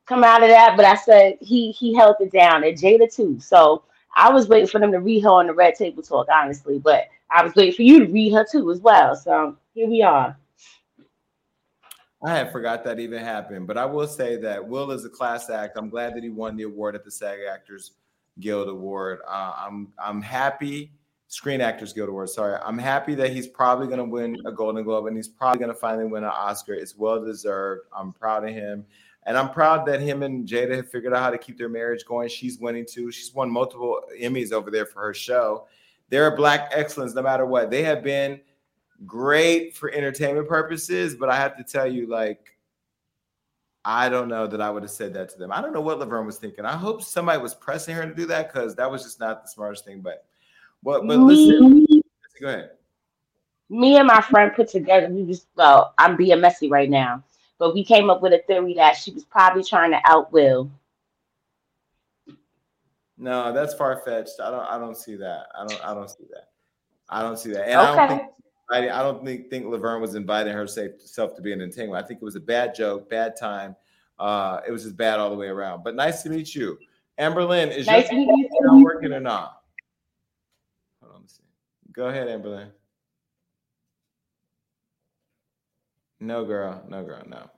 [0.07, 0.77] come out of that.
[0.77, 3.39] But I said he he held it down and Jada too.
[3.41, 3.85] So
[4.17, 6.79] I was waiting for them to read her on the red table talk, honestly.
[6.79, 9.17] But I was waiting for you to read her too as well.
[9.17, 10.37] So here we are.
[12.25, 15.51] I had forgot that even happened, but I will say that Will is a class
[15.51, 15.77] act.
[15.77, 17.93] I'm glad that he won the award at the SAG Actors
[18.41, 19.21] Guild Award.
[19.27, 20.93] Uh, I'm I'm happy.
[21.29, 22.29] Screen Actors Guild Award.
[22.29, 25.59] Sorry, I'm happy that he's probably going to win a Golden Globe and he's probably
[25.59, 26.75] going to finally win an Oscar.
[26.75, 27.83] It's well deserved.
[27.97, 28.85] I'm proud of him,
[29.25, 32.05] and I'm proud that him and Jada have figured out how to keep their marriage
[32.07, 32.29] going.
[32.29, 33.11] She's winning too.
[33.11, 35.67] She's won multiple Emmys over there for her show.
[36.09, 37.71] They're black excellence, no matter what.
[37.71, 38.41] They have been
[39.07, 42.54] great for entertainment purposes, but I have to tell you, like,
[43.85, 45.53] I don't know that I would have said that to them.
[45.53, 46.65] I don't know what Laverne was thinking.
[46.65, 49.49] I hope somebody was pressing her to do that because that was just not the
[49.49, 50.01] smartest thing.
[50.01, 50.25] But,
[50.83, 52.03] but, but listen, Me,
[52.41, 52.71] go ahead.
[53.69, 55.09] me and my friend put together.
[55.09, 55.93] We was well.
[55.99, 57.23] I'm being messy right now,
[57.59, 60.71] but we came up with a theory that she was probably trying to out Will.
[63.17, 64.41] No, that's far fetched.
[64.43, 64.67] I don't.
[64.67, 65.47] I don't see that.
[65.59, 65.81] I don't.
[65.83, 66.49] I don't see that.
[67.09, 67.69] I don't see that.
[67.69, 68.17] And I don't Okay.
[68.23, 68.31] think.
[68.71, 72.03] I, I don't think, think Laverne was inviting herself to be an entanglement.
[72.03, 73.77] I think it was a bad joke, bad time.
[74.19, 75.85] Uh, it was just bad all the way around.
[75.85, 76.79] But nice to meet you,
[77.19, 77.71] Amberlyn.
[77.77, 78.85] Is Nice your meeting you not too.
[78.85, 79.61] working or not?
[81.03, 81.43] Hold on, let's see.
[81.93, 82.71] Go ahead, Amberlyn.
[86.21, 86.83] No, girl.
[86.89, 87.23] No, girl.
[87.29, 87.51] No.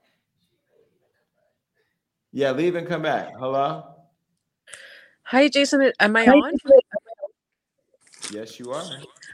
[2.33, 3.33] Yeah, leave and come back.
[3.39, 3.85] Hello.
[5.25, 5.93] Hi, Jason.
[6.01, 6.53] Am I on?
[8.33, 8.85] Yes, you are.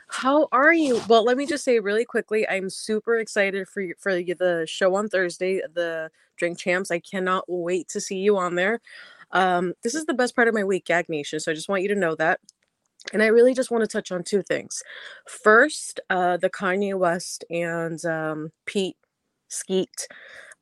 [0.08, 1.00] How are you?
[1.08, 5.08] Well, let me just say really quickly, I'm super excited for for the show on
[5.08, 6.90] Thursday, the Drink Champs.
[6.90, 8.80] I cannot wait to see you on there.
[9.30, 11.40] Um, this is the best part of my week, Gag Nation.
[11.40, 12.40] So I just want you to know that.
[13.12, 14.82] And I really just want to touch on two things.
[15.26, 18.96] First, uh, the Kanye West and um, Pete
[19.48, 20.06] Skete.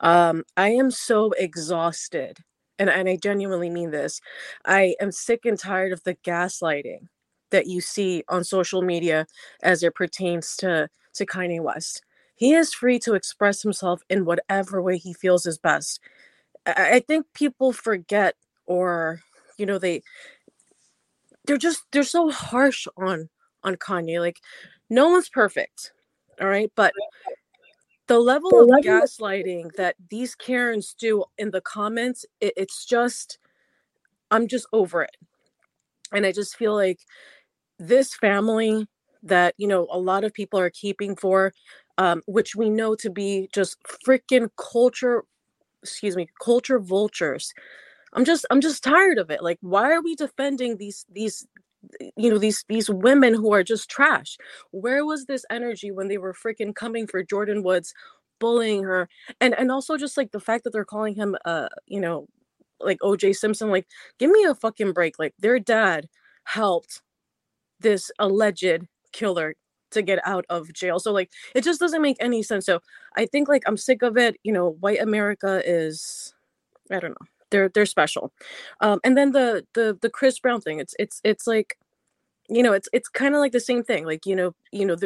[0.01, 2.39] Um, I am so exhausted,
[2.78, 4.20] and, and I genuinely mean this.
[4.65, 7.09] I am sick and tired of the gaslighting
[7.51, 9.27] that you see on social media
[9.62, 12.02] as it pertains to to Kanye West.
[12.36, 16.01] He is free to express himself in whatever way he feels is best.
[16.66, 18.35] I, I think people forget
[18.66, 19.20] or
[19.59, 20.02] you know they
[21.44, 23.28] they're just they're so harsh on
[23.62, 24.20] on Kanye.
[24.20, 24.40] Like
[24.89, 25.93] no one's perfect.
[26.40, 26.93] All right, but
[28.06, 33.39] the level of gaslighting that these Karens do in the comments, it, it's just
[34.31, 35.16] I'm just over it.
[36.12, 37.01] And I just feel like
[37.81, 38.86] this family
[39.23, 41.52] that you know a lot of people are keeping for
[41.98, 43.77] um, which we know to be just
[44.07, 45.24] freaking culture
[45.82, 47.52] excuse me culture vultures.
[48.12, 49.43] I'm just i'm just tired of it.
[49.43, 51.47] Like why are we defending these these
[52.16, 54.36] you know these these women who are just trash?
[54.73, 57.94] Where was this energy when they were freaking coming for Jordyn Woods
[58.40, 59.09] bullying her
[59.40, 62.27] and and also just like the fact that they're calling him uh you know
[62.81, 63.86] like oj simpson like
[64.19, 65.19] give me a fucking break.
[65.19, 66.09] Like their dad
[66.44, 67.02] helped
[67.81, 69.55] this alleged killer
[69.90, 70.98] to get out of jail.
[70.98, 72.66] So like it just doesn't make any sense.
[72.66, 72.81] So
[73.16, 74.36] I think like I'm sick of it.
[74.44, 76.35] You know, white America is
[76.90, 77.27] I don't know.
[77.51, 78.32] They're they're special.
[78.81, 80.78] Um and then the the the Chris Brown thing.
[80.81, 81.77] It's it's it's like
[82.48, 84.05] you know, it's it's kind of like the same thing.
[84.05, 84.97] Like, you know, you know,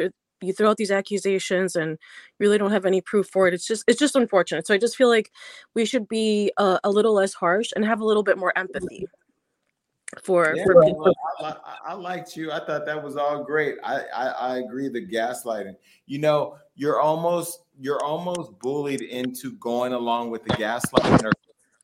[0.41, 1.97] you throw out these accusations and
[2.39, 3.53] really don't have any proof for it.
[3.53, 4.67] It's just it's just unfortunate.
[4.67, 5.31] So I just feel like
[5.75, 9.07] we should be a, a little less harsh and have a little bit more empathy
[10.23, 11.13] for Yeah, for people.
[11.39, 12.51] I, I, I liked you.
[12.51, 13.77] I thought that was all great.
[13.83, 14.89] I, I I agree.
[14.89, 15.75] The gaslighting.
[16.05, 21.31] You know, you're almost you're almost bullied into going along with the gaslighting or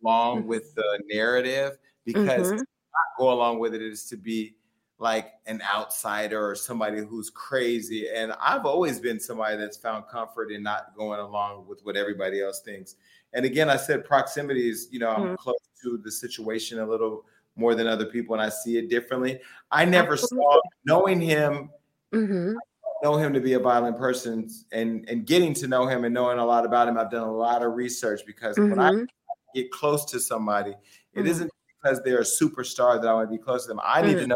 [0.03, 2.57] along with the narrative because Mhm.
[2.57, 4.55] not go along with it is to be
[4.99, 8.07] like an outsider or somebody who's crazy.
[8.09, 12.41] And I've always been somebody that's found comfort in not going along with what everybody
[12.41, 12.95] else thinks.
[13.33, 15.37] And again, I said proximity is, you know, I'm Mhm.
[15.37, 17.25] close to the situation a little
[17.61, 19.39] more than other people and I see it differently.
[19.71, 21.69] I never saw knowing him
[22.13, 22.55] Mm-hmm.
[23.03, 26.39] know him to be a violent person and and getting to know him and knowing
[26.39, 29.07] a lot about him i've done a lot of research because when i Mhm.
[29.55, 30.75] get close to somebody
[31.13, 31.39] it Mhm.
[31.39, 31.49] not
[31.81, 34.25] because they're a superstar that i want to be close to them i need to
[34.25, 34.27] Mhm.
[34.27, 34.35] know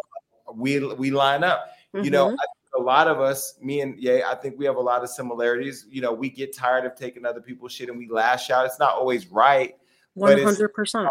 [0.54, 1.68] we we line up
[2.02, 2.34] you know Mhm.
[2.34, 5.04] I think a lot of us me and yeah i think we have a lot
[5.04, 8.50] of similarities you know we get tired of taking other people's shit and we lash
[8.52, 9.76] out it's not always right
[10.14, 11.10] One hundred percent.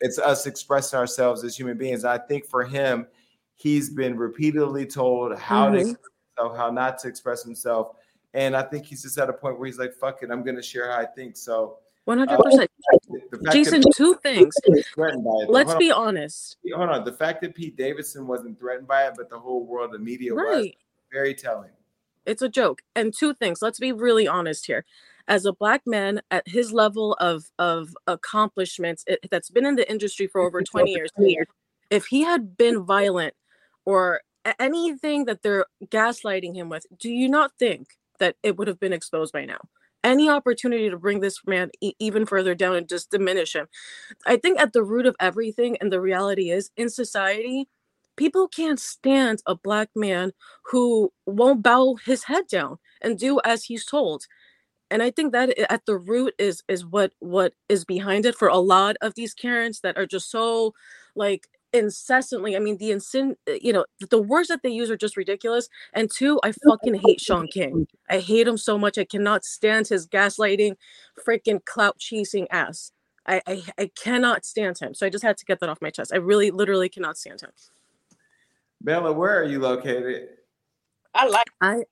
[0.00, 2.04] It's us expressing ourselves as human beings.
[2.04, 3.06] I think for him,
[3.54, 5.80] he's been repeatedly told how to Mhm.
[5.80, 7.96] express himself, how not to express himself.
[8.34, 10.62] And I think he's just at a point where he's like, fuck it, I'm gonna
[10.62, 11.36] share how I think.
[11.36, 12.70] So One uh, hundred percent.
[13.30, 14.54] the Jason, that two things.
[14.96, 16.08] Let's Hold be on.
[16.08, 16.56] honest.
[16.74, 17.04] Hold on.
[17.04, 20.34] The fact that Pete Davidson wasn't threatened by it, but the whole world, the media
[20.34, 20.76] was Right.
[21.12, 21.70] very telling.
[22.26, 22.82] It's a joke.
[22.96, 23.62] And two things.
[23.62, 24.84] Let's be really honest here.
[25.28, 29.90] As a black man at his level of of accomplishments it, that's been in the
[29.90, 31.10] industry for over 20 years,
[31.90, 33.34] if he had been violent
[33.86, 34.20] or
[34.60, 37.88] anything that they're gaslighting him with, do you not think
[38.18, 39.58] that it would have been exposed by now?
[40.04, 43.68] Any opportunity to bring this man e- even further down and just diminish him.
[44.26, 47.68] I think at the root of everything, and the reality is in society,
[48.16, 50.32] people can't stand a black man
[50.66, 54.24] who won't bow his head down and do as he's told
[54.94, 58.48] and i think that at the root is is what what is behind it for
[58.48, 60.72] a lot of these karens that are just so
[61.16, 64.96] like incessantly i mean the insin uh, you know the words that they use are
[64.96, 67.88] just ridiculous and two i fucking hate Shaun King.
[68.08, 70.76] i hate him so much i cannot stand his gaslighting
[71.26, 72.92] freaking clout chasing ass.
[73.26, 75.90] I, I i cannot stand him so i just had to get that off my
[75.90, 76.12] chest.
[76.14, 77.50] I really literally cannot stand him.
[78.80, 80.28] Bella, where are you located?
[81.14, 81.84] I like I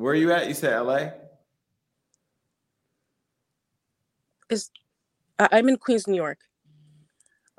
[0.00, 0.48] Where are you at?
[0.48, 1.10] You said LA?
[4.48, 4.70] is
[5.38, 6.38] i'm in queens new york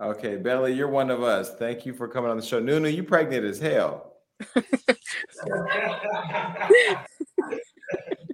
[0.02, 1.54] Okay, Bella, you're one of us.
[1.60, 2.60] Thank you for coming on the show.
[2.60, 4.14] Nunu, you pregnant as hell.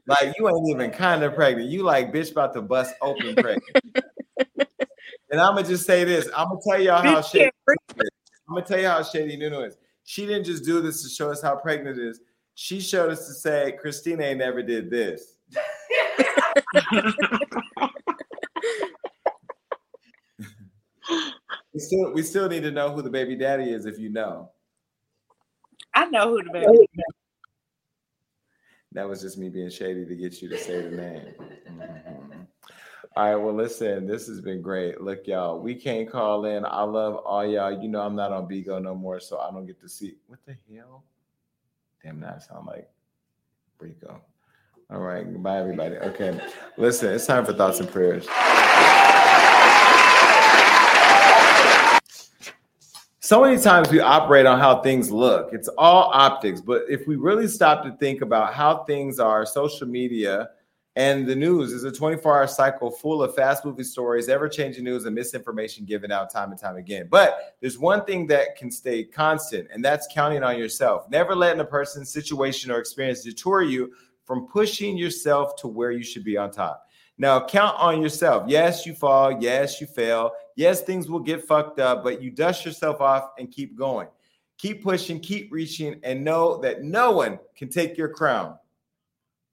[0.07, 1.69] like you ain't even kind of pregnant.
[1.69, 3.83] You like bitch about to bust open pregnant.
[5.29, 6.29] and I'm gonna just say this.
[6.33, 7.51] I'm gonna tell y'all how shady.
[7.67, 7.75] I'm
[8.47, 9.75] gonna tell you how shady Nunu is.
[10.05, 12.21] She didn't just do this to show us how pregnant it is.
[12.59, 15.35] She showed us to say Christina ain't never did this.
[21.71, 24.49] we still we still need to know who the baby daddy is if you know.
[25.93, 26.89] I know who the baby.
[28.93, 31.35] That was just me being shady to get you to say the name.
[31.67, 32.47] Mhm.
[33.15, 34.99] All right, well, listen, this has been great.
[34.99, 36.65] Look, y'all, we can't call in.
[36.65, 37.79] I love all y'all.
[37.79, 40.39] You know, I'm not on Bigo no more, so I don't get to see what
[40.47, 41.03] the hell.
[42.03, 42.89] Damn, that sound like
[43.79, 44.21] Rico.
[44.89, 45.97] All right, goodbye, everybody.
[45.97, 46.39] Okay,
[46.77, 48.27] listen, it's time for thoughts and prayers.
[53.19, 55.49] So many times we operate on how things look.
[55.51, 56.61] It's all optics.
[56.61, 60.51] But if we really stop to think about how things are, social media
[60.97, 64.83] and the news is a 24 hour cycle full of fast moving stories, ever changing
[64.83, 67.07] news, and misinformation given out time and time again.
[67.07, 71.07] But there's one thing that can stay constant, and that's counting on yourself.
[71.11, 73.93] Never letting a person's situation or experience deter you
[74.25, 76.87] from pushing yourself to where you should be on top.
[77.19, 78.45] Now, count on yourself.
[78.47, 79.39] Yes, you fall.
[79.39, 80.31] Yes, you fail.
[80.55, 84.07] Yes, things will get fucked up, but you dust yourself off and keep going.
[84.57, 88.57] Keep pushing, keep reaching, and know that no one can take your crown.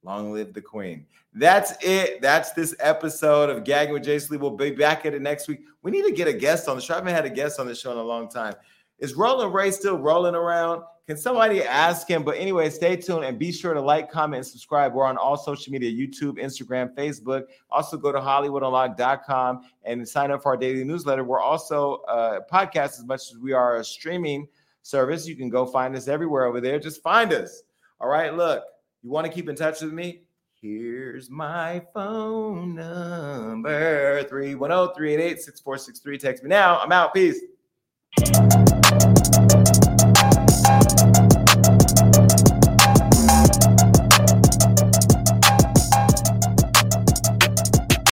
[0.05, 1.07] Long live the queen.
[1.33, 2.21] That's it.
[2.21, 4.39] That's this episode of Gagging with Jason Lee.
[4.39, 5.61] We'll be back at it next week.
[5.83, 6.95] We need to get a guest on the show.
[6.95, 8.55] I haven't had a guest on the show in a long time.
[8.99, 10.83] Is Roland Ray still rolling around?
[11.07, 12.23] Can somebody ask him?
[12.23, 14.95] But anyway, stay tuned and be sure to like, comment, and subscribe.
[14.95, 17.45] We're on all social media YouTube, Instagram, Facebook.
[17.71, 21.25] Also, go to HollywoodUnlocked.com and sign up for our daily newsletter.
[21.25, 24.47] We're also uh, podcast as much as we are a streaming
[24.83, 25.27] service.
[25.27, 26.79] You can go find us everywhere over there.
[26.79, 27.63] Just find us.
[28.01, 28.65] All right, look,
[29.05, 30.23] you want to keep in touch with me?
[30.61, 36.19] Here's my phone number 310 388 6463.
[36.19, 36.79] Text me now.
[36.79, 37.13] I'm out.
[37.13, 37.39] Peace.